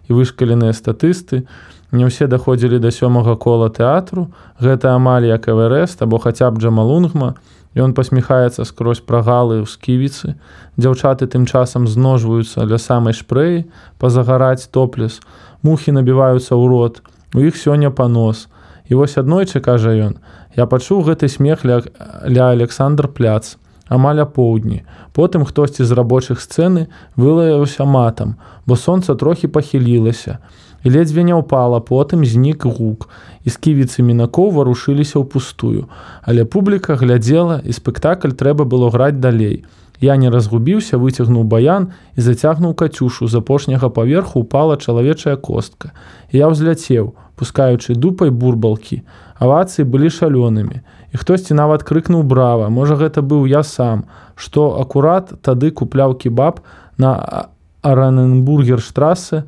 і 0.08 0.16
вышкаленыя 0.16 0.72
статысты. 0.72 1.44
Не 1.92 2.08
ўсе 2.08 2.28
даходзілі 2.28 2.80
да 2.80 2.92
сёмага 2.92 3.36
кола 3.36 3.68
тэатру. 3.68 4.28
Гэта 4.60 4.96
амаль 4.96 5.28
як 5.28 5.48
эверест 5.48 6.02
або 6.02 6.18
хаця 6.18 6.50
б 6.50 6.60
джамалунгма 6.60 7.36
ён 7.78 7.92
пасміхаецца 7.94 8.64
скрозь 8.64 9.04
прагалы 9.04 9.62
ў 9.62 9.66
сківіцы. 9.68 10.36
Дзяўчаты 10.80 11.28
тым 11.28 11.44
часам 11.44 11.86
зножваюцца 11.86 12.64
ля 12.64 12.80
самай 12.80 13.12
шпрэі 13.12 13.68
пазагараць 14.00 14.68
топлес. 14.72 15.20
Мухі 15.62 15.92
набіваюцца 15.92 16.56
ў 16.56 16.64
рот. 16.68 17.04
У 17.36 17.44
іх 17.44 17.56
сёння 17.56 17.92
панос. 17.92 18.48
а 18.48 18.57
І 18.88 18.94
вось 18.94 19.18
аднойчы 19.18 19.60
кажа 19.60 19.92
ён: 19.92 20.18
Я 20.56 20.66
пачуў 20.66 21.04
гэты 21.04 21.28
смех 21.28 21.64
ля, 21.64 21.82
ля 22.24 22.50
Александр 22.50 23.08
пляц. 23.08 23.56
амаль 23.88 24.20
апоўдні. 24.20 24.84
Потым 25.12 25.44
хтосьці 25.44 25.84
з 25.84 25.92
рабочых 25.92 26.40
сцэны 26.40 26.86
вылаяўся 27.16 27.84
матам, 27.84 28.36
бо 28.66 28.76
сонца 28.76 29.14
трохі 29.14 29.48
пахілілася. 29.48 30.38
І 30.84 30.90
ледзьве 30.94 31.24
не 31.26 31.34
ўпала, 31.34 31.80
потым 31.80 32.22
знік 32.22 32.68
гук. 32.68 33.08
І 33.44 33.50
сківіцы 33.50 34.04
мінакоў 34.04 34.52
варушыліся 34.54 35.18
ў 35.18 35.24
пустую. 35.26 35.88
Але 36.22 36.44
публіка 36.44 36.94
глядзела 36.94 37.58
і 37.64 37.72
спектакль 37.72 38.30
трэба 38.30 38.62
было 38.62 38.90
граць 38.90 39.18
далей. 39.18 39.64
Я 39.98 40.14
не 40.14 40.30
разгубіўся, 40.30 40.94
выцягнуў 40.94 41.42
баян 41.42 41.90
і 42.14 42.20
зацягнуў 42.22 42.78
кацюшу 42.78 43.26
з 43.26 43.42
апошняга 43.42 43.90
паверху 43.90 44.46
упала 44.46 44.76
чалавечая 44.78 45.34
костка. 45.34 45.90
Я 46.30 46.46
ўзляцеў, 46.46 47.18
пускаючы 47.38 47.94
дупай 47.94 48.30
бурбалкі. 48.34 49.02
Авацыі 49.38 49.86
былі 49.86 50.10
шалёнымі. 50.10 50.82
І 51.12 51.16
хтосьці 51.16 51.54
нават 51.54 51.86
крыкнуў 51.86 52.26
брава, 52.26 52.68
можа 52.68 52.98
гэта 52.98 53.22
быў 53.22 53.46
я 53.46 53.62
сам, 53.62 54.04
што 54.34 54.74
акурат 54.82 55.38
тады 55.40 55.70
купляў 55.70 56.18
кебаб 56.18 56.60
на 56.98 57.48
Араненбургер 57.82 58.82
штрасы, 58.82 59.44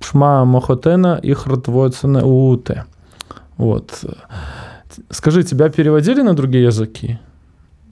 шма 0.00 0.44
Мохотена 0.44 1.18
и 1.22 1.32
Хартвойцена 1.32 2.26
УУТ. 2.26 2.84
Вот. 3.56 4.04
Скажи, 5.10 5.42
тебя 5.42 5.70
переводили 5.70 6.22
на 6.22 6.34
другие 6.34 6.64
языки? 6.64 7.18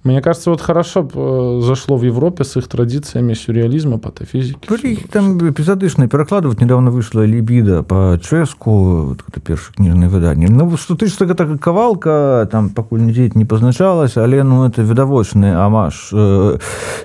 Мне 0.03 0.22
кажется, 0.22 0.48
вот 0.51 0.62
хорошо 0.62 1.03
б 1.03 1.11
э, 1.14 1.61
зашло 1.62 1.98
в 1.98 2.05
Европе 2.05 2.42
с 2.42 2.57
их 2.57 2.68
традициями 2.68 3.34
сюрреализма, 3.34 3.98
патофизики. 3.98 4.66
Были 4.66 4.94
там 4.94 5.36
эпизодычные 5.38 6.09
перекладывать. 6.09 6.61
Недавно 6.62 6.90
вышла 6.90 7.26
«Либидо» 7.26 7.82
по 7.82 8.18
чешку, 8.22 9.09
вот 9.09 9.18
это 9.28 9.40
первое 9.40 9.62
книжное 9.76 10.09
выдание. 10.09 10.48
Ну, 10.48 10.74
что 10.78 10.94
ты 10.94 11.07
что 11.09 11.26
такая 11.26 11.59
ковалка, 11.59 12.48
там, 12.51 12.70
покуль 12.70 13.03
не 13.03 13.30
не 13.34 13.44
позначалась, 13.44 14.16
але, 14.16 14.42
ну, 14.42 14.64
это 14.64 14.80
видовочный 14.80 15.55
амаш 15.55 16.09
э, 16.12 16.57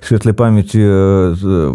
светлой 0.01 0.33
памяти 0.33 0.79
э, 0.81 1.73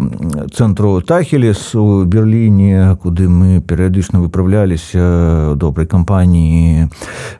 центру 0.51 1.01
Тахелес 1.01 1.75
у 1.75 2.03
Берлине, 2.03 2.97
куда 2.99 3.25
мы 3.25 3.61
периодично 3.61 4.21
выправлялись 4.21 4.89
э, 4.93 5.53
доброй 5.55 5.85
компании, 5.85 6.89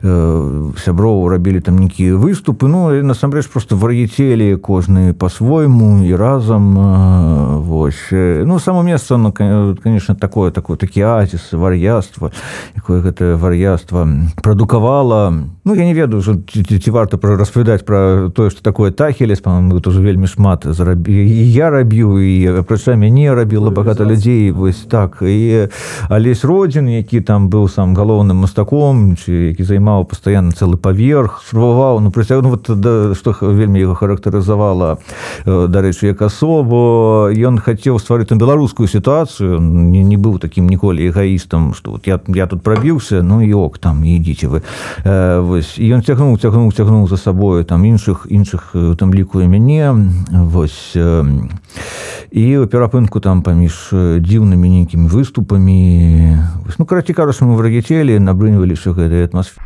э, 0.02 0.72
сяброў 0.84 1.28
рабілі 1.28 1.60
там 1.60 1.78
некие 1.78 2.14
выступы, 2.14 2.68
ну, 2.68 2.94
и, 2.94 3.02
насамрэч, 3.02 3.48
просто 3.48 3.71
просто 3.71 3.71
вар'яцелі 3.72 4.56
кожны 4.56 5.12
по-свойму 5.12 6.04
і 6.04 6.14
разам 6.14 7.62
вось 7.62 8.12
ну 8.12 8.58
само 8.58 8.82
месца 8.82 9.16
ну, 9.16 9.32
конечно 9.32 10.14
такое 10.14 10.50
такое 10.50 10.76
такі 10.76 11.00
азіс 11.02 11.52
вар'яства 11.52 12.30
якое 12.76 13.00
гэтае 13.00 13.36
вар'яства 13.36 14.08
прадукавала 14.42 15.32
ну 15.64 15.74
я 15.74 15.84
не 15.84 15.94
ведаю 15.94 16.22
ці, 16.22 16.78
ці 16.78 16.90
варта 16.90 17.18
пра 17.18 17.36
распавядаць 17.36 17.84
пра 17.84 18.30
тое 18.34 18.50
што 18.50 18.62
такое 18.62 18.90
тахелес 18.90 19.40
па-моему 19.40 19.80
тоже 19.80 20.00
вельмі 20.02 20.26
шмат 20.26 20.64
зарабі 20.64 21.12
я 21.52 21.70
рабіў 21.70 22.18
і 22.18 22.62
апрача 22.62 22.94
мяне 22.96 23.34
рабіла 23.34 23.70
багата 23.70 24.04
людзей 24.04 24.50
вось 24.50 24.84
так. 24.88 25.22
І 25.22 25.68
алесь 26.08 26.44
родзін 26.44 26.88
які 26.88 27.20
там 27.20 27.48
быў 27.48 27.68
сам 27.68 27.94
галоўным 27.94 28.44
мастаком 28.44 29.16
які 29.26 29.64
займаў 29.64 30.04
пастаянна 30.04 30.52
цэлы 30.52 30.76
паверх 30.76 31.42
спрабаваў 31.46 32.00
ну 32.00 32.10
прыцягну 32.10 32.54
вот 32.54 32.66
да 32.68 33.14
што 33.14 33.32
вельмі 33.62 33.78
яго 33.86 33.94
характарызавала 33.94 34.98
дарэчы 35.46 36.10
як 36.10 36.22
асобу 36.26 37.30
ён 37.30 37.62
хацеў 37.62 38.02
стварыць 38.02 38.28
там 38.28 38.42
беларускую 38.42 38.90
сітуацыю. 38.90 39.62
Не, 39.62 40.02
не 40.02 40.18
быў 40.18 40.42
таким 40.42 40.66
ніколі 40.66 41.06
эгаістам 41.06 41.74
что 41.74 41.94
вот 41.94 42.06
я 42.06 42.18
я 42.26 42.46
тут 42.46 42.62
прабіўся 42.62 43.22
ну 43.22 43.40
і 43.42 43.54
ок 43.54 43.78
там 43.78 44.02
ідзіце 44.02 44.48
вы. 44.50 44.62
Вось. 45.04 45.78
Ён 45.78 46.02
цягнуў 46.02 46.38
цягнуў 46.38 46.72
цягнуў 46.74 47.08
за 47.08 47.16
сабою 47.16 47.64
там 47.64 47.84
іншых 47.84 48.26
іншых 48.26 48.74
там 48.98 49.14
лікуе 49.14 49.46
мяне. 49.46 49.94
Вось 50.30 50.96
і 52.32 52.44
у 52.58 52.66
перапынку 52.66 53.20
там 53.20 53.42
паміж 53.42 53.92
дзіўнымі 53.92 54.68
нейкімі 54.68 55.06
выступамі 55.08 56.38
ну 56.78 56.84
караці 56.84 57.12
кажаш 57.12 57.44
мы 57.44 57.54
врагецелі 57.56 58.18
набрыньваліся 58.18 58.96
гэтай 58.96 59.28
атмасферы 59.28 59.60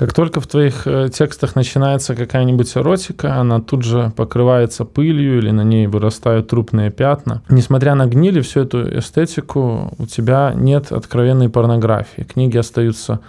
Как 0.00 0.14
только 0.14 0.40
в 0.40 0.46
твоих 0.46 0.86
э, 0.86 1.10
текстах 1.12 1.56
начинается 1.56 2.14
какая-нибудь 2.14 2.74
эротика, 2.74 3.36
она 3.36 3.60
тут 3.60 3.82
же 3.82 4.10
покрывается 4.16 4.86
пылью 4.86 5.36
или 5.36 5.50
на 5.50 5.60
ней 5.60 5.86
вырастают 5.88 6.48
трупные 6.48 6.90
пятна. 6.90 7.42
Несмотря 7.50 7.94
на 7.94 8.06
гнили, 8.06 8.40
всю 8.40 8.60
эту 8.60 8.98
эстетику, 8.98 9.92
у 9.98 10.06
тебя 10.06 10.54
нет 10.56 10.90
откровенной 10.90 11.50
порнографии. 11.50 12.22
Книги 12.22 12.56
остаются 12.56 13.20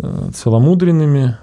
э, 0.00 0.30
целомудренными. 0.34 1.38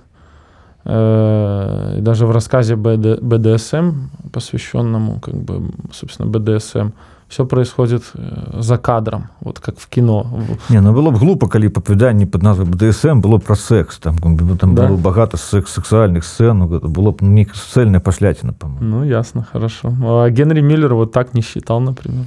Э, 0.83 1.99
даже 2.01 2.25
в 2.25 2.31
рассказе 2.31 2.75
БДСМ, 2.75 4.09
посвященному, 4.33 5.21
как 5.21 5.35
бы, 5.35 5.71
собственно, 5.93 6.29
БДСМ, 6.29 6.89
все 7.35 7.45
происходит 7.45 8.03
э, 8.13 8.61
за 8.61 8.77
кадром, 8.77 9.27
вот 9.41 9.59
как 9.59 9.77
в 9.77 9.89
кино. 9.89 10.25
Не, 10.69 10.79
ну 10.79 10.93
было 10.93 11.11
б 11.11 11.17
глупо, 11.17 11.47
калі 11.47 11.67
папавяданне 11.69 12.25
под 12.25 12.43
назвай 12.43 12.65
БДСМ 12.65 13.19
было 13.19 13.39
про 13.39 13.55
секс, 13.55 13.97
там, 13.97 14.15
там 14.17 14.75
да? 14.75 14.87
было 14.87 14.95
багата 14.95 15.35
секс 15.35 15.73
сексуальных 15.73 16.23
сцен, 16.23 16.59
ну, 16.59 16.67
было 16.67 17.11
б 17.11 17.17
не 17.25 17.45
цельная 17.73 17.99
пашляціна, 17.99 18.53
по-моему. 18.53 18.85
Ну, 18.85 19.03
ясно, 19.03 19.45
хорошо. 19.51 19.93
А 20.01 20.29
Генри 20.29 20.61
Миллер 20.61 20.93
вот 20.93 21.11
так 21.11 21.33
не 21.33 21.41
считал, 21.41 21.81
например. 21.81 22.25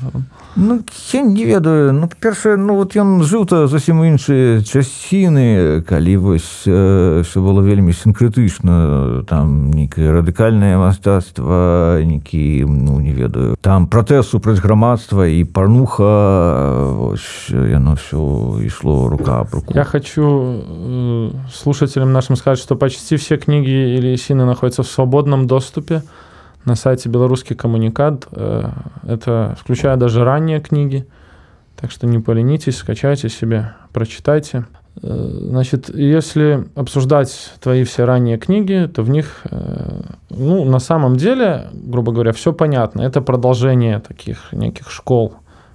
Ну, 0.56 0.82
я 1.12 1.22
не 1.22 1.44
ведаю. 1.44 1.94
Ну, 1.94 2.08
па-першае, 2.08 2.56
ну, 2.56 2.74
вот 2.74 2.94
ён 2.94 3.22
жыў-то 3.22 3.66
зусім 3.66 4.04
іншыя 4.04 4.60
часціны, 4.60 5.82
калі 5.88 6.16
вось 6.16 6.64
э, 6.66 7.22
все 7.24 7.40
было 7.40 7.62
вельмі 7.62 7.92
синкрэтычна, 7.92 9.24
там 9.24 9.70
нейкае 9.70 10.12
радыкальнае 10.20 10.76
мастацтва, 10.76 12.00
нейкі, 12.04 12.66
ну, 12.68 13.00
не 13.00 13.12
ведаю, 13.12 13.56
там 13.62 13.86
пратэз 13.86 14.28
супраць 14.28 14.60
грамадства 14.60 14.97
грамадства 14.98 15.26
і 15.26 15.44
парнуха 15.44 17.14
яно 17.50 17.94
все 17.94 18.16
ішло 18.66 19.08
рука 19.08 19.40
об 19.40 19.54
руку. 19.54 19.74
Я 19.74 19.84
хочу 19.84 20.22
э, 20.22 21.30
слушателям 21.52 22.12
нашим 22.12 22.36
сказать 22.36 22.58
что 22.58 22.76
почти 22.76 23.16
все 23.16 23.36
книги 23.36 23.96
или 23.96 24.16
сины 24.16 24.44
находятся 24.44 24.82
в 24.82 24.86
свободном 24.86 25.46
доступе 25.46 26.02
на 26.64 26.76
сайте 26.76 27.08
белорусский 27.08 27.56
коммуникат 27.56 28.28
э, 28.32 28.70
это 29.08 29.56
включая 29.60 29.96
даже 29.96 30.24
ранние 30.24 30.60
книги. 30.60 31.04
Так 31.80 31.90
что 31.90 32.06
не 32.06 32.18
поленитесь 32.18 32.76
скачайте 32.76 33.28
себе 33.28 33.74
прочитайте. 33.92 34.58
Э, 34.58 34.77
значит, 35.02 35.94
если 35.94 36.64
обсуждать 36.74 37.52
твои 37.60 37.84
все 37.84 38.04
ранние 38.04 38.38
книги, 38.38 38.90
то 38.92 39.02
в 39.02 39.10
них, 39.10 39.40
э, 39.50 40.00
ну, 40.30 40.64
на 40.64 40.78
самом 40.78 41.16
деле, 41.16 41.68
грубо 41.72 42.12
говоря, 42.12 42.32
все 42.32 42.52
понятно. 42.52 43.02
Это 43.02 43.20
продолжение 43.20 44.00
таких 44.00 44.52
неких 44.52 44.90
школ 44.90 45.34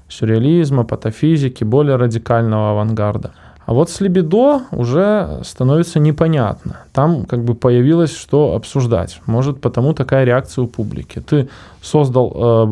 сюрреализма, 0.10 0.84
патофизики, 0.84 1.64
более 1.64 1.96
радикального 1.96 2.72
авангарда. 2.72 3.32
А 3.66 3.74
вот 3.74 3.90
с 3.90 4.02
либидо 4.02 4.64
уже 4.72 5.40
становится 5.44 6.00
непонятно. 6.00 6.82
Там 6.92 7.26
как 7.26 7.44
бы 7.46 7.56
появилось, 7.56 8.16
что 8.16 8.56
обсуждать. 8.56 9.22
Может, 9.26 9.62
потому 9.62 9.94
такая 9.94 10.26
реакция 10.26 10.64
у 10.64 10.68
публики. 10.68 11.20
Ты 11.20 11.48
создал 11.82 12.34
э, 12.36 12.66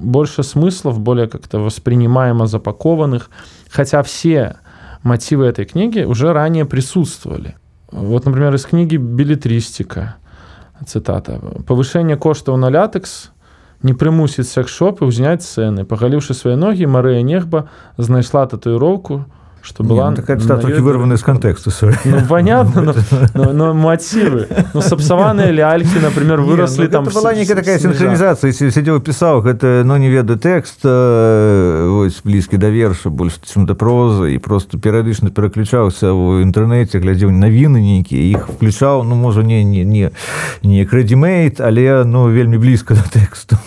больше 0.00 0.42
смыслов, 0.42 1.00
более 1.00 1.28
как-то 1.28 1.58
воспринимаемо 1.60 2.46
запакованных, 2.46 3.30
хотя 3.70 4.02
все 4.02 4.56
мотивы 5.02 5.46
этой 5.46 5.64
книги 5.64 6.00
уже 6.00 6.32
ранее 6.32 6.64
присутствовали. 6.64 7.56
Вот, 7.90 8.26
например, 8.26 8.54
из 8.54 8.64
книги 8.64 8.96
«Билетристика», 8.96 10.16
цитата. 10.86 11.40
«Повышение 11.66 12.16
коштаў 12.16 12.56
на 12.56 12.68
латекс 12.68 13.30
не 13.82 13.94
прымусіць 13.94 14.50
секс-шопы 14.50 15.06
ўзняць 15.06 15.46
цэны. 15.46 15.86
Пагаліўшы 15.86 16.34
свае 16.34 16.56
ногі, 16.56 16.86
Марыя 16.86 17.22
Нехба 17.22 17.68
знайшла 17.96 18.46
татуіроўку, 18.46 19.26
что 19.68 19.84
была... 19.84 20.04
Не, 20.04 20.10
ну, 20.10 20.16
такая 20.16 20.38
цитата 20.38 20.66
таки 20.66 20.80
вырвана 20.80 21.14
из 21.14 21.22
контекста. 21.22 21.70
Ну, 22.04 22.22
понятно, 22.28 22.82
но, 22.82 22.94
но, 23.34 23.52
но 23.52 23.74
мотивы. 23.74 24.48
Ну, 24.74 24.80
сапсаваныя 24.80 25.52
лялькі, 25.52 26.00
например, 26.02 26.40
выросли 26.40 26.82
не, 26.82 26.86
ну, 26.86 26.92
там... 26.92 27.04
Это 27.04 27.14
была 27.14 27.34
некая 27.34 27.54
такая 27.54 27.78
синхронизация. 27.78 28.48
Если 28.48 28.70
сидел 28.70 29.00
писал, 29.00 29.44
это, 29.46 29.82
ну, 29.84 29.96
не 29.98 30.08
веду 30.08 30.36
текст, 30.36 30.80
э, 30.84 31.88
ось, 31.90 32.20
близкий 32.24 32.56
до 32.56 32.70
верша, 32.70 33.10
больше, 33.10 33.36
чем 33.52 33.66
до 33.66 33.74
прозы, 33.74 34.34
и 34.34 34.38
просто 34.38 34.78
периодично 34.78 35.30
переключался 35.30 36.12
в 36.12 36.42
интернете, 36.42 36.98
глядел 36.98 37.30
новины 37.30 37.80
некие, 37.80 38.30
их 38.30 38.48
включал, 38.48 39.04
ну, 39.04 39.14
может, 39.14 39.44
не, 39.44 39.64
не, 39.64 39.84
не, 39.84 40.10
не 40.62 40.84
кредимейт, 40.86 41.60
але, 41.60 42.04
ну, 42.04 42.28
вельми 42.28 42.56
близко 42.56 42.94
до 42.94 43.02
текста. 43.12 43.58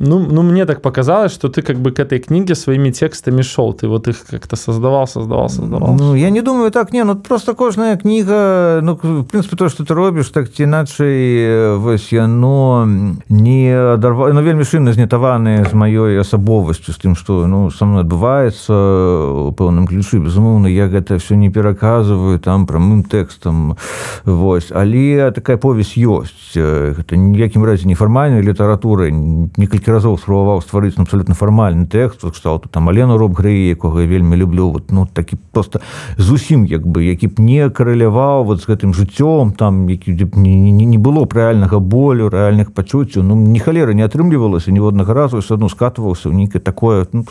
Ну, 0.00 0.18
ну, 0.18 0.42
мне 0.42 0.66
так 0.66 0.82
показалось, 0.82 1.32
что 1.32 1.48
ты 1.48 1.62
как 1.62 1.76
бы 1.76 1.92
к 1.92 2.00
этой 2.00 2.18
книге 2.18 2.54
своими 2.54 2.90
текстами 2.90 3.42
шел. 3.42 3.72
Ты 3.74 3.86
вот 3.86 4.08
их 4.08 4.24
как-то 4.30 4.56
создавал, 4.56 5.06
создавал, 5.06 5.48
создавал. 5.48 5.94
Ну, 5.94 6.14
я 6.14 6.30
не 6.30 6.40
думаю 6.40 6.70
так, 6.70 6.92
не, 6.92 7.04
ну 7.04 7.14
просто 7.14 7.54
кожная 7.54 7.96
книга, 7.96 8.80
ну, 8.82 8.98
в 9.02 9.24
принципе, 9.24 9.56
то, 9.56 9.68
что 9.68 9.84
ты 9.84 9.94
робишь, 9.94 10.30
так 10.30 10.50
ці 10.52 10.62
іначай 10.62 11.76
вось 11.76 12.12
яно 12.12 12.88
не 13.28 13.74
адарва 13.74 14.32
ну, 14.32 14.42
вельмі 14.42 14.64
шынна 14.64 14.94
знятаваныя 14.94 15.66
з 15.66 15.74
маёй 15.74 16.20
асабовасцю 16.20 16.94
з 16.94 16.98
тым 17.02 17.16
што 17.18 17.46
ну 17.50 17.70
со 17.70 17.84
мной 17.84 18.06
адбываецца 18.06 18.74
у 18.74 19.52
пэўным 19.52 19.86
ключы 19.90 20.22
безумоўна 20.22 20.70
я 20.70 20.86
гэта 20.86 21.18
все 21.18 21.34
не 21.34 21.50
пераказваю 21.50 22.38
там 22.38 22.66
прамым 22.66 23.02
тэкстам 23.02 23.76
вось 24.24 24.70
але 24.70 25.30
такая 25.34 25.56
повесь 25.56 25.96
ёсць 25.98 26.54
гэта 26.54 27.16
ніякім 27.16 27.64
разе 27.64 27.88
нефармальнай 27.90 28.42
літаратуры 28.42 29.10
некалькі 29.10 29.89
разоў 29.90 30.18
спрабаваў 30.18 30.62
стварыць 30.62 30.98
абсолютно 30.98 31.34
фармальны 31.34 31.86
тэкст 31.86 32.22
стал 32.36 32.60
тут 32.60 32.70
там 32.72 32.88
алену 32.88 33.18
роб 33.18 33.34
гры 33.34 33.74
якога 33.74 34.02
я 34.02 34.06
вельмі 34.06 34.36
люблю 34.36 34.70
вот 34.70 34.92
ну 34.92 35.06
такі 35.06 35.36
просто 35.52 35.80
зусім 36.16 36.64
як 36.66 36.86
бы 36.86 37.04
які 37.04 37.28
б 37.28 37.40
не 37.40 37.70
караляваў 37.70 38.44
вот 38.44 38.62
з 38.62 38.68
гэтым 38.68 38.94
жыццём 38.94 39.52
там 39.52 39.88
які 39.88 40.12
не, 40.34 40.72
не, 40.72 40.84
не 40.84 40.98
было 40.98 41.26
рэальнага 41.26 41.80
болю 41.80 42.28
рэальных 42.28 42.72
пачуццяў. 42.72 43.22
Ну 43.22 43.34
не 43.34 43.58
халера 43.58 43.92
не 43.92 44.02
атрымлівалася 44.02 44.72
ніводнага 44.72 45.14
разу 45.14 45.40
все 45.40 45.54
адно 45.54 45.68
скатываўся 45.68 46.28
ў 46.28 46.34
нейкае 46.34 46.60
такое 46.60 47.06
ну, 47.12 47.24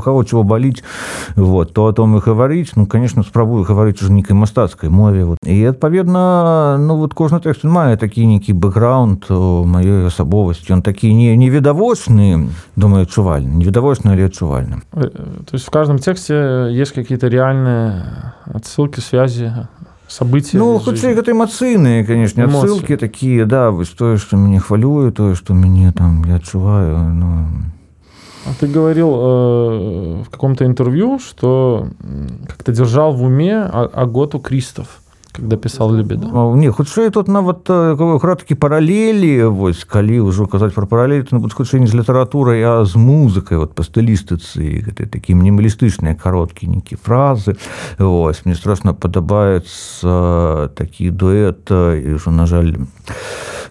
кого 0.00 0.24
чего 0.24 0.42
баліць 0.42 0.82
вот 1.36 1.72
то 1.72 1.86
о 1.86 1.92
том 1.92 2.16
і 2.16 2.20
гаварыць. 2.20 2.72
Ну 2.76 2.86
конечно 2.86 3.22
спрабую 3.22 3.64
гаварыць 3.64 4.02
уже 4.02 4.12
нейкай 4.12 4.36
мастацкай 4.36 4.90
мове 4.90 5.24
вот. 5.24 5.38
І 5.46 5.64
адпаведна 5.64 6.76
ну 6.78 6.96
вот 6.96 7.14
кожны 7.14 7.40
тэкст 7.40 7.64
мае 7.64 7.96
такі 7.96 8.26
нейкі 8.26 8.52
бэкграунд 8.52 9.30
маёй 9.30 10.06
асабовасці. 10.06 10.72
Он 10.72 10.82
такі 10.82 11.14
не 11.14 11.36
невідавочны 11.54 12.50
думаю 12.76 13.06
адчувальны. 13.06 13.54
Невідавочны 13.54 14.12
але 14.12 14.26
адчувальным 14.26 14.82
э, 14.92 15.08
то 15.08 15.52
есть 15.52 15.66
в 15.66 15.70
каждом 15.70 15.98
тексте 15.98 16.68
есть 16.70 16.92
какие-то 16.92 17.28
реальные 17.28 18.34
отсылки 18.46 19.00
связи 19.00 19.52
события 20.08 20.58
ну 20.58 20.78
хутчэй 20.78 21.14
гэта 21.14 21.30
эмацыйныя 21.32 22.04
конечно 22.04 22.44
отсылки 22.44 22.96
такие 22.96 23.46
да 23.46 23.70
вось 23.70 23.90
тое 23.90 24.16
что 24.16 24.36
мяне 24.36 24.60
хвалюю 24.60 25.12
тое 25.12 25.34
что 25.34 25.54
мяне 25.54 25.92
там 25.92 26.24
я 26.24 26.36
адчуваю 26.36 26.98
ну 26.98 27.48
а 28.46 28.50
ты 28.60 28.66
говорил 28.66 29.14
э, 29.14 30.22
в 30.24 30.30
каком-то 30.30 30.66
интервью 30.66 31.18
что 31.18 31.88
как-то 32.46 32.72
держал 32.72 33.14
в 33.14 33.22
уме 33.22 33.60
аготу 33.62 34.38
кристов 34.38 35.00
когда 35.39 35.57
пісал 35.57 35.91
лебеду 35.91 36.55
не 36.55 36.69
хутчэй 36.71 37.09
тут 37.09 37.27
нават 37.27 37.69
краткі 38.21 38.55
паралелі 38.55 39.43
вось 39.53 39.83
калі 39.85 40.25
ўжо 40.25 40.47
казаць 40.47 40.73
про 40.73 40.87
паралель 40.87 41.25
ну, 41.31 41.47
хутчэй 41.49 41.79
не 41.79 41.87
з 41.87 41.95
літаратурай 41.95 42.63
а 42.63 42.85
з 42.85 42.95
музыкай 42.97 43.57
вот 43.57 43.75
па 43.75 43.83
стылістыцы 43.83 44.83
гэты 44.83 45.05
такі 45.05 45.37
мінімалістычныя 45.37 46.15
кароткі 46.15 46.67
нейкі 46.67 46.97
фразы 46.97 47.55
ось 47.99 48.45
мне 48.45 48.55
страшно 48.55 48.93
падабаецца 48.93 50.73
такі 50.75 51.11
дуэт 51.13 51.69
і 51.69 52.17
ўжо 52.17 52.31
на 52.33 52.49
жаль 52.49 52.73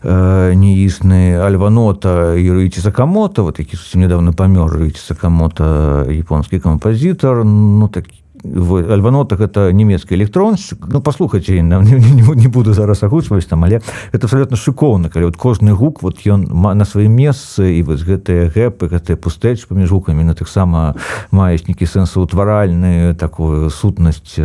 неісны 0.03 1.43
альванота 1.43 2.39
юрыці 2.39 2.81
сакамото 2.81 3.43
вот 3.43 3.59
які 3.59 3.77
зусім 3.77 4.07
недавно 4.07 4.33
памёр 4.33 4.71
рыці 4.71 5.03
сакамото 5.03 6.07
японскі 6.07 6.62
кампазітар 6.62 7.43
ну 7.45 7.89
такі 7.91 8.22
альванота 8.44 9.36
гэта 9.36 9.72
нямецкі 9.72 10.16
электронщик. 10.16 10.78
Ну 10.88 11.02
паслухайте 11.02 11.62
не, 11.62 11.80
не, 11.80 12.36
не 12.36 12.48
буду 12.48 12.74
зараз 12.74 13.04
агучваць 13.04 13.46
там 13.46 13.64
але 13.64 13.82
это 14.12 14.26
абсолютно 14.26 14.58
шыкоўна 14.58 15.10
калі 15.10 15.26
вот 15.26 15.38
кожны 15.38 15.74
гук 15.74 16.04
вот 16.04 16.20
ён 16.28 16.48
на 16.52 16.86
сваім 16.86 17.16
месцы 17.16 17.80
і 17.80 17.84
вось 17.84 18.04
гэтыя 18.04 18.52
гэпы 18.52 18.91
гэтыя 18.91 19.16
пустэч 19.16 19.66
паміж 19.68 19.91
гукамі 19.91 20.24
на 20.24 20.36
таксама 20.36 20.96
маюць 21.32 21.68
нейкі 21.68 21.88
сэнсаўтваральны 21.88 23.16
такую 23.16 23.70
сутнасць 23.70 24.36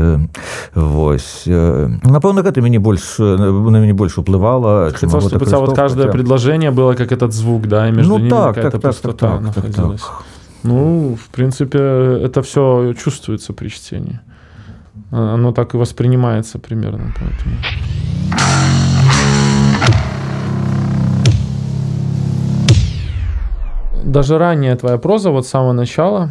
Вось 0.74 1.44
напэўна 1.46 2.42
гэта 2.46 2.62
мяне 2.62 2.78
больш 2.78 3.18
на 3.18 3.78
мяне 3.82 3.94
больш 3.94 4.18
уплывала 4.18 4.92
вот 5.59 5.76
каждое 5.76 6.11
предложение 6.12 6.70
было 6.70 6.94
как 6.94 7.12
этот 7.12 7.34
звук 7.34 7.66
да 7.66 7.90
между 7.90 8.18
ну, 8.18 8.28
так, 8.28 8.55
так, 8.55 8.72
так, 8.78 8.94
так, 8.94 9.16
так, 9.16 9.55
так, 9.55 9.74
так. 9.74 10.38
Ну, 10.62 11.16
в 11.16 11.28
принципе, 11.28 11.78
это 11.78 12.42
все 12.42 12.94
чувствуется 12.94 13.52
при 13.52 13.68
чтении. 13.68 14.20
А, 15.11 15.34
оно 15.34 15.52
так 15.52 15.74
и 15.74 15.76
воспринимается 15.76 16.59
примерно, 16.59 17.12
поэтому. 17.18 17.56
Даже 24.04 24.38
ранее 24.38 24.74
твоя 24.76 24.96
проза, 24.98 25.30
вот 25.30 25.46
с 25.46 25.50
самого 25.50 25.72
начала, 25.72 26.30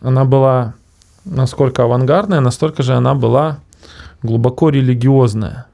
она 0.00 0.24
была 0.24 0.74
насколько 1.28 1.84
авангардная, 1.84 2.40
настолько 2.40 2.82
же 2.82 2.94
она 2.94 3.14
была 3.14 3.58
глубоко 4.22 4.70
религиозная. 4.70 5.66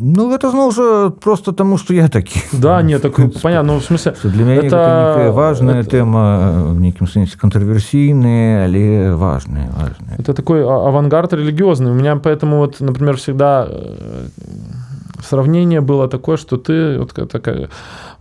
Ну 0.00 0.30
гэта 0.30 0.50
зноў 0.50 0.72
жа 0.72 1.10
просто 1.10 1.52
таму 1.52 1.76
что 1.78 1.94
я 1.94 2.08
такі 2.08 2.40
да 2.52 2.82
не 2.88 2.98
так 2.98 3.14
понятно 3.42 3.74
ну, 3.74 3.78
в 3.78 3.84
смысле 3.84 4.14
что 4.14 4.28
для 4.28 4.44
мяне 4.44 4.68
это 4.68 5.30
важная 5.32 5.82
это... 5.82 5.90
тэма 5.90 6.72
в 6.72 6.80
нейкім 6.80 7.06
сэнсе 7.06 7.36
контраверсійныя 7.38 8.64
але 8.64 9.14
важные 9.14 9.68
важные 9.76 10.16
это 10.18 10.34
такой 10.34 10.62
авангард 10.64 11.32
религиозный. 11.32 11.90
У 11.90 11.94
меня 11.94 12.16
поэтому 12.16 12.58
вот 12.58 12.80
например 12.80 13.16
всегда 13.16 13.66
э, 13.68 14.28
сравнение 15.22 15.80
было 15.80 16.08
такое 16.08 16.36
что 16.36 16.56
ты 16.56 16.98
вот 16.98 17.12
такая 17.30 17.68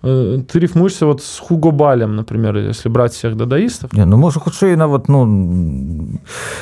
ты 0.02 0.58
рифмуешься 0.58 1.06
вот 1.06 1.22
с 1.22 1.38
Хуго 1.38 1.70
Балем, 1.70 2.16
например, 2.16 2.56
если 2.56 2.88
брать 2.88 3.12
всех 3.12 3.36
дадаистов. 3.36 3.92
Не, 3.92 4.04
ну, 4.04 4.16
можа 4.16 4.40
хутчэй 4.40 4.76
нават 4.76 5.08
ну 5.08 5.24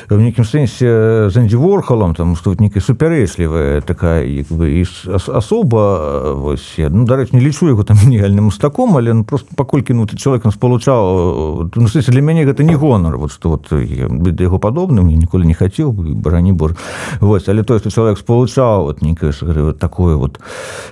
в 0.08 0.20
нейкім 0.20 0.44
сэнсе 0.44 1.28
з 1.30 1.36
Энди 1.36 1.56
Ворхалам 1.56 2.14
там 2.14 2.36
што 2.36 2.50
вот 2.50 2.60
нейкая 2.60 2.82
супярэчлівая 2.82 3.80
такая 3.80 4.24
як 4.24 4.48
бы 4.48 4.84
асоба 5.08 6.34
вось 6.34 6.78
я 6.78 6.88
ну 6.90 7.04
дарэч 7.04 7.32
не 7.32 7.40
лічу 7.40 7.68
яго 7.68 7.84
там 7.84 7.96
геніальным 7.96 8.48
мастаком 8.52 8.96
але 8.96 9.12
ну, 9.14 9.24
просто 9.24 9.54
паколькі 9.56 9.94
ну 9.94 10.06
ты 10.06 10.16
чалавекам 10.16 10.52
спалучаў 10.52 11.70
ну, 11.74 11.88
сэнсе, 11.88 12.12
для 12.12 12.22
мяне 12.22 12.44
гэта 12.44 12.64
не 12.64 12.76
гонар 12.76 13.16
вот 13.16 13.32
што 13.32 13.56
вот 13.56 13.72
быць 13.72 14.36
да 14.36 14.44
яго 14.44 14.58
падобным 14.58 15.08
я 15.08 15.16
ніколі 15.16 15.46
не 15.46 15.54
хацеў 15.54 15.92
барані 15.92 16.52
бор 16.52 16.76
вось 17.20 17.48
але 17.48 17.62
тое 17.62 17.78
што 17.78 17.90
чалавек 17.90 18.18
спалучаў 18.18 18.84
вот 18.84 19.02
нейкае 19.02 19.32
вот, 19.40 19.78
такое 19.78 20.16
вот 20.16 20.40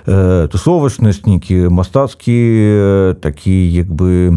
э, 0.05 0.47
тусовачнасць 0.51 1.25
нейкі 1.25 1.69
мастацкі 1.69 2.36
такі 2.37 3.51
як 3.71 3.87
бы 3.87 4.31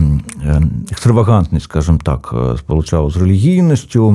экстравагантны 0.90 1.60
скажем 1.60 1.98
так 1.98 2.34
спалучаў 2.58 3.10
з 3.10 3.16
рэлігійнасцю 3.16 4.10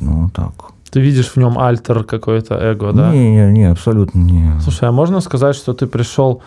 ну 0.00 0.30
так 0.34 0.72
ты 0.90 1.00
видишь 1.00 1.30
в 1.30 1.36
нем 1.36 1.58
альтер 1.58 2.04
какой-то 2.04 2.54
эго 2.54 2.92
да 2.92 3.12
не, 3.12 3.30
не, 3.30 3.52
не 3.52 3.70
абсолютно 3.70 4.18
не 4.18 4.60
слушай 4.60 4.88
а 4.88 4.92
можно 4.92 5.20
сказать 5.20 5.56
что 5.56 5.72
ты 5.72 5.86
пришел 5.86 6.42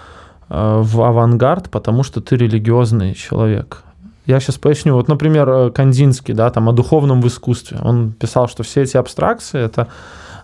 в 0.50 1.02
авангард 1.02 1.70
потому 1.70 2.04
что 2.04 2.22
ты 2.22 2.36
религиозный 2.36 3.14
человек 3.14 3.84
я 4.26 4.40
сейчас 4.40 4.58
поясню 4.58 4.94
вот 4.94 5.08
например 5.08 5.72
кандинский 5.72 6.34
да 6.34 6.50
там 6.50 6.70
о 6.70 6.74
духовном 6.74 7.22
в 7.22 7.28
искусстве 7.28 7.78
он 7.82 8.12
писал 8.12 8.48
что 8.48 8.64
все 8.64 8.82
эти 8.82 8.98
абстракции 8.98 9.60
это 9.60 9.88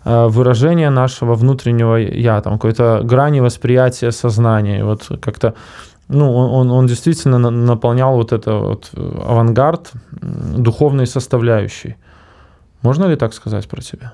выражение 0.06 0.92
нашего 0.92 1.34
внутреннего 1.34 1.96
я, 1.96 2.40
там 2.42 2.54
какой-то 2.54 3.02
грани 3.04 3.40
восприятия 3.40 4.12
сознания. 4.12 4.80
И 4.80 4.84
вот 4.84 5.10
как-то 5.20 5.56
ну, 6.11 6.33
он, 6.33 6.71
он 6.71 6.87
действительно 6.87 7.39
наполнял 7.39 8.15
вот 8.17 8.33
это 8.33 8.55
вот 8.55 8.91
э, 8.95 9.23
авангард 9.29 9.93
духовной 10.59 11.07
составляющей. 11.07 11.97
Можно 12.83 13.07
ли 13.07 13.17
так 13.17 13.35
сказать 13.35 13.69
про 13.69 13.81
тебя? 13.81 14.13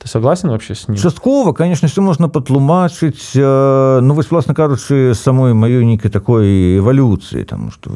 Ты 0.00 0.08
согласен 0.08 0.48
вообще 0.48 0.74
с 0.74 0.88
ним? 0.88 0.96
Часткова 0.96 1.52
конечно 1.52 1.86
все 1.86 2.00
можна 2.00 2.30
патлумачыць 2.30 3.36
ну 3.36 4.14
вось 4.14 4.30
власна 4.30 4.54
кажучы 4.54 5.12
самой 5.14 5.52
маёй 5.52 5.84
нейкай 5.84 6.10
такой 6.10 6.78
эвалюцыі 6.78 7.44
там 7.44 7.70
что 7.70 7.90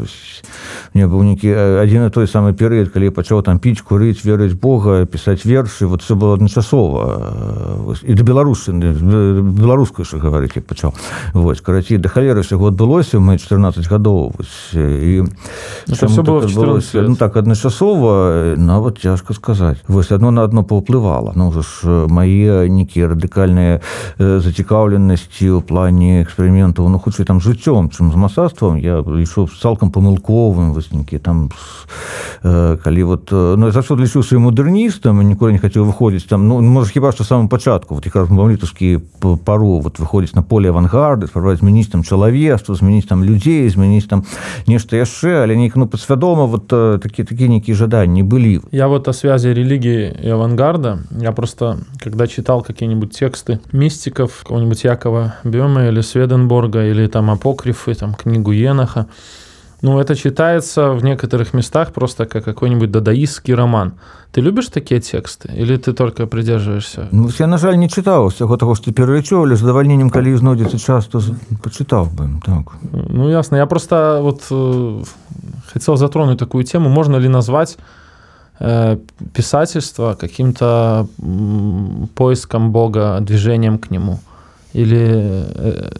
мне 0.92 1.08
быў 1.08 1.24
нейкі 1.24 1.48
адзін 1.80 2.04
і 2.04 2.10
той 2.12 2.28
самы 2.28 2.52
перыяд 2.52 2.92
калі 2.92 3.08
я 3.08 3.10
пачаў 3.10 3.40
там 3.40 3.58
піць 3.58 3.80
курыць 3.80 4.20
верыць 4.20 4.52
Бога 4.52 5.06
пісаць 5.06 5.48
вершы 5.48 5.86
вот 5.86 6.02
все 6.02 6.14
было 6.14 6.34
адначасова 6.36 7.96
і 8.04 8.12
да 8.12 8.22
беларусыны 8.22 8.92
беларускую 9.56 10.04
що 10.04 10.20
гаварыць 10.20 10.52
як 10.60 10.68
пачаў 10.68 10.92
вось 11.32 11.64
карацей 11.64 11.96
да 11.96 12.12
халеры 12.12 12.44
усяго 12.44 12.68
адбылося 12.68 13.16
мы 13.16 13.38
14 13.40 13.80
гадоў 13.88 14.36
і 14.76 15.24
все 15.88 16.06
было 16.20 16.44
так, 16.44 17.08
ну, 17.08 17.16
так 17.16 17.36
адначасова 17.36 18.56
нават 18.60 19.00
цяжка 19.00 19.32
сказаць 19.32 19.80
вось 19.88 20.12
одно 20.12 20.30
на 20.30 20.44
одно 20.44 20.68
паўплывала 20.68 21.32
ну 21.34 21.48
ўжо 21.48 21.62
ж 21.64 21.93
мае 22.08 22.68
нейкія 22.68 23.08
радыкальныя 23.12 23.80
зацікаўленасці 24.18 25.48
ў 25.56 25.60
плане 25.64 26.22
эксперыментаў 26.22 26.88
ну 26.88 26.98
хутчэй 26.98 27.26
там 27.26 27.40
жыццём 27.40 27.90
чым 27.90 28.12
з 28.12 28.16
мастацтвам 28.16 28.78
я 28.78 29.00
лічу 29.00 29.48
цалкам 29.48 29.90
памылковым 29.90 30.72
выснікі 30.74 31.18
там 31.18 31.50
калі 32.42 33.02
вот 33.02 33.32
ну, 33.32 33.70
за 33.70 33.82
що 33.82 33.96
лічу 33.96 34.22
сваім 34.22 34.50
мадэрністам 34.50 35.22
ніколі 35.22 35.56
не 35.56 35.62
хацеў 35.62 35.88
выходзіць 35.88 36.28
там 36.28 36.48
ну 36.48 36.60
можа 36.60 36.90
хіба 36.92 37.12
што 37.12 37.24
самым 37.24 37.48
пачатку 37.48 37.94
вот 37.94 38.06
маўлітаўскі 38.30 38.98
пару 39.44 39.80
вот 39.80 39.98
выходзіць 39.98 40.34
на 40.34 40.42
поле 40.42 40.68
авангарды 40.68 41.26
спрабаваць 41.26 41.60
змяніць 41.64 41.90
там 41.90 42.04
чалавецтва 42.04 42.74
змяніць 42.74 43.08
там 43.08 43.24
людзей 43.24 43.68
змяніць 43.68 44.08
там 44.08 44.24
нешта 44.66 44.96
яшчэ 44.96 45.42
але 45.42 45.56
нейк 45.56 45.76
ну 45.76 45.86
падсвядома 45.86 46.44
вот 46.44 46.68
такі 46.68 47.24
такі 47.24 47.48
нейкія 47.48 47.76
жаданні 47.76 48.22
былі 48.22 48.60
я 48.72 48.88
вот 48.88 49.08
о 49.08 49.12
связи 49.12 49.48
религии 49.48 50.14
и 50.24 50.28
авангарда. 50.28 50.98
Я 51.20 51.32
просто 51.32 51.78
когда 52.00 52.26
читал 52.26 52.62
какие-нибудь 52.62 53.16
тексты 53.16 53.60
мистиков 53.72 54.44
кого-нибудь 54.46 54.84
Якова 54.84 55.36
Бема 55.44 55.88
или 55.88 56.00
Сведенборга 56.00 56.86
или 56.86 57.06
там 57.06 57.30
апокрифы 57.30 57.94
там 57.94 58.14
книгу 58.14 58.52
Еноха 58.52 59.06
ну, 59.84 59.98
это 59.98 60.16
читается 60.16 60.92
в 60.92 61.04
некоторых 61.04 61.52
местах 61.52 61.92
просто 61.92 62.24
как 62.24 62.42
какой-нибудь 62.42 62.90
дадаистский 62.90 63.52
роман. 63.52 63.92
Ты 64.32 64.40
любишь 64.40 64.68
такие 64.68 64.98
тексты? 64.98 65.52
Или 65.52 65.76
ты 65.76 65.92
только 65.92 66.26
придерживаешься? 66.26 67.08
Ну, 67.12 67.28
я, 67.38 67.46
на 67.46 67.58
жаль, 67.58 67.76
не 67.76 67.90
читал 67.90 68.30
всего 68.30 68.56
того, 68.56 68.74
что 68.76 68.86
ты 68.86 68.92
перелечил, 68.92 69.42
але 69.42 69.56
с 69.56 69.60
задовольнением, 69.60 70.08
коли 70.08 70.34
знойдется 70.36 70.78
час, 70.78 71.04
то 71.04 71.20
почитал 71.62 72.06
бы. 72.06 72.30
Так. 72.46 72.72
Ну, 72.92 73.28
ясно. 73.28 73.56
Я 73.56 73.66
просто 73.66 74.20
вот 74.22 74.40
э, 74.50 75.02
хотел 75.70 75.96
затронуть 75.96 76.38
такую 76.38 76.64
тему. 76.64 76.88
Можно 76.88 77.16
ли 77.16 77.28
назвать 77.28 77.76
писательство 79.32 80.14
каким-то 80.14 81.08
э, 81.18 82.06
поиском 82.14 82.70
Бога, 82.70 83.18
движением 83.20 83.78
к 83.78 83.90
Нему? 83.90 84.18
Или 84.72 85.08
э, 85.08 85.90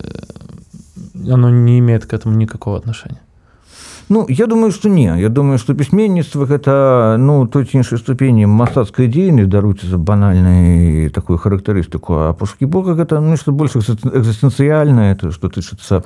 оно 1.30 1.50
не 1.50 1.78
имеет 1.78 2.06
к 2.06 2.12
этому 2.12 2.36
никакого 2.36 2.76
отношения? 2.76 3.20
Ну 4.08 4.26
я 4.28 4.46
думаю 4.46 4.72
что 4.72 4.88
не. 4.88 5.16
Я 5.18 5.28
думаю 5.28 5.58
что 5.58 5.74
пісьменніцтва 5.74 6.44
гэта 6.44 7.16
ну 7.18 7.46
той 7.46 7.68
іншай 7.72 7.98
ступені 7.98 8.46
мастацкай 8.46 9.08
дзейнасць 9.08 9.48
даруйце 9.48 9.86
за 9.86 9.98
банальнай 9.98 11.08
такую 11.08 11.38
характарыстыку 11.38 12.28
а 12.28 12.32
пушкі 12.32 12.66
бога 12.66 12.94
гэта 12.94 13.20
нешта 13.20 13.52
больш 13.52 13.76
экзістэнцыяльнае 13.76 15.14
то 15.16 15.30
што 15.30 15.48
тычыцца 15.48 16.04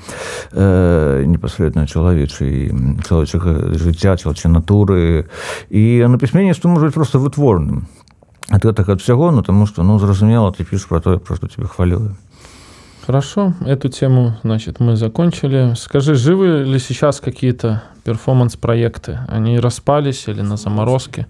э, 0.53 1.24
непасрэдна 1.26 1.86
чалавечай 1.86 2.70
чалавечага 3.03 3.74
жыцця 3.74 4.16
чалча 4.16 4.49
натуры. 4.49 5.26
І 5.70 6.07
на 6.07 6.18
пісьменніцтва 6.18 6.70
можа 6.70 6.90
просто 6.90 7.18
вытворным 7.18 7.88
ад 8.49 8.64
гэтага 8.64 8.96
ад 8.96 9.03
всяго 9.03 9.30
ну 9.30 9.42
таму 9.42 9.66
што 9.66 9.82
ну 9.82 9.99
зразумела 9.99 10.53
ты 10.53 10.64
піш 10.64 10.86
про 10.88 11.01
тое 11.01 11.18
пра 11.18 11.36
што 11.36 11.49
тебе 11.49 11.66
хвалюю 11.66 12.16
Хорошо, 13.09 13.55
эту 13.65 13.89
тему, 13.89 14.35
значит, 14.43 14.81
мы 14.81 14.95
закончили. 14.95 15.73
Скажи, 15.79 16.15
живы 16.15 16.65
ли 16.67 16.79
сейчас 16.79 17.21
какие-то 17.21 17.83
перформанс-проекты? 18.05 19.21
Они 19.29 19.59
распались 19.59 20.29
или 20.29 20.43
на 20.43 20.59
заморозке? 20.59 21.27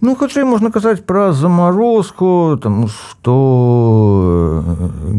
Ну, 0.00 0.16
хутчэй 0.16 0.44
можна 0.44 0.70
казаць 0.72 1.04
пра 1.04 1.34
замарозку, 1.36 2.56
там 2.62 2.88
што 2.88 4.64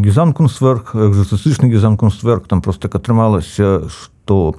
гізанкунстверк, 0.01 0.95
экзастычны 0.95 1.69
гізанкунстверк 1.69 2.47
там 2.47 2.63
проста 2.65 2.89
атрымалася, 2.89 3.85
што 4.21 4.55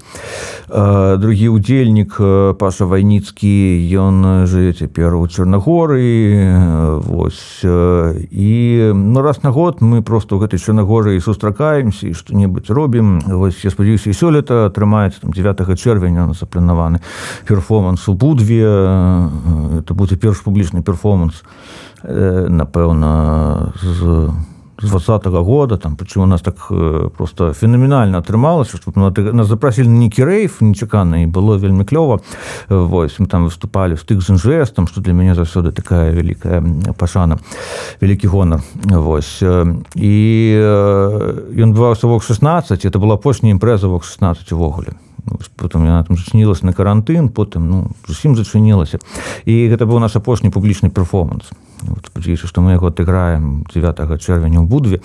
э, 0.69 1.17
другі 1.17 1.57
ўдзельнік 1.57 2.19
паша 2.59 2.85
вайніцкі 2.85 3.79
ён 3.97 4.45
жыве 4.45 4.77
цяпер 4.77 5.15
у 5.17 5.25
чарнагоры 5.25 7.01
Вось 7.07 7.65
і 7.65 8.93
ну 8.95 9.23
раз 9.23 9.43
на 9.43 9.51
год 9.51 9.81
мы 9.81 10.03
просто 10.03 10.37
ў 10.37 10.45
гэтай 10.45 10.59
чарнагоры 10.59 11.17
сустракаемся 11.21 12.11
і 12.11 12.13
што-небудзь 12.13 12.69
робім. 12.69 13.23
Вось 13.27 13.65
я 13.65 13.71
спадзяюся 13.71 14.11
і 14.11 14.19
сёлета 14.19 14.69
атрымаецца 14.69 15.23
там 15.23 15.33
9 15.33 15.79
чэрвеня 15.79 16.29
запланаваны 16.35 17.01
перформанс 17.49 18.09
у 18.09 18.15
будве. 18.15 18.67
Это 19.81 19.95
будзе 19.95 20.17
перш 20.17 20.43
публічны 20.45 20.83
перформанс 20.83 21.43
напэўна 22.03 23.73
з 23.81 24.31
двадцатого 24.83 25.43
года 25.43 25.77
там 25.77 25.97
почему 25.97 26.25
у 26.25 26.27
нас 26.27 26.41
так 26.41 26.57
э, 26.71 27.11
просто 27.17 27.53
феноменальна 27.53 28.19
атрымалася 28.19 28.77
что 28.77 28.93
нас 29.33 29.47
запросили 29.47 29.89
нейкі 29.89 30.25
рейф 30.25 30.61
нечакана 30.61 31.23
і 31.23 31.27
было 31.27 31.59
вельмі 31.59 31.85
клёва 31.85 32.21
Вось 32.69 33.19
мы 33.19 33.27
там 33.27 33.45
выступали 33.45 33.95
стык 33.97 34.21
з 34.21 34.37
жестом 34.37 34.87
что 34.87 35.01
для 35.01 35.13
мяне 35.13 35.35
заўсёды 35.35 35.73
такая 35.73 36.13
вялікая 36.13 36.63
пашана 36.99 37.39
вялікі 38.01 38.27
гонар 38.29 38.61
Вось 38.85 39.43
і 39.43 40.13
ён 41.57 41.73
бываўся 41.73 42.07
вок 42.07 42.23
16 42.23 42.85
это 42.85 42.99
была 42.99 43.15
апошняя 43.15 43.53
імпрэза 43.53 43.89
вок 43.89 44.05
16 44.05 44.53
увогуле 44.53 44.93
потом 45.57 45.87
яна 45.87 46.03
там 46.03 46.17
зачынілася 46.17 46.67
на 46.67 46.73
карантын 46.73 47.29
потым 47.29 47.71
ну 47.71 47.91
зусім 48.09 48.35
зачынілася 48.37 48.99
і 49.45 49.55
гэта 49.71 49.87
быў 49.87 50.03
наш 50.03 50.17
апошні 50.17 50.51
публічны 50.51 50.91
перформанс 50.91 51.53
спадзяюся 52.07 52.47
што 52.47 52.63
мы 52.63 52.77
яго 52.77 52.89
адыграем 52.89 53.65
9 53.69 54.21
чэрвеня 54.21 54.63
ў 54.63 54.67
будве 54.67 55.03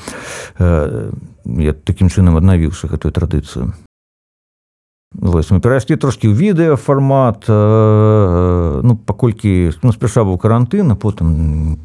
э, 0.57 1.11
я 1.45 1.73
такім 1.73 2.09
чынам 2.09 2.37
аднавіўшы 2.37 2.87
гэтую 2.87 3.11
традыцыю 3.11 3.73
Вось, 5.15 5.49
мы 5.49 5.63
перайшлі 5.63 5.95
трошкі 5.95 6.29
ў 6.29 6.35
відэафармат 6.35 7.47
э, 7.47 8.81
ну 8.83 8.93
паколькі 8.95 9.71
ну, 9.81 9.91
спяша 9.95 10.27
быў 10.27 10.37
карантын 10.37 10.93
а 10.93 10.99
потым 10.99 11.79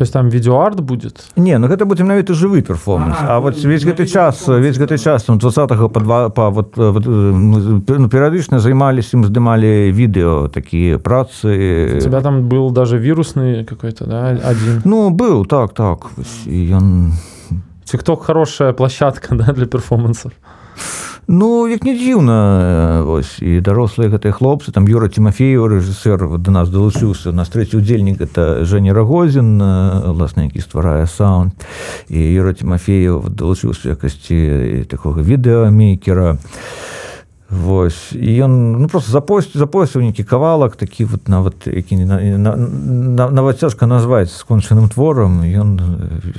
То 0.00 0.02
есть 0.02 0.14
там 0.14 0.30
видеоарт 0.30 0.80
будет? 0.80 1.26
Не 1.36 1.58
ну 1.58 1.68
гэта 1.68 1.84
будзе 1.84 2.04
менавіта 2.08 2.32
жывы 2.32 2.62
перформанс 2.64 3.16
а, 3.20 3.36
а 3.36 3.40
вот 3.44 3.60
весь 3.60 3.84
гэты 3.84 4.06
час 4.08 4.48
весь 4.48 4.78
гэты 4.80 4.96
час 4.96 5.24
там 5.24 5.36
20 5.36 5.68
по 5.92 6.00
два 6.00 6.30
по 6.30 6.48
вот, 6.48 6.72
вот 6.78 7.04
ну, 7.04 8.08
перыядычна 8.08 8.60
займаліся 8.64 9.18
ім 9.18 9.28
здымалі 9.28 9.92
відэо 9.92 10.48
такія 10.48 10.96
працы. 10.96 11.98
У 11.98 12.00
тебя 12.00 12.22
там 12.22 12.48
был 12.48 12.70
даже 12.70 12.96
вирусный 12.96 13.66
какой-то 13.66 14.06
да 14.06 14.40
один? 14.40 14.80
Ну 14.86 15.10
был 15.10 15.44
так 15.44 15.74
так. 15.74 16.08
Ён 16.46 17.12
тикток 17.84 18.24
хорошая 18.24 18.72
площадка 18.72 19.34
да, 19.36 19.52
для 19.52 19.66
перформансов 19.66 20.32
Ну 21.32 21.68
як 21.70 21.84
не 21.86 21.92
дзіўна 21.94 23.06
ось 23.06 23.38
і 23.38 23.60
дарослыя 23.62 24.10
гэтыя 24.10 24.34
хлопцы 24.34 24.74
там 24.74 24.90
юра 24.90 25.06
Тимофеев 25.06 25.62
рэжысэр 25.70 26.42
да 26.42 26.50
нас 26.50 26.72
далучыўся 26.74 27.30
на 27.30 27.46
трэці 27.46 27.78
удзельнік 27.78 28.18
это 28.18 28.66
Жэня 28.66 28.90
рагозін 28.90 29.62
власна 30.10 30.50
які 30.50 30.58
стварае 30.58 31.06
саунд. 31.06 31.54
І 32.10 32.18
юра 32.18 32.50
Тимофеев 32.50 33.30
далучыўся 33.30 33.94
якасці 33.94 34.90
такога 34.90 35.22
відэамейкера 35.22 36.34
Вось. 37.50 38.12
І 38.12 38.46
ён 38.46 38.78
ну, 38.78 38.88
просто 38.88 39.10
запост 39.10 39.56
запосціў 39.58 40.02
нейкі 40.06 40.22
кавалак 40.22 40.76
такі 40.76 41.04
вот 41.04 41.28
нават 41.28 41.66
які 41.66 41.96
нават 41.98 43.58
цяжка 43.58 43.86
назваць 43.86 44.30
скончаным 44.30 44.88
творам. 44.88 45.42
Ён 45.42 45.80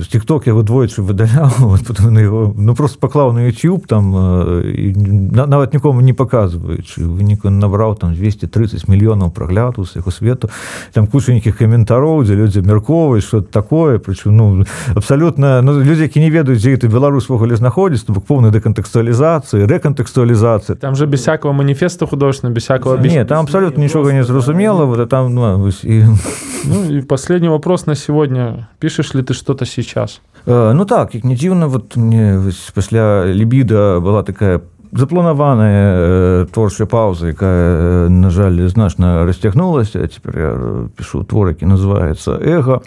тикток 0.08 0.48
яго 0.48 0.64
двойчы 0.64 1.04
выдаляў 1.04 1.52
вот, 1.60 2.00
его 2.00 2.56
ну 2.56 2.76
просто 2.76 3.00
паклаў 3.00 3.34
на 3.34 3.44
youtube 3.44 3.88
там 3.88 4.16
і, 4.64 4.96
на, 5.36 5.46
нават 5.48 5.74
нікому 5.74 6.02
не 6.02 6.14
паказваючы. 6.14 7.04
Выніку 7.04 7.50
набраў 7.50 7.96
там 7.96 8.16
230 8.16 8.88
мільёнаў 8.88 9.32
прагляду 9.32 9.86
з 9.86 10.00
яго 10.00 10.12
свету. 10.12 10.50
Там 10.94 11.08
куча 11.08 11.36
нейкіх 11.36 11.58
каментароў 11.58 12.24
дзе 12.24 12.36
людзі 12.36 12.60
абмярковаюць 12.64 13.28
что 13.28 13.42
такое. 13.42 14.00
Прычым 14.00 14.32
ну 14.32 14.64
абсалютна 14.96 15.62
ну, 15.62 15.76
людзі 15.84 16.08
які 16.08 16.20
не 16.24 16.32
ведаюць 16.32 16.64
дзе 16.64 16.78
ты 16.78 16.88
беларус 16.88 17.28
ввогуле 17.28 17.60
знаходзіць 17.60 18.08
то 18.08 18.14
бок 18.14 18.24
поўнай 18.24 18.52
дэкантэкстуалізацыі 18.56 19.68
рэкантэкстуалізацыі 19.68 20.80
там 20.80 20.96
же 20.96 21.01
без 21.06 21.22
всякого 21.22 21.54
манифеста 21.54 22.06
художественного, 22.06 22.56
без 22.56 22.64
всякого... 22.64 22.98
Нет, 22.98 23.28
там 23.28 23.44
абсолютно 23.44 23.82
ничего 23.82 24.12
не 24.12 24.24
зразумело. 24.24 24.86
Вот, 24.86 25.10
там, 25.10 25.34
ну, 25.34 25.68
и... 25.84 26.04
ну 26.66 26.84
и 26.90 27.02
последний 27.02 27.50
вопрос 27.50 27.86
на 27.86 27.96
сегодня. 27.96 28.70
Пишешь 28.80 29.14
ли 29.14 29.22
ты 29.22 29.34
что-то 29.34 29.66
сейчас? 29.66 30.22
Э, 30.46 30.74
ну 30.74 30.86
так, 30.86 31.12
как 31.12 31.24
не 31.24 31.36
дивно, 31.36 31.68
вот 31.68 31.96
мне 31.96 32.40
после 32.74 33.34
Либида 33.34 34.00
была 34.00 34.24
такая 34.24 34.62
запланаваная 34.92 35.96
э, 35.98 36.46
творчая 36.54 36.88
пауза 36.88 37.28
якая 37.28 38.10
на 38.10 38.30
жаль 38.30 38.68
значна 38.68 39.26
расцягнулася 39.26 40.08
цяпер 40.08 40.40
я 40.40 40.88
пишу 40.98 41.24
твор 41.24 41.48
які 41.48 41.66
называется 41.66 42.38
эго 42.42 42.82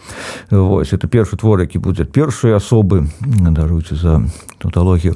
Вось 0.50 0.92
это 0.92 1.08
першы 1.08 1.36
твор 1.36 1.60
які 1.60 1.78
будзе 1.78 2.04
першай 2.04 2.52
асобы 2.52 3.06
даруйце 3.20 3.96
за 3.96 4.22
тавталогію 4.64 5.14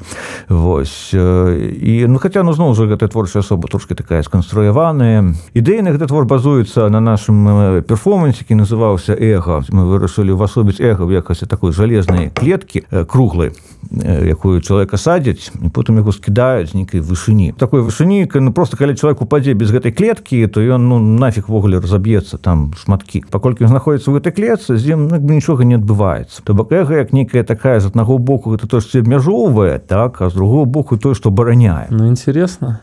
Вось 0.49 1.14
і 1.14 2.05
ну 2.09 2.20
хаця 2.20 2.44
ну 2.44 2.53
зноў 2.53 2.76
жа 2.76 2.84
гэта 2.84 3.09
творчая 3.09 3.40
асоба 3.40 3.68
трошки 3.68 3.96
такая 3.96 4.22
сканструяваная 4.22 5.34
ідэйны 5.57 5.96
гэты 5.96 6.07
твор 6.07 6.28
базуецца 6.28 6.88
на 6.92 7.01
нашым 7.01 7.82
перформансе 7.88 8.44
які 8.44 8.61
называўся 8.61 9.16
эго 9.16 9.64
мы 9.72 9.88
вырашылі 9.88 10.36
увасобіць 10.36 10.80
эго 10.80 11.09
в 11.09 11.12
якасці 11.12 11.49
такой 11.49 11.72
жалезнай 11.72 12.30
клеткі 12.34 12.84
круглай 13.09 13.57
якую 14.05 14.61
чалавека 14.61 14.99
садзяць 14.99 15.51
і 15.64 15.70
потым 15.72 16.03
яго 16.03 16.12
скідаюць 16.12 16.74
нейкай 16.74 17.01
вышыні 17.01 17.55
такой 17.57 17.80
вышыні 17.80 18.28
ну 18.34 18.53
просто 18.53 18.76
калі 18.76 18.94
чалавек 18.94 19.22
упадзе 19.22 19.55
без 19.55 19.70
гэтай 19.72 19.92
клеткі 19.92 20.46
то 20.46 20.61
ён 20.61 20.88
ну 20.88 20.99
нафиг 20.99 21.49
ввогуле 21.49 21.80
разаб'ецца 21.80 22.36
там 22.38 22.74
шматкі 22.76 23.24
паколькі 23.30 23.66
знаходіцца 23.66 24.11
ў 24.11 24.20
гэтай 24.20 24.32
клетцы 24.34 24.76
з 24.76 24.92
ім 24.92 25.09
ну, 25.09 25.16
нічога 25.16 25.64
не 25.64 25.78
адбываецца 25.80 26.42
то 26.44 26.55
бок 26.55 26.72
эго 26.72 26.99
як 26.99 27.12
нейкая 27.12 27.44
такая 27.44 27.80
з 27.80 27.88
аднаго 27.88 28.18
боку 28.18 28.53
гэта 28.53 28.66
то 28.66 28.80
што 28.80 29.01
абмяжоўвае 29.39 29.78
так 29.78 30.20
а 30.22 30.30
з 30.30 30.34
другого 30.34 30.64
боку 30.64 30.97
той 30.97 31.14
што 31.14 31.30
бараняе. 31.30 31.86
Ну 31.91 32.09
интересно. 32.09 32.80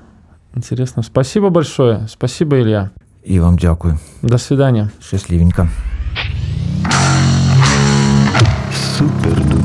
Интересно. 0.56 1.04
Спасибо 1.04 1.50
большое. 1.50 2.08
Спасибо 2.08 2.58
Илья. 2.58 2.90
І 3.24 3.40
вам 3.40 3.58
дзякую 3.58 3.98
до 4.22 4.38
свидания. 4.38 4.90
Счастливенько 5.02 5.68
супер 8.98 9.65